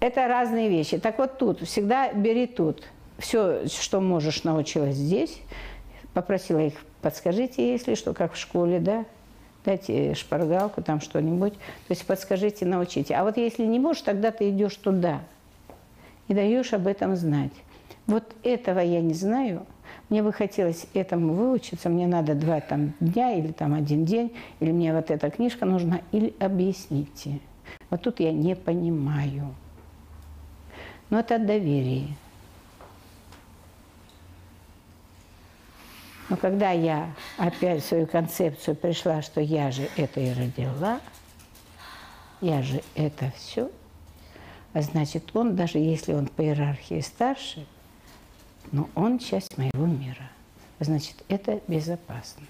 [0.00, 0.98] Это разные вещи.
[0.98, 2.84] Так вот тут, всегда бери тут.
[3.18, 5.40] Все, что можешь, научилась здесь.
[6.12, 9.06] Попросила их, подскажите, если что, как в школе, да,
[9.64, 11.54] дайте шпаргалку, там что-нибудь.
[11.54, 13.14] То есть подскажите, научите.
[13.14, 15.20] А вот если не можешь, тогда ты идешь туда
[16.28, 17.52] и даешь об этом знать.
[18.08, 19.66] Вот этого я не знаю.
[20.08, 21.90] Мне бы хотелось этому выучиться.
[21.90, 26.00] Мне надо два там, дня или там один день, или мне вот эта книжка нужна,
[26.10, 27.38] или объясните.
[27.90, 29.54] Вот тут я не понимаю.
[31.10, 32.08] Но это доверие.
[36.30, 41.00] Но когда я опять свою концепцию пришла, что я же это и родила,
[42.40, 43.70] я же это все,
[44.72, 47.66] а значит, он, даже если он по иерархии старше,
[48.72, 50.30] но он часть моего мира.
[50.80, 52.44] Значит, это безопасно.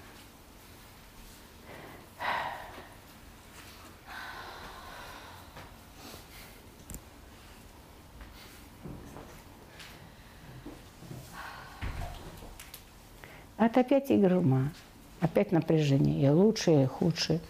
[13.57, 14.71] Это опять игра ума,
[15.19, 16.21] опять напряжение.
[16.21, 17.41] Я лучшая, я худшая.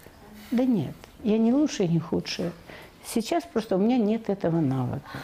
[0.50, 2.52] Да нет, я не лучшая, не худшая.
[3.06, 5.20] Сейчас просто у меня нет этого навыка.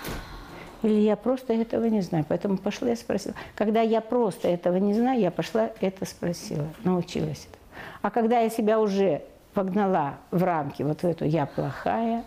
[0.86, 2.26] Или я просто этого не знаю.
[2.28, 3.34] Поэтому пошла и спросила.
[3.56, 7.48] Когда я просто этого не знаю, я пошла это спросила, научилась.
[7.50, 7.58] это.
[8.04, 9.24] А когда я себя уже
[9.56, 12.24] погнала в рамки вот в эту «я плохая»,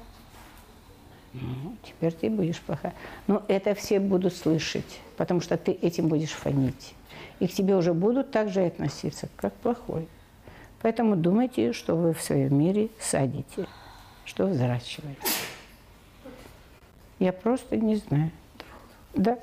[1.35, 2.95] ну, теперь ты будешь плохая.
[3.29, 6.95] Но это все будут слышать, потому что ты этим будешь фонить.
[7.39, 10.09] И к тебе уже будут так же относиться, как плохой.
[10.83, 13.69] Поэтому думайте, что вы в своем мире садите,
[14.25, 15.21] что взращиваете.
[17.21, 18.33] Я просто не знаю.
[19.19, 19.37] Да.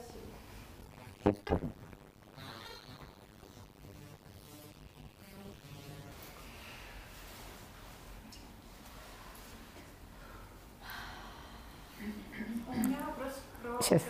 [13.61, 14.01] Про Сейчас.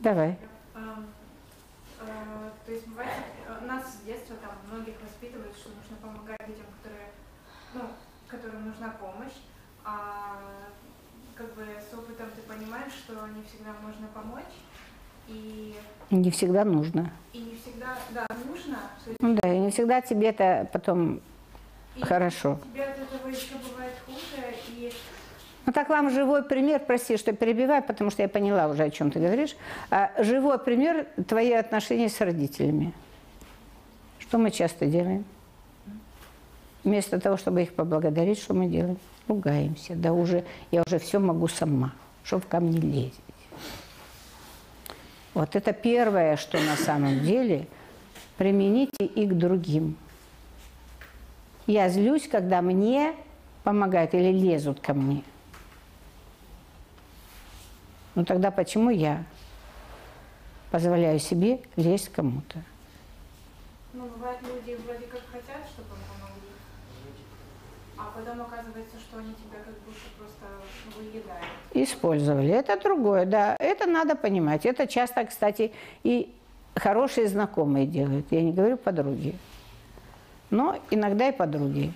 [0.00, 0.36] Давай.
[0.74, 1.06] Эм,
[2.00, 3.10] э, То есть бывает,
[3.46, 7.10] э, нас с детства там многих воспитывают, что нужно помогать детям, которые,
[7.74, 7.82] ну,
[8.26, 9.38] которым нужна помощь,
[9.84, 10.40] а
[11.44, 14.54] как бы с опытом ты понимаешь, что не всегда можно помочь,
[15.28, 15.74] и,
[16.10, 17.10] Не всегда нужно.
[17.32, 18.78] и не всегда, да, нужно,
[19.20, 21.20] Ну да, и не всегда тебе это потом
[21.96, 22.58] и хорошо.
[22.72, 24.92] тебе от этого еще бывает хуже, и
[25.66, 29.10] Ну так вам живой пример, прости, что перебиваю, потому что я поняла уже, о чем
[29.10, 29.56] ты говоришь.
[29.90, 32.92] А, живой пример твои отношения с родителями.
[34.18, 35.24] Что мы часто делаем?
[36.84, 38.98] Вместо того, чтобы их поблагодарить, что мы делаем?
[39.28, 39.94] Ругаемся.
[39.94, 41.92] Да уже, я уже все могу сама,
[42.24, 43.20] чтобы ко мне лезть.
[45.32, 47.66] Вот это первое, что на самом деле
[48.36, 49.96] примените и к другим.
[51.66, 53.14] Я злюсь, когда мне
[53.64, 55.24] помогают или лезут ко мне.
[58.14, 59.24] Ну тогда почему я
[60.70, 62.62] позволяю себе лезть кому-то?
[63.92, 66.50] Ну, бывает, люди вроде как хотят, чтобы им помогли,
[67.96, 70.46] а потом оказывается, что они тебя как будто просто
[70.96, 71.44] выедают.
[71.72, 72.50] Использовали.
[72.50, 73.56] Это другое, да.
[73.58, 74.64] Это надо понимать.
[74.66, 76.32] Это часто, кстати, и
[76.76, 78.26] хорошие знакомые делают.
[78.30, 79.34] Я не говорю подруги.
[80.50, 81.92] Но иногда и подруги.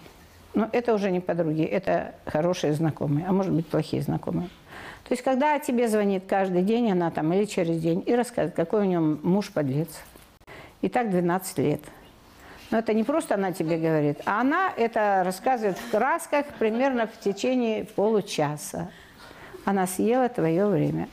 [0.54, 4.48] Но это уже не подруги, это хорошие знакомые, а может быть плохие знакомые.
[5.04, 8.80] То есть, когда тебе звонит каждый день, она там или через день, и рассказывает, какой
[8.80, 9.88] у нее муж подлец.
[10.80, 11.80] И так 12 лет.
[12.70, 17.18] Но это не просто она тебе говорит, а она это рассказывает в красках примерно в
[17.18, 18.90] течение получаса.
[19.64, 21.08] Она съела твое время.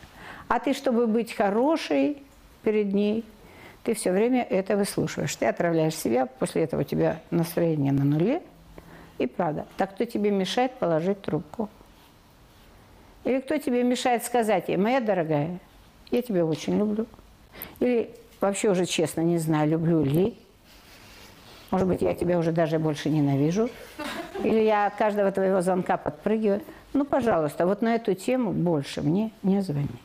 [0.48, 2.24] А ты, чтобы быть хорошей
[2.64, 3.24] перед ней,
[3.84, 5.36] ты все время это выслушиваешь.
[5.36, 8.42] Ты отравляешь себя, после этого у тебя настроение на нуле.
[9.18, 9.66] И правда.
[9.78, 11.70] Так кто тебе мешает положить трубку?
[13.24, 15.60] Или кто тебе мешает сказать ей, моя дорогая,
[16.12, 17.08] я тебя очень люблю.
[17.80, 18.12] Или
[18.42, 20.38] вообще уже честно не знаю, люблю ли.
[21.76, 23.70] Может быть, я тебя уже даже больше ненавижу.
[24.40, 26.64] Или я от каждого твоего звонка подпрыгиваю.
[26.94, 30.00] Ну, пожалуйста, вот на эту тему больше мне не звони.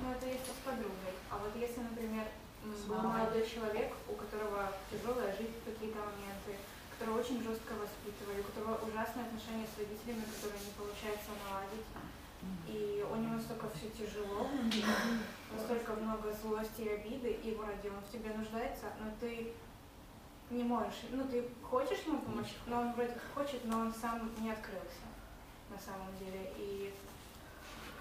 [0.00, 1.12] Ну, это если с подругой.
[1.28, 2.24] А вот если, например,
[2.64, 6.56] ну, молодой человек, у которого тяжелая жизнь какие-то моменты,
[6.96, 11.84] которого очень жестко воспитывали, у которого ужасные отношения с родителями, которые не получается наладить,
[12.64, 14.48] и у него столько все тяжело,
[15.52, 19.52] настолько много злости и обиды, и вроде он в тебе нуждается, но ты
[20.54, 24.30] не можешь, ну ты хочешь ему помочь, но он вроде как хочет, но он сам
[24.40, 25.04] не открылся
[25.70, 26.50] на самом деле.
[26.58, 26.92] И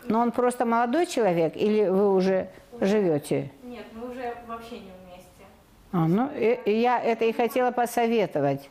[0.08, 2.50] Но он просто молодой человек или вы уже
[2.82, 3.52] живете?
[3.64, 5.44] нет, мы уже вообще не вместе.
[5.92, 8.70] А, ну, и- и я это и хотела посоветовать.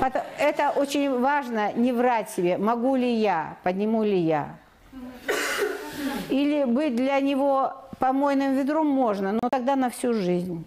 [0.00, 4.56] Пото- Это очень важно не врать себе, могу ли я, подниму ли я.
[6.30, 10.64] Или быть для него помойным ведром можно, но тогда на всю жизнь.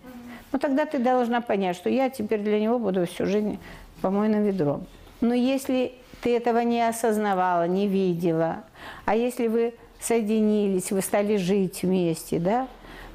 [0.51, 3.59] Ну тогда ты должна понять, что я теперь для него буду всю жизнь
[4.01, 4.85] помойным ведром.
[5.21, 8.63] Но если ты этого не осознавала, не видела,
[9.05, 12.67] а если вы соединились, вы стали жить вместе, да,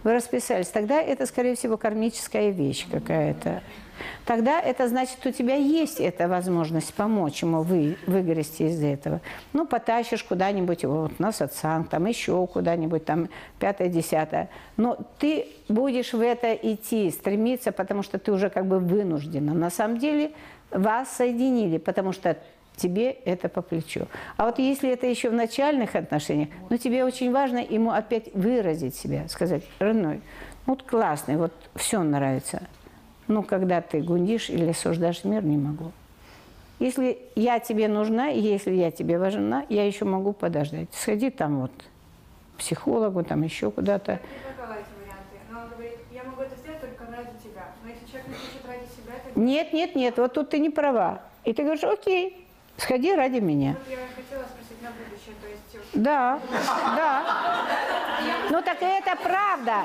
[0.03, 3.63] вы расписались, тогда это, скорее всего, кармическая вещь какая-то.
[4.25, 9.21] Тогда это значит, у тебя есть эта возможность помочь ему вы, выгрести из этого.
[9.53, 13.29] Ну, потащишь куда-нибудь вот, на сатсанг, там еще куда-нибудь, там
[13.59, 14.49] пятое, десятое.
[14.77, 19.55] Но ты будешь в это идти, стремиться, потому что ты уже как бы вынуждена.
[19.55, 20.33] На самом деле
[20.71, 22.37] вас соединили, потому что
[22.77, 24.07] тебе это по плечу.
[24.37, 28.95] А вот если это еще в начальных отношениях, ну тебе очень важно ему опять выразить
[28.95, 30.21] себя, сказать, родной,
[30.67, 32.63] вот классный, вот все нравится.
[33.29, 35.93] Ну, когда ты гундишь или осуждаешь мир, не могу.
[36.79, 40.89] Если я тебе нужна, и если я тебе важна, я еще могу подождать.
[40.93, 41.73] Сходи там вот
[42.55, 44.21] к психологу, там еще куда-то.
[45.51, 45.61] Но.
[49.35, 51.21] Но Нет, нет, нет, вот тут ты не права.
[51.45, 53.77] И ты говоришь, окей, сходи ради меня.
[53.79, 55.68] Вот я хотела спросить на будущее, то есть...
[55.95, 56.39] Да,
[56.97, 57.23] да.
[58.51, 59.83] Ну так и это правда.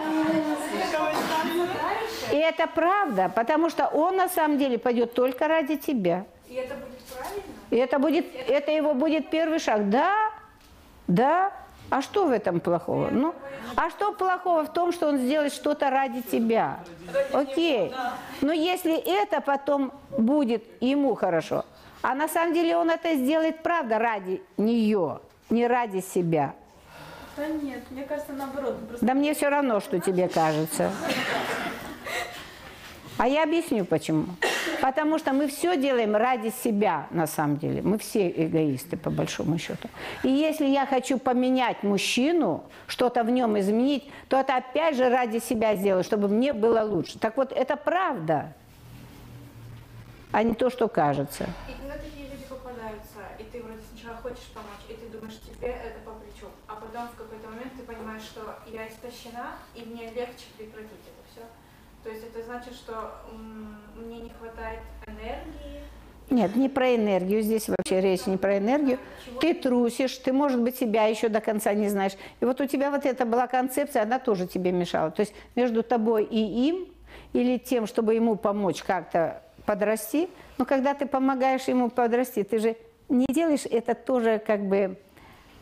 [2.31, 6.25] И это правда, потому что он на самом деле пойдет только ради тебя.
[6.49, 7.43] И это будет правильно?
[7.69, 9.89] И это будет, это его будет первый шаг.
[9.89, 10.31] Да,
[11.07, 11.51] да.
[11.89, 13.09] А что в этом плохого?
[13.11, 13.35] Ну,
[13.75, 16.79] а что плохого в том, что он сделает что-то ради тебя?
[17.31, 17.93] Окей.
[18.41, 21.65] Но если это потом будет ему хорошо,
[22.01, 26.53] а на самом деле он это сделает, правда, ради нее, не ради себя.
[27.35, 28.77] Да нет, мне кажется, наоборот.
[28.87, 29.05] Просто...
[29.05, 30.91] Да мне все равно, что тебе кажется.
[33.17, 34.25] А я объясню почему.
[34.81, 37.81] Потому что мы все делаем ради себя, на самом деле.
[37.81, 39.87] Мы все эгоисты, по большому счету.
[40.23, 45.39] И если я хочу поменять мужчину, что-то в нем изменить, то это опять же ради
[45.39, 47.17] себя сделаю, чтобы мне было лучше.
[47.17, 48.53] Так вот, это правда,
[50.33, 51.45] а не то, что кажется.
[51.69, 55.69] И когда такие люди попадаются, и ты вроде сначала хочешь помочь, и ты думаешь, тебе
[55.69, 60.11] это по плечу, а потом в какой-то момент ты понимаешь, что я истощена, и мне
[60.13, 61.41] легче прекратить это все.
[62.03, 63.13] То есть это значит, что
[63.95, 65.81] мне не хватает энергии.
[66.29, 67.41] Нет, не про энергию.
[67.41, 68.97] Здесь вообще речь не про энергию.
[69.39, 72.13] Ты трусишь, ты, может быть, себя еще до конца не знаешь.
[72.39, 75.11] И вот у тебя вот эта была концепция, она тоже тебе мешала.
[75.11, 76.87] То есть между тобой и им,
[77.33, 82.75] или тем, чтобы ему помочь как-то подрасти, но когда ты помогаешь ему подрасти, ты же
[83.09, 84.97] не делаешь это тоже как бы,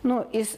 [0.03, 0.57] ну, из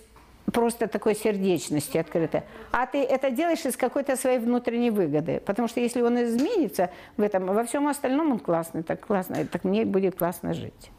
[0.54, 2.44] просто такой сердечности открытой.
[2.72, 5.42] А ты это делаешь из какой-то своей внутренней выгоды.
[5.46, 9.64] Потому что если он изменится в этом, во всем остальном он классный, так классно, так
[9.64, 10.92] мне будет классно жить.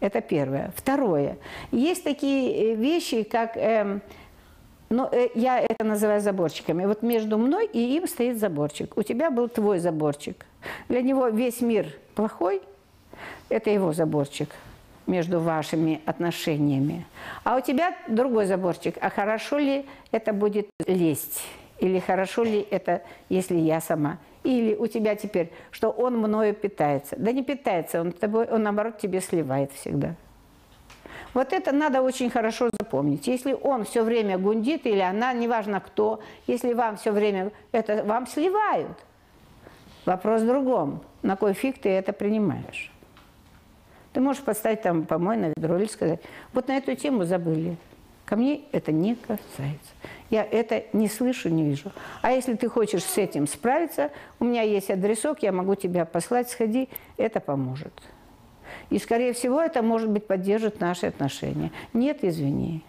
[0.00, 0.72] Это первое.
[0.76, 1.38] Второе.
[1.72, 4.02] Есть такие э, вещи, как, эм,
[4.90, 6.84] ну, э, я это называю заборчиками.
[6.84, 8.96] Вот между мной и им стоит заборчик.
[8.98, 10.44] У тебя был твой заборчик.
[10.88, 12.60] Для него весь мир плохой,
[13.48, 14.50] это его заборчик
[15.06, 17.06] между вашими отношениями.
[17.44, 18.96] А у тебя другой заборчик.
[19.00, 21.42] А хорошо ли это будет лезть?
[21.80, 24.18] Или хорошо ли это, если я сама?
[24.44, 27.16] Или у тебя теперь, что он мною питается?
[27.18, 30.14] Да не питается, он, тобой, он наоборот тебе сливает всегда.
[31.32, 33.26] Вот это надо очень хорошо запомнить.
[33.26, 38.26] Если он все время гундит, или она, неважно кто, если вам все время это вам
[38.26, 38.96] сливают.
[40.06, 41.00] Вопрос в другом.
[41.22, 42.92] На кой фиг ты это принимаешь?
[44.14, 46.20] Ты можешь поставить там помойное ведро или сказать,
[46.52, 47.76] вот на эту тему забыли.
[48.24, 49.90] Ко мне это не касается.
[50.30, 51.92] Я это не слышу, не вижу.
[52.22, 56.48] А если ты хочешь с этим справиться, у меня есть адресок, я могу тебя послать,
[56.48, 57.92] сходи, это поможет.
[58.88, 61.72] И, скорее всего, это, может быть, поддержит наши отношения.
[61.92, 62.84] Нет, извини.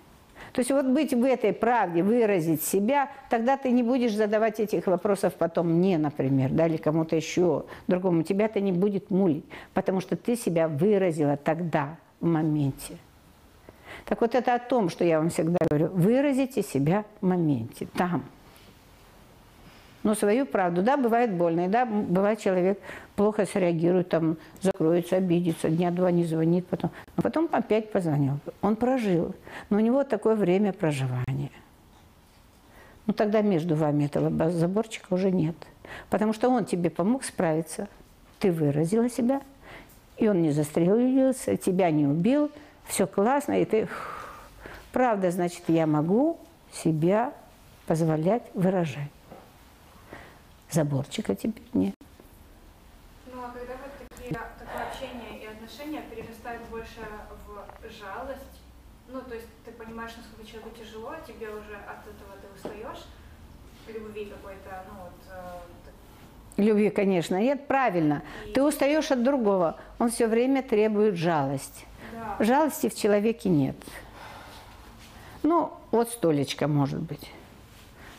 [0.55, 4.87] То есть вот быть в этой правде, выразить себя, тогда ты не будешь задавать этих
[4.87, 8.23] вопросов потом мне, например, да, или кому-то еще, другому.
[8.23, 9.43] Тебя это не будет мулить,
[9.73, 12.95] потому что ты себя выразила тогда, в моменте.
[14.05, 15.89] Так вот это о том, что я вам всегда говорю.
[15.89, 18.23] Выразите себя в моменте, там.
[20.05, 20.83] Но свою правду.
[20.83, 22.79] Да, бывает больно, и да, бывает человек
[23.15, 28.39] плохо среагирует, там, закроется, обидится, дня два не звонит, потом, но потом опять позвонил.
[28.61, 29.33] Он прожил,
[29.71, 31.49] но у него такое время проживания.
[33.07, 35.55] Ну тогда между вами этого заборчика уже нет.
[36.11, 37.87] Потому что он тебе помог справиться.
[38.39, 39.41] Ты выразила себя,
[40.17, 42.51] и он не застрелился, тебя не убил,
[42.85, 43.87] все классно, и ты...
[44.91, 46.37] Правда, значит, я могу
[46.71, 47.33] себя
[47.87, 49.14] позволять выражать.
[50.75, 51.95] Заборчика теперь нет.
[53.33, 56.99] Ну а когда вот такие, такое общение и отношения перерастают больше
[57.47, 58.59] в жалость,
[59.07, 63.05] ну то есть ты понимаешь, насколько человеку тяжело, а тебе уже от этого ты устаешь,
[63.87, 65.13] любви какой-то, ну вот,
[66.57, 68.21] э, Любви, конечно, нет, правильно.
[68.53, 69.79] Ты устаешь от другого.
[69.97, 71.85] Он все время требует жалость.
[72.11, 72.43] Да.
[72.43, 73.77] Жалости в человеке нет.
[75.41, 77.31] Ну, вот столечко может быть.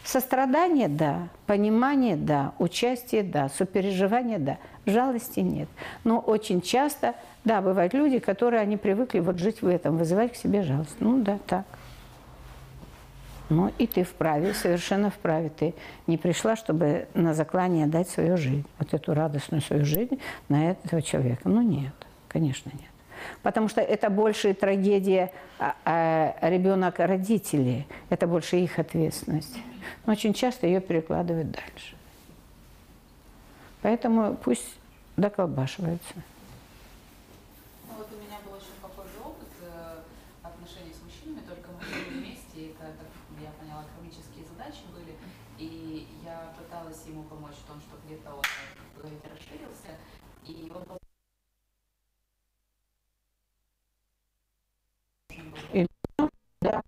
[0.07, 5.69] Сострадание– да, понимание– да, участие– да, сопереживание– да, жалости нет.
[6.05, 10.37] Но очень часто, да, бывают люди, которые, они привыкли вот жить в этом, вызывать к
[10.37, 10.95] себе жалость.
[11.01, 11.65] Ну да, так.
[13.49, 15.49] Ну и ты вправе, совершенно вправе.
[15.49, 15.75] Ты
[16.07, 21.03] не пришла, чтобы на заклание дать свою жизнь, вот эту радостную свою жизнь на этого
[21.03, 21.49] человека.
[21.49, 21.95] Ну нет,
[22.29, 22.91] конечно нет.
[23.43, 29.59] Потому что это больше трагедия а, а, ребенок-родители, это больше их ответственность.
[30.05, 31.97] Но очень часто ее перекладывают дальше.
[33.83, 34.77] Поэтому пусть
[35.17, 36.15] доколбашивается.
[37.89, 39.99] Ну вот у меня был очень похожий опыт э,
[40.43, 43.09] отношений с мужчинами, только мы жили вместе, и это, как
[43.41, 45.15] я поняла, кармические задачи были,
[45.59, 48.45] и я пыталась ему помочь в том, что где-то он,
[48.97, 49.95] говорите, расширился,
[50.45, 50.99] и он был
[55.73, 55.87] И,
[56.19, 56.83] ну, да.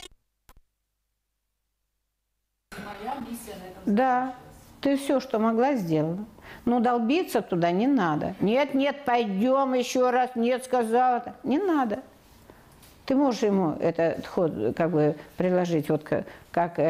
[2.85, 4.35] моя миссия на этом Да,
[4.83, 6.19] ты все, что могла, сделала.
[6.67, 8.35] Но долбиться туда не надо.
[8.39, 11.37] Нет, нет, пойдем еще раз, нет, сказала.
[11.43, 12.01] Не надо.
[13.07, 16.83] Ты можешь ему этот ход как бы приложить, вот как, как э,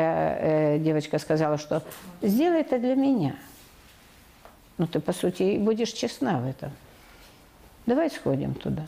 [0.74, 1.84] э, девочка сказала, что
[2.20, 3.36] сделай это для меня.
[4.76, 6.72] Ну, ты, по сути, и будешь честна в этом.
[7.86, 8.82] Давай сходим туда.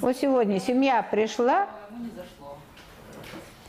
[0.00, 1.68] Вот сегодня семья пришла,
[2.14, 2.58] зашло.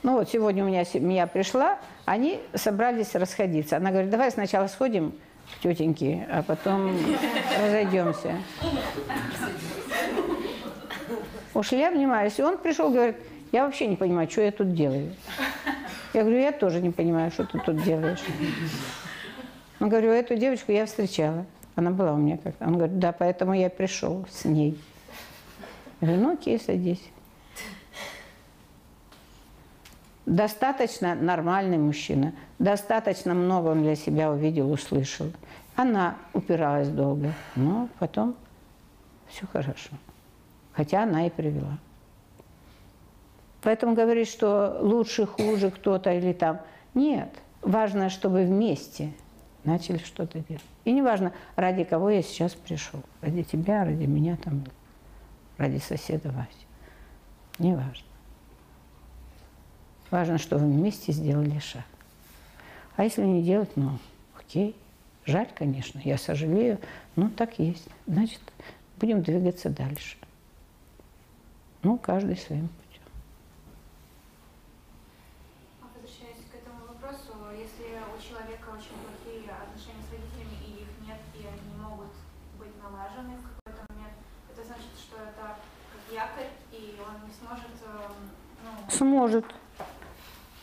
[0.03, 3.75] ну вот сегодня у меня семья пришла, они собрались расходиться.
[3.75, 5.13] Она говорит, давай сначала сходим
[5.57, 6.97] к тетеньке, а потом
[7.61, 8.33] разойдемся.
[11.53, 12.39] Ушли, обнимались.
[12.39, 13.17] И он пришел, говорит,
[13.51, 15.13] я вообще не понимаю, что я тут делаю.
[16.13, 18.23] Я говорю, я тоже не понимаю, что ты тут делаешь.
[19.81, 21.45] Он говорю, эту девочку я встречала.
[21.75, 22.65] Она была у меня как-то.
[22.65, 24.79] Он говорит, да, поэтому я пришел с ней.
[25.99, 27.03] Я говорю, ну окей, садись.
[30.27, 35.31] Достаточно нормальный мужчина, достаточно много он для себя увидел, услышал.
[35.77, 38.35] Она упиралась долго, но потом
[39.29, 39.91] все хорошо.
[40.73, 41.77] Хотя она и привела.
[43.61, 46.59] Поэтому говорить, что лучше, хуже кто-то или там.
[46.93, 47.33] Нет.
[47.61, 49.13] Важно, чтобы вместе
[49.63, 50.61] начали что-то делать.
[50.83, 52.99] И не важно, ради кого я сейчас пришел.
[53.21, 54.65] Ради тебя, ради меня, там,
[55.57, 56.67] ради соседа Васи.
[57.59, 57.75] Не
[60.11, 60.37] важно.
[60.37, 61.83] Что вы вместе сделали шаг.
[62.95, 63.99] А если не делать, ну,
[64.37, 64.75] окей.
[65.25, 66.79] Жаль, конечно, я сожалею,
[67.17, 67.87] но так есть.
[68.07, 68.39] Значит,
[68.97, 70.17] будем двигаться дальше.
[71.83, 73.03] Ну, каждый своим путем.
[75.81, 80.91] А возвращаясь к этому вопросу, если у человека очень плохие отношения с родителями и их
[81.05, 82.15] нет, и они не могут
[82.57, 84.15] быть налажены в какой-то момент,
[84.49, 85.59] это значит, что это
[85.91, 88.31] как якорь, и он не сможет, эм,
[88.63, 89.45] ну, Сможет.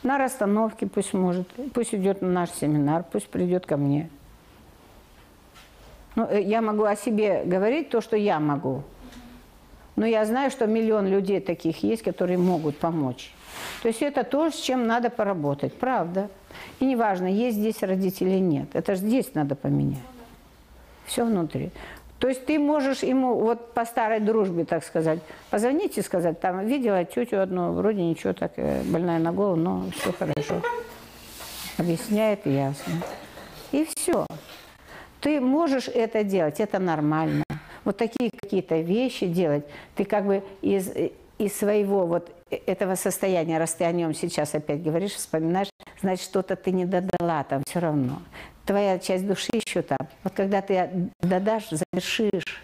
[0.05, 1.49] На расстановке пусть может.
[1.73, 4.11] Пусть идет на наш семинар, пусть придет ко мне.
[6.15, 8.83] Ну, э, я могу о себе говорить то, что я могу.
[9.97, 13.33] Но я знаю, что миллион людей таких есть, которые могут помочь.
[13.83, 16.29] То есть это то, с чем надо поработать, правда.
[16.81, 18.69] И неважно, есть здесь родители или нет.
[18.75, 20.03] Это же здесь надо поменять.
[21.07, 21.71] Все внутри.
[22.25, 25.19] То есть ты можешь ему вот по старой дружбе, так сказать,
[25.51, 29.85] позвонить и сказать, там, видела тетю одну, вроде ничего, так, э, больная на голову, но
[29.95, 30.63] все хорошо.
[31.77, 32.95] Объясняет ясно.
[33.73, 34.27] И все.
[35.21, 37.45] Ты можешь это делать, это нормально.
[37.85, 39.67] Вот такие какие-то вещи делать.
[39.95, 40.93] Ты как бы из,
[41.37, 45.69] из своего вот этого состояния, раз ты о нем сейчас опять говоришь, вспоминаешь,
[46.01, 48.23] значит, что-то ты не додала там все равно.
[48.67, 49.99] Твоя часть души еще там.
[50.23, 52.63] Вот когда ты додашь, завершишь,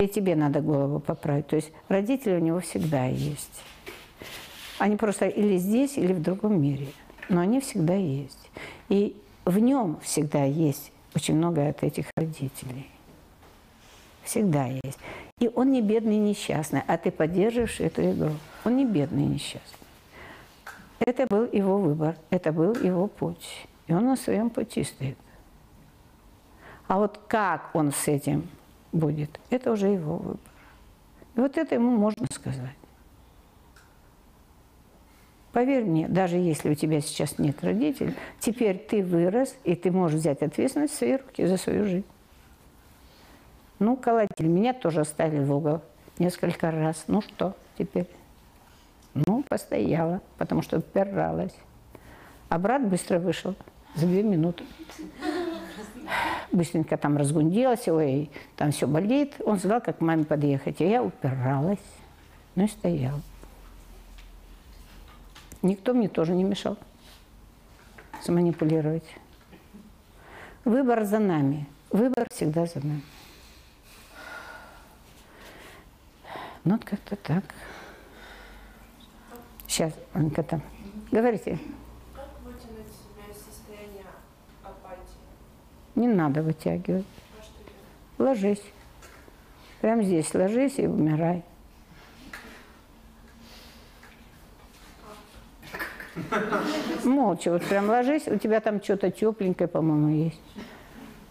[0.00, 1.48] И тебе надо голову поправить.
[1.48, 3.62] То есть родители у него всегда есть.
[4.78, 6.86] Они просто или здесь, или в другом мире.
[7.28, 8.48] Но они всегда есть.
[8.88, 12.86] И в нем всегда есть очень много от этих родителей.
[14.22, 14.98] Всегда есть.
[15.40, 18.32] И он не бедный и несчастный, а ты поддерживаешь эту игру.
[18.64, 19.78] Он не бедный и несчастный.
[20.98, 23.66] Это был его выбор, это был его путь.
[23.86, 25.16] И он на своем пути стоит.
[26.88, 28.48] А вот как он с этим
[28.92, 30.40] будет, это уже его выбор.
[31.36, 32.74] И вот это ему можно сказать.
[35.52, 40.20] Поверь мне, даже если у тебя сейчас нет родителей, теперь ты вырос, и ты можешь
[40.20, 42.06] взять ответственность в свои руки за свою жизнь.
[43.78, 44.48] Ну, колотили.
[44.48, 45.82] Меня тоже ставили в угол
[46.18, 47.04] несколько раз.
[47.06, 48.08] Ну что теперь?
[49.14, 51.54] Ну, постояла, потому что упиралась.
[52.48, 53.54] А брат быстро вышел
[53.94, 54.64] за две минуты.
[56.50, 59.34] Быстренько там разгунделась, ой, там все болит.
[59.44, 60.80] Он сказал, как маме подъехать.
[60.80, 61.78] А я упиралась,
[62.54, 63.20] ну и стояла.
[65.62, 66.78] Никто мне тоже не мешал
[68.24, 69.04] заманипулировать.
[70.64, 71.66] Выбор за нами.
[71.90, 73.02] Выбор всегда за нами.
[76.64, 77.44] Ну, вот как-то так.
[79.66, 80.62] Сейчас, Анка там.
[81.10, 81.58] Говорите.
[82.14, 84.06] Как вытянуть себя из состояния
[84.62, 85.00] апатии?
[85.94, 87.06] Не надо вытягивать.
[88.18, 88.22] А?
[88.22, 88.62] Ложись.
[89.80, 91.44] Прямо здесь ложись и умирай.
[97.04, 100.40] Молча, вот прям ложись, у тебя там что-то тепленькое, по-моему, есть.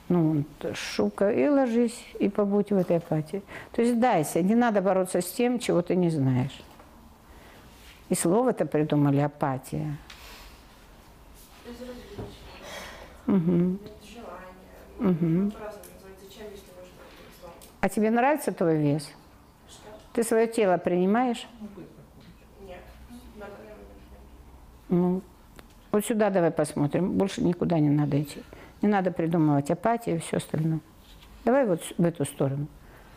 [0.09, 3.41] Ну, вот шубка, и ложись, и побудь в этой апатии.
[3.73, 6.61] То есть дайся, не надо бороться с тем, чего ты не знаешь.
[8.09, 9.97] И слово-то придумали апатия.
[13.27, 13.77] Угу.
[15.03, 15.53] словом?
[17.81, 19.03] А тебе нравится твой вес?
[19.69, 19.89] Что?
[20.13, 21.47] Ты свое тело принимаешь?
[22.65, 22.79] Нет.
[24.87, 25.21] Ну,
[25.91, 27.11] вот сюда давай посмотрим.
[27.13, 28.41] Больше никуда не надо идти.
[28.81, 30.79] Не надо придумывать апатию и все остальное.
[31.45, 32.67] Давай вот в эту сторону.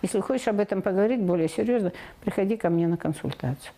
[0.03, 3.73] Если хочешь об этом поговорить более серьезно, приходи ко мне на консультацию.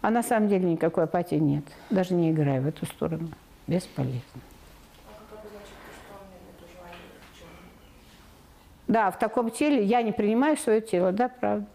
[0.00, 1.64] А на самом деле никакой апатии нет.
[1.90, 3.28] Даже не играй в эту сторону.
[3.66, 4.40] Бесполезно.
[8.86, 11.66] Да, в таком теле я не принимаю свое тело, да, правда.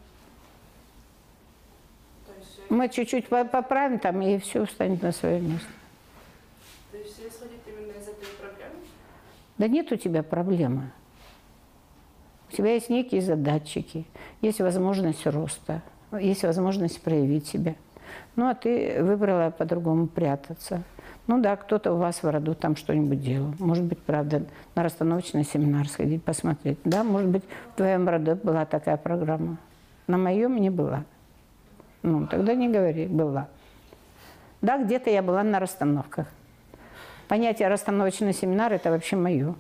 [2.70, 5.68] Мы чуть-чуть по- поправим там, и все встанет на свое место.
[6.90, 8.76] то есть все исходит именно из этой проблемы?
[9.62, 10.90] Да нет у тебя проблемы.
[12.50, 14.08] У тебя есть некие задатчики,
[14.42, 15.84] есть возможность роста,
[16.20, 17.76] есть возможность проявить себя.
[18.36, 20.82] Ну, а ты выбрала по-другому прятаться.
[21.28, 23.54] Ну да, кто-то у вас в роду там что-нибудь делал.
[23.60, 26.80] Может быть, правда, на расстановочный семинар сходить, посмотреть.
[26.84, 29.60] Да, может быть, в твоем роду была такая программа.
[30.08, 31.04] На моем не была.
[32.02, 33.48] Ну, тогда не говори, была.
[34.62, 36.26] Да, где-то я была на расстановках.
[37.32, 39.56] Понятие расстановочный семинар– это вообще мое.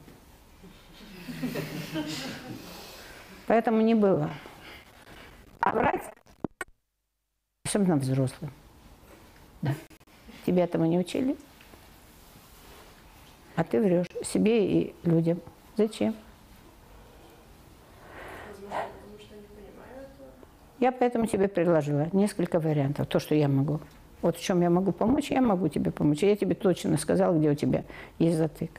[3.47, 4.29] Поэтому не было.
[5.61, 6.03] А врать,
[7.65, 8.51] особенно взрослым.
[9.61, 9.73] Да.
[10.45, 11.37] Тебя этому не учили?
[13.55, 15.39] А ты врешь себе и людям.
[15.77, 16.13] Зачем?
[20.81, 23.79] Я поэтому тебе предложила несколько вариантов, то, что я могу.
[24.21, 26.21] Вот в чем я могу помочь, я могу тебе помочь.
[26.21, 27.83] Я тебе точно сказала, где у тебя
[28.19, 28.71] есть затык.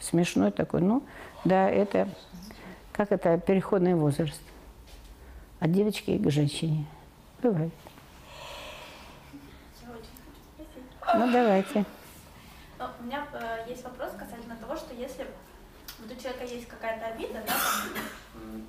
[0.00, 0.80] Смешной такой.
[0.80, 1.02] Ну,
[1.44, 2.08] да, это,
[2.92, 4.40] как это, переходный возраст.
[5.60, 6.86] От девочки к женщине.
[7.42, 7.72] Бывает.
[11.14, 11.84] Ну, давайте.
[12.78, 15.26] Ну, у меня э, есть вопрос касательно того, что если
[15.98, 18.04] вот у человека есть какая-то обида, да, там,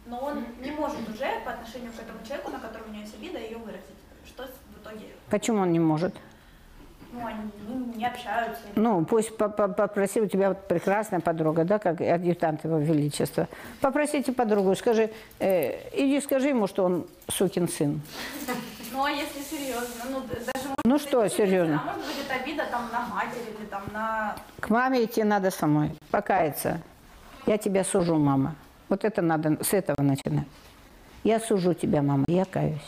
[0.07, 3.13] но он не может уже по отношению к этому человеку, на которого у него есть
[3.13, 3.83] обида, ее выразить.
[4.25, 4.47] Что
[4.79, 5.05] в итоге?
[5.29, 6.13] Почему он не может?
[7.11, 8.61] Ну, они не, общаются.
[8.75, 13.47] Ну, пусть по- по- попроси, у тебя вот прекрасная подруга, да, как адъютант его величества.
[13.81, 15.09] Попросите подругу, скажи,
[15.39, 18.01] э, иди скажи ему, что он сукин сын.
[18.91, 20.03] Ну, а если серьезно?
[20.09, 20.51] Ну, даже
[20.83, 21.81] Ну быть, что серьезно?
[21.85, 24.35] А может быть, обида там на матери или там на...
[24.59, 26.81] К маме идти надо самой, покаяться.
[27.45, 28.55] Я тебя сужу, мама.
[28.89, 30.47] Вот это надо с этого начинать.
[31.23, 32.81] Я сужу тебя, мама, я каюсь.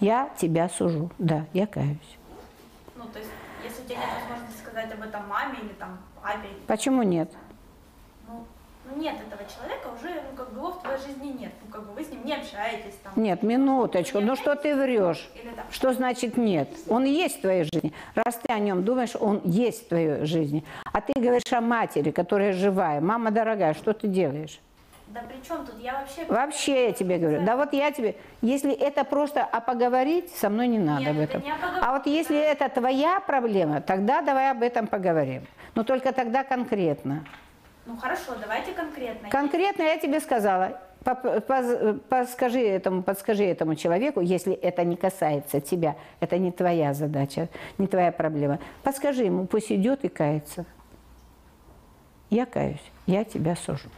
[0.00, 2.18] Я тебя сужу, да, я каюсь.
[2.96, 3.30] Ну, то есть,
[3.62, 7.30] если у тебя нет возможности сказать об этом маме или там папе, Почему нет?
[8.26, 8.44] ну,
[8.88, 11.52] ну, нет этого человека, уже, ну, как бы его в твоей жизни нет.
[11.62, 13.12] Ну, как бы вы с ним не общаетесь там.
[13.16, 14.20] Нет, минуточку.
[14.20, 15.28] Ну что ты врешь?
[15.34, 15.52] Или.
[15.70, 16.68] Что значит нет?
[16.88, 17.92] Он есть в твоей жизни.
[18.14, 20.64] Раз ты о нем думаешь, он есть в твоей жизни.
[20.92, 23.00] А ты говоришь о матери, которая живая.
[23.02, 24.60] Мама дорогая, что ты делаешь?
[25.12, 25.80] Да при чем тут?
[25.80, 26.24] Я вообще...
[26.26, 27.44] Вообще я тебе говорю.
[27.44, 31.18] Да вот я тебе, если это просто а поговорить, со мной не надо Нет, об
[31.18, 31.42] это этом.
[31.42, 31.82] не о поговорить.
[31.84, 35.46] А вот если это твоя проблема, тогда давай об этом поговорим.
[35.74, 37.24] Но только тогда конкретно.
[37.86, 39.30] Ну хорошо, давайте конкретно.
[39.30, 40.80] Конкретно я тебе сказала,
[42.08, 47.48] подскажи этому, подскажи этому человеку, если это не касается тебя, это не твоя задача,
[47.78, 48.60] не твоя проблема.
[48.84, 50.66] Подскажи ему, пусть идет и кается.
[52.28, 53.88] Я каюсь, я тебя сужу.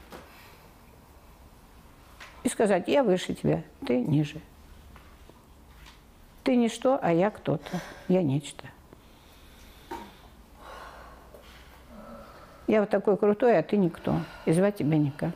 [2.42, 4.40] И сказать, я выше тебя, ты ниже.
[6.42, 8.66] Ты ничто, а я кто-то, я нечто.
[12.66, 14.16] Я вот такой крутой, а ты никто.
[14.46, 15.34] И звать тебя никак.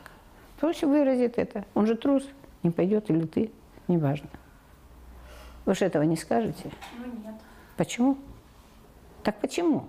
[0.59, 1.65] Проще выразит это.
[1.75, 2.27] Он же трус,
[2.63, 3.51] не пойдет или ты,
[3.87, 4.29] неважно.
[5.65, 6.71] Вы же этого не скажете?
[6.97, 7.35] Ну нет.
[7.77, 8.17] Почему?
[9.23, 9.87] Так почему?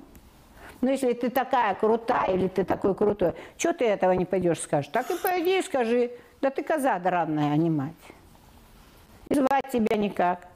[0.81, 4.91] Ну, если ты такая крутая или ты такой крутой, что ты этого не пойдешь скажешь?
[4.93, 6.13] Так и пойди и скажи.
[6.41, 7.94] Да ты коза дранная, а не мать.
[9.28, 10.47] И звать тебя никак.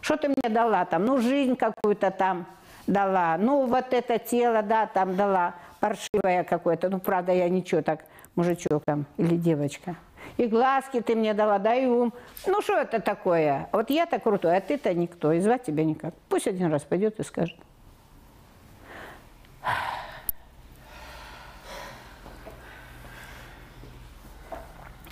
[0.00, 1.04] Что ты мне дала там?
[1.04, 2.46] Ну, жизнь какую-то там
[2.86, 3.36] дала.
[3.38, 5.54] Ну, вот это тело, да, там дала.
[5.80, 6.88] Паршивое какое-то.
[6.88, 8.04] Ну, правда, я ничего так,
[8.34, 9.94] мужичок там или девочка.
[10.36, 12.12] И глазки ты мне дала, да и ум.
[12.46, 13.68] Ну, что это такое?
[13.72, 15.32] Вот я-то крутой, а ты-то никто.
[15.32, 16.14] И звать тебя никак.
[16.28, 17.56] Пусть один раз пойдет и скажет.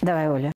[0.07, 0.53] Давай, Оля.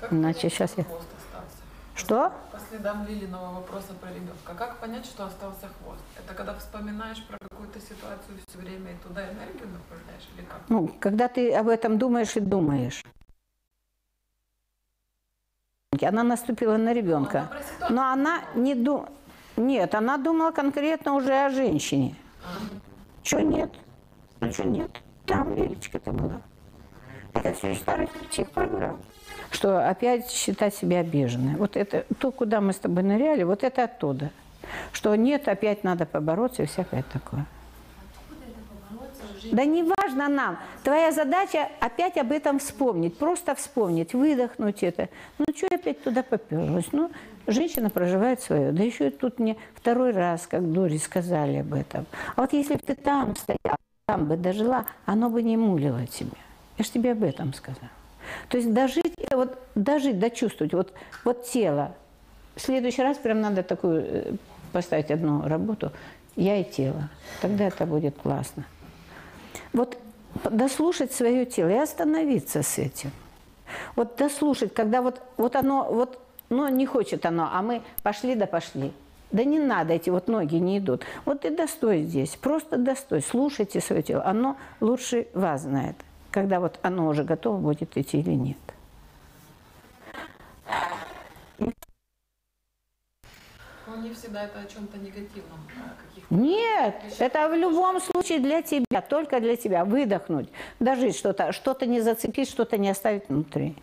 [0.00, 0.82] Как понять, сейчас я...
[0.82, 1.62] хвост остался?
[1.94, 2.32] Что?
[2.50, 4.54] По следам Лилиного вопроса про ребенка.
[4.58, 6.02] Как понять, что остался хвост?
[6.18, 10.58] Это когда вспоминаешь про какую-то ситуацию все время и туда энергию направляешь или как?
[10.68, 13.04] Ну, когда ты об этом думаешь и думаешь.
[16.02, 17.48] Она наступила на ребенка.
[17.90, 19.06] Но она не ду...
[19.56, 22.16] Нет, она думала конкретно уже о женщине.
[23.22, 23.70] Чего нет?
[24.40, 24.90] Ну, что нет?
[25.26, 26.42] Там Лилечка-то была.
[27.34, 29.00] Это все из старых психпрограмм.
[29.50, 31.56] Что опять считать себя обиженной.
[31.56, 34.30] Вот это, то, куда мы с тобой ныряли, вот это оттуда.
[34.92, 37.46] Что нет, опять надо побороться и всякое такое.
[39.50, 40.58] Да не важно нам.
[40.84, 43.16] Твоя задача опять об этом вспомнить.
[43.18, 45.08] Просто вспомнить, выдохнуть это.
[45.38, 46.86] Ну, что я опять туда поперлась?
[46.92, 47.10] Ну,
[47.46, 48.72] женщина проживает свое.
[48.72, 52.06] Да еще и тут мне второй раз, как Дори сказали об этом.
[52.36, 56.36] А вот если бы ты там стояла, там бы дожила, оно бы не мулило тебя.
[56.78, 57.90] Я же тебе об этом сказала.
[58.48, 60.92] То есть дожить, это вот дожить, дочувствовать, вот,
[61.24, 61.94] вот тело.
[62.54, 64.32] В следующий раз прям надо такую э,
[64.72, 65.92] поставить одну работу,
[66.36, 67.08] я и тело.
[67.40, 68.64] Тогда это будет классно.
[69.72, 69.98] Вот
[70.44, 73.10] дослушать свое тело и остановиться с этим.
[73.96, 76.18] Вот дослушать, когда вот, вот оно, вот,
[76.50, 78.92] ну, не хочет оно, а мы пошли да пошли.
[79.30, 81.04] Да не надо, эти вот ноги не идут.
[81.24, 84.24] Вот ты достой здесь, просто достой, слушайте свое тело.
[84.26, 85.96] Оно лучше вас знает,
[86.32, 88.58] когда вот оно уже готово будет идти или нет.
[93.98, 95.92] Не всегда это о чем-то негативном, а
[96.30, 99.84] о Нет, это в любом случае для тебя, только для тебя.
[99.84, 100.48] Выдохнуть,
[100.80, 103.76] дожить что-то, что-то не зацепить, что-то не оставить внутри.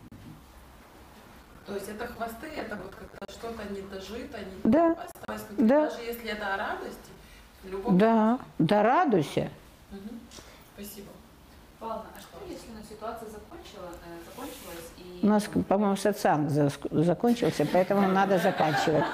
[1.67, 5.67] То есть это хвосты, это вот как-то что-то не дожито, не Да, осталось внутри.
[5.67, 5.89] да.
[5.89, 7.11] Даже если это о радости,
[7.63, 9.49] в любом Да, да радуйся.
[9.91, 10.19] Мгм.
[10.73, 11.11] Спасибо.
[11.79, 15.25] Павловна, а что если ну, ситуация закончила, э, закончилась и...
[15.25, 19.05] У нас, по-моему, зас- закончился, поэтому надо заканчивать.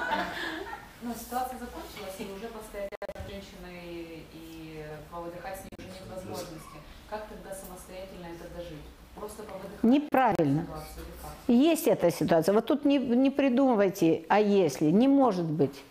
[1.02, 2.90] Ну, ситуация закончилась, и уже постоять
[3.28, 6.78] женщиной и повыдыхать с ней уже нет возможности.
[7.08, 8.82] Как тогда самостоятельно это дожить?
[9.14, 10.66] Просто повыдыхать Неправильно.
[11.46, 12.52] Есть эта ситуация.
[12.52, 14.86] Вот тут не, не придумывайте, а если.
[14.86, 15.84] Не может быть.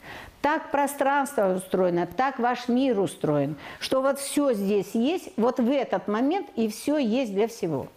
[0.45, 6.07] Так пространство устроено, так ваш мир устроен, что вот все здесь есть, вот в этот
[6.07, 7.87] момент, и все есть для всего.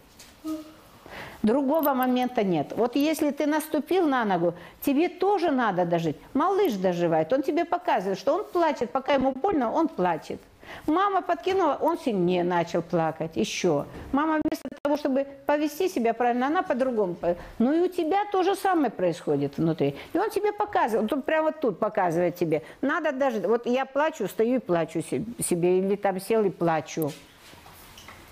[1.43, 2.73] Другого момента нет.
[2.75, 6.15] Вот если ты наступил на ногу, тебе тоже надо дожить.
[6.33, 10.41] Малыш доживает, он тебе показывает, что он плачет, пока ему больно, он плачет.
[10.87, 13.85] Мама подкинула, он сильнее начал плакать, еще.
[14.11, 17.15] Мама вместо того, чтобы повести себя правильно, она по-другому.
[17.15, 19.95] по- Ну и у тебя то же самое происходит внутри.
[20.13, 22.63] И он тебе показывает, он прямо тут показывает тебе.
[22.81, 27.11] Надо даже, вот я плачу, стою и плачу се- себе, или там сел и плачу.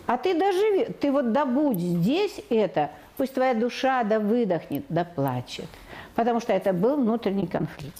[0.05, 5.67] А ты доживи, ты вот добудь здесь это, пусть твоя душа да выдохнет, да плачет.
[6.15, 7.95] Потому что это был внутренний конфликт.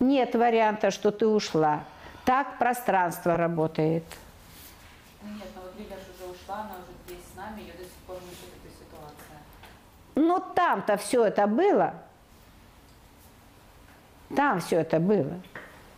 [0.00, 1.84] Нет варианта, что ты ушла.
[2.24, 4.04] Так пространство работает.
[5.22, 7.84] Ну нет, ну вот Лиля же уже ушла, она уже здесь с нами, ее до
[7.84, 9.38] сих пор мучает эта ситуация.
[10.14, 11.94] Но там-то все это было.
[14.36, 15.40] Там все это было.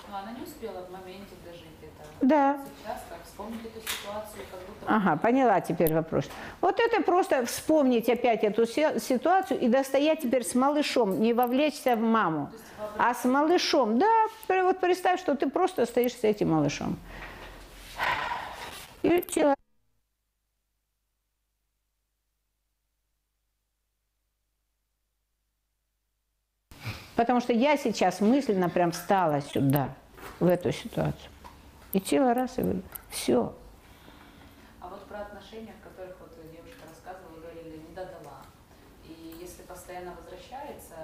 [0.09, 2.27] Но она не успела в моменте дожить это.
[2.27, 2.59] Да.
[2.79, 3.01] Сейчас,
[3.41, 4.86] вспомнить эту ситуацию, как будто...
[4.86, 6.25] Ага, поняла теперь вопрос.
[6.60, 11.97] Вот это просто вспомнить опять эту си- ситуацию и достоять теперь с малышом, не вовлечься
[11.97, 12.51] в маму,
[12.99, 13.99] а с малышом.
[13.99, 16.99] Да, вот представь, что ты просто стоишь с этим малышом.
[19.02, 19.57] И человек
[27.17, 29.91] Потому что я сейчас мысленно прям встала сюда,
[30.39, 31.31] в эту ситуацию.
[31.93, 32.62] И тело раз и
[33.11, 33.53] все.
[34.81, 38.43] А вот про отношения, в которых вот девушка рассказывала, говорили, не додала.
[39.05, 40.95] И если постоянно возвращается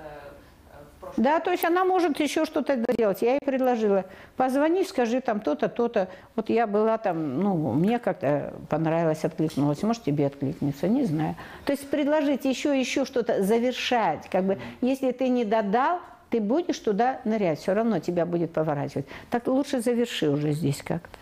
[0.72, 1.24] э, в прошлое...
[1.24, 3.22] Да, то есть она может еще что-то делать.
[3.22, 4.04] Я ей предложила,
[4.36, 6.08] позвони, скажи там то-то, то-то.
[6.36, 9.82] Вот я была там, ну, мне как-то понравилось, откликнулась.
[9.82, 11.34] Может, тебе откликнется, не знаю.
[11.64, 14.28] То есть предложить еще, еще что-то, завершать.
[14.30, 19.06] Как бы, если ты не додал, ты будешь туда нырять, все равно тебя будет поворачивать.
[19.30, 21.18] Так лучше заверши уже здесь как-то.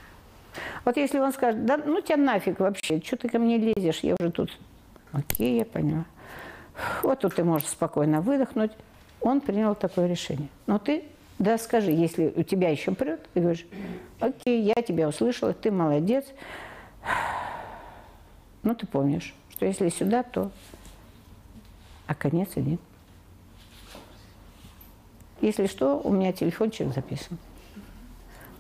[0.85, 4.15] Вот если он скажет, да ну тебя нафиг вообще, что ты ко мне лезешь, я
[4.19, 4.57] уже тут.
[5.13, 6.05] Окей, я поняла.
[7.03, 8.73] Вот тут ты можешь спокойно выдохнуть.
[9.21, 10.49] Он принял такое решение.
[10.67, 11.05] Но ты,
[11.39, 13.67] да, скажи, если у тебя еще прет, ты говоришь,
[14.21, 16.27] окей, я тебя услышала, ты молодец.
[18.63, 20.51] Ну, ты помнишь, что если сюда, то...
[22.07, 22.79] А конец один.
[25.41, 27.39] Если что, у меня телефончик записан.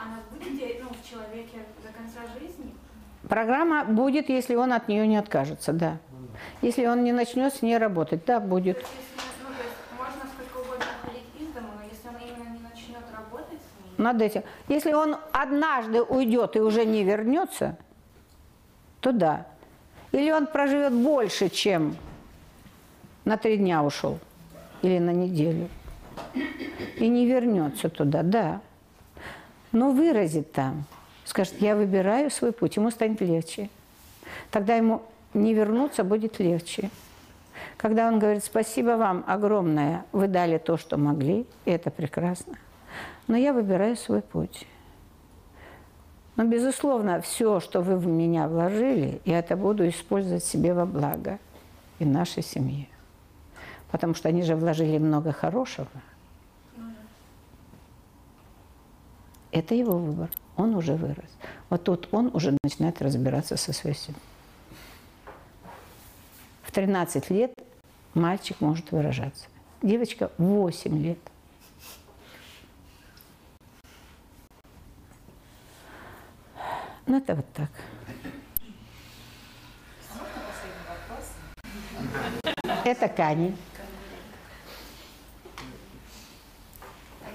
[0.00, 2.72] Она будет де- ну, в человеке до конца жизни?
[3.28, 5.98] Программа будет, если он от нее не откажется, да.
[6.62, 8.78] Если он не начнет с ней работать, да, будет.
[13.96, 14.42] Над этим.
[14.68, 17.76] Если он однажды уйдет и уже не вернется,
[19.00, 19.46] то да.
[20.12, 21.96] Или он проживет больше, чем
[23.24, 24.20] на три дня ушел.
[24.82, 25.68] Или на неделю.
[26.96, 28.60] И не вернется туда, да.
[29.72, 30.84] Но выразит там.
[31.24, 33.68] Скажет, я выбираю свой путь, ему станет легче.
[34.50, 35.02] Тогда ему
[35.34, 36.90] не вернуться будет легче.
[37.76, 42.54] Когда он говорит, спасибо вам огромное, вы дали то, что могли, и это прекрасно.
[43.26, 44.66] Но я выбираю свой путь.
[46.36, 51.38] Но, безусловно, все, что вы в меня вложили, я это буду использовать себе во благо
[51.98, 52.86] и нашей семье.
[53.90, 55.88] Потому что они же вложили много хорошего.
[59.50, 60.30] Это его выбор.
[60.56, 61.30] Он уже вырос.
[61.70, 64.20] Вот тут он уже начинает разбираться со своей семьей.
[66.62, 67.52] В 13 лет
[68.14, 69.46] мальчик может выражаться.
[69.82, 71.18] Девочка 8 лет.
[77.06, 77.70] Ну, это вот так.
[82.84, 83.56] Это Кани.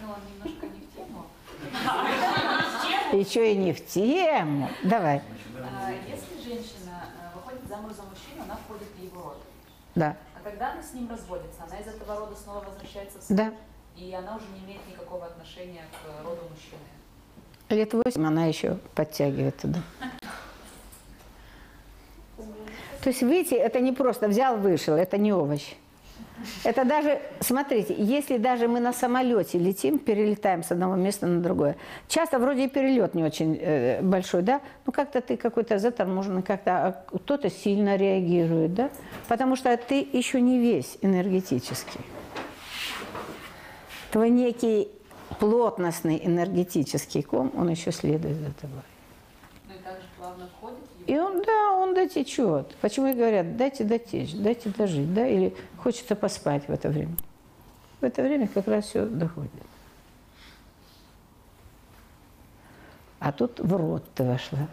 [0.01, 1.25] Ну, он немножко не в тему.
[3.13, 4.69] Еще и не в тему.
[4.83, 5.21] Давай.
[5.61, 9.37] А, Если женщина э, выходит замуж за мужчину, она входит в его род.
[9.93, 10.17] Да.
[10.35, 13.53] А когда она с ним разводится, она из этого рода снова возвращается в свой Да.
[13.95, 16.81] И она уже не имеет никакого отношения к роду мужчины.
[17.69, 19.81] Лет восемь она еще подтягивает туда.
[23.03, 25.75] То есть выйти, это не просто взял, вышел, это не овощ.
[26.63, 31.75] Это даже, смотрите, если даже мы на самолете летим, перелетаем с одного места на другое,
[32.07, 37.05] часто вроде перелет не очень э, большой, да, ну как-то ты какой-то заторможенный, как-то а
[37.17, 38.89] кто-то сильно реагирует, да,
[39.27, 42.01] потому что ты еще не весь энергетический.
[44.11, 44.89] Твой некий
[45.39, 48.81] плотностный энергетический ком, он еще следует за тобой.
[49.67, 52.75] Ну и также плавно входит в И он, да, он дотечет.
[52.81, 57.15] Почему и говорят, дайте дотечь, дайте дожить, да, или хочется поспать в это время.
[58.01, 59.51] В это время как раз все доходит.
[63.19, 64.67] А тут в рот ты вошла.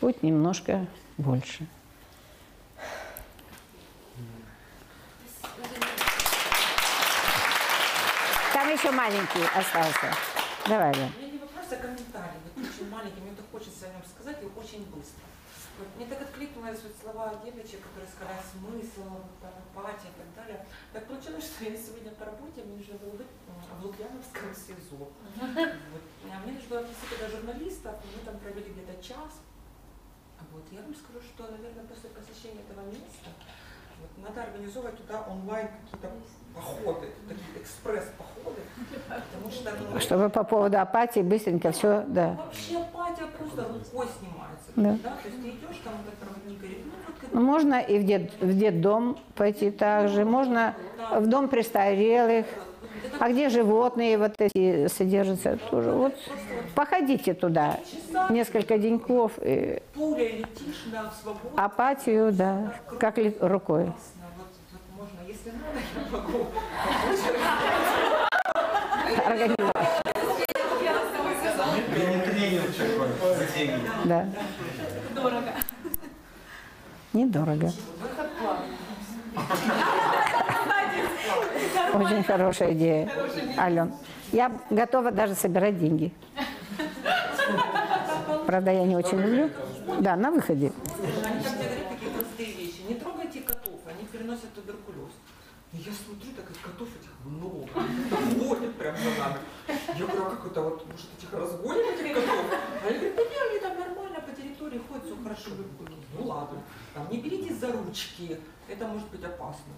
[0.00, 1.66] Путь немножко больше.
[8.52, 10.12] Там еще маленький остался.
[10.68, 11.08] Давай, Лен.
[11.16, 12.38] У меня не вопрос, а комментарий.
[12.54, 15.22] Вот очень маленький, мне так хочется о нем сказать и очень быстро.
[15.78, 20.34] Вот мне так откликнулись вот слова девочек, которые сказали смысл, вот, там, эмпатия и так
[20.34, 20.66] далее.
[20.92, 24.96] Так получилось, что я сегодня по работе, мне нужно было быть в Лукьяновском СИЗО.
[24.98, 26.02] Вот.
[26.32, 29.32] А мне нужно было отвезти туда журналистов, мы там провели где-то час.
[30.50, 30.64] Вот.
[30.72, 33.30] Я вам скажу, что, наверное, после посещения этого места
[34.00, 36.10] вот, надо организовывать туда онлайн какие-то
[36.56, 38.60] походы, такие экспресс-походы,
[39.08, 39.70] потому что...
[39.92, 42.36] ну, Чтобы по поводу апатии быстренько все, да.
[42.44, 44.70] Вообще апатия просто рукой снимается.
[44.76, 44.98] Да.
[45.02, 45.16] Да.
[45.22, 48.04] То есть ты идешь там, как проводник говорит, ну вот как Ну, Можно и в,
[48.04, 50.74] дет, в детдом пойти также, можно
[51.12, 52.46] в дом престарелых,
[53.20, 55.90] а где животные вот эти содержатся тоже.
[55.92, 56.14] Вот
[56.74, 57.78] походите туда
[58.30, 61.54] несколько деньков, и пулей летишь, да, в свободу.
[61.56, 63.84] апатию, да, как ли- рукой.
[63.84, 64.25] Вот, вот
[65.46, 66.46] если надо, я могу.
[69.26, 69.86] Организовать.
[74.04, 74.26] Да,
[75.14, 75.52] Дорого.
[77.12, 77.72] недорого.
[81.94, 83.10] Очень хорошая идея,
[83.58, 83.92] Ален.
[84.32, 86.12] Я готова даже собирать деньги.
[88.46, 89.50] Правда, я не очень люблю.
[90.00, 90.72] Да, на выходе.
[91.24, 92.80] Они как мне говорят такие простые вещи.
[92.88, 95.12] Не трогайте котов, они переносят туберкулез.
[95.76, 97.66] И я смотрю, так как котов этих много.
[98.46, 99.38] Ходят прям за нами.
[99.98, 102.44] Я говорю, а как это вот, может этих разгоним, этих котов?
[102.52, 105.50] А они говорят, да не, они там нормально по территории ходят, все хорошо.
[105.50, 106.62] Говорю, Ну ладно,
[106.94, 109.72] там не беритесь за ручки, это может быть опасно.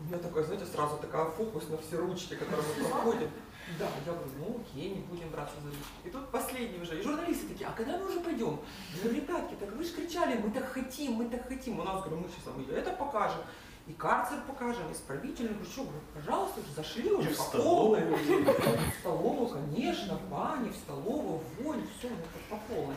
[0.00, 3.30] У меня такое, знаете, сразу такая фокус на все ручки, которые мы проходим.
[3.78, 5.84] Да, я говорю, ну окей, не будем браться за ручки.
[6.04, 8.60] И тут последний уже, и журналисты такие, а когда мы уже пойдем?
[8.94, 11.80] Я говорю, ребятки, так вы же кричали, мы так хотим, мы так хотим.
[11.80, 13.40] У нас, говорю, мы сейчас это покажем,
[13.86, 15.50] и карцер покажем, исправительный.
[15.54, 18.16] Говорю, пожалуйста, уже зашли уже в столовую.
[18.16, 22.16] В столовую, конечно, в бане, в столовую, в вонь, все, ну,
[22.48, 22.96] по полной.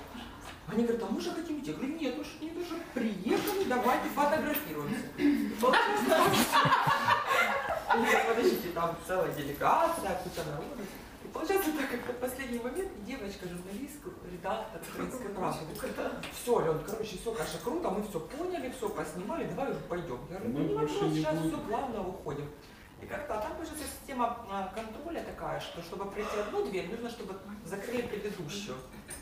[0.67, 1.71] Они говорят, а мы же хотим идти.
[1.71, 5.07] Я говорю, нет, уж нет, уже приехали, давайте фотографируемся.
[8.27, 10.83] Подождите, там целая делегация, куча народу.
[11.23, 13.47] И получается так, как в последний момент девочка,
[14.37, 15.65] редактор «Украинской правды»,
[16.33, 20.19] все, Лен, короче, все, конечно, круто, мы все поняли, все поснимали, давай уже пойдем.
[20.29, 22.45] Я говорю, ну Мы не вопрос, сейчас все, главное, уходим.
[23.01, 27.11] И как-то, а там уже система а, контроля такая, что чтобы пройти одну дверь, нужно,
[27.11, 28.75] чтобы закрыли предыдущую.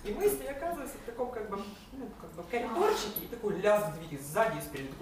[0.05, 1.57] И мы с ней оказываемся в таком как бы,
[1.91, 4.93] ну, как бы коридорчике, и такой лязг двери сзади и спереди.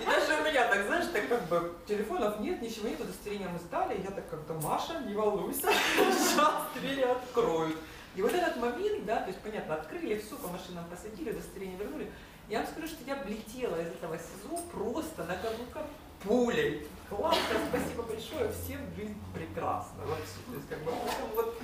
[0.00, 3.58] И даже у меня так, знаешь, так как бы телефонов нет, ничего нет, удостоверения мы
[3.58, 7.76] сдали, и я так как-то, Маша, не волнуйся, сейчас двери откроют.
[8.16, 12.10] И вот этот момент, да, то есть, понятно, открыли, все, по машинам посадили, удостоверение вернули.
[12.48, 15.84] Я вам скажу, что я влетела из этого СИЗО просто на каблуках
[16.24, 16.88] пулей.
[17.08, 20.40] Классно, спасибо большое, всем жизнь прекрасна вообще.
[20.48, 20.90] То есть, как бы,
[21.36, 21.62] вот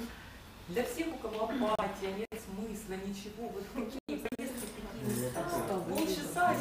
[0.68, 5.42] для всех, у кого апатия, нет смысла, ничего, вот такие поездки, такие места,
[5.89, 6.57] полчаса и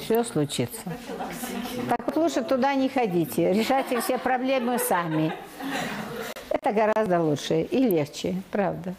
[0.00, 0.80] Все случится.
[1.88, 3.52] Так вот лучше туда не ходите.
[3.52, 5.32] Решайте все проблемы сами.
[6.50, 8.94] Это гораздо лучше и легче, правда.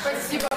[0.00, 0.51] Спасибо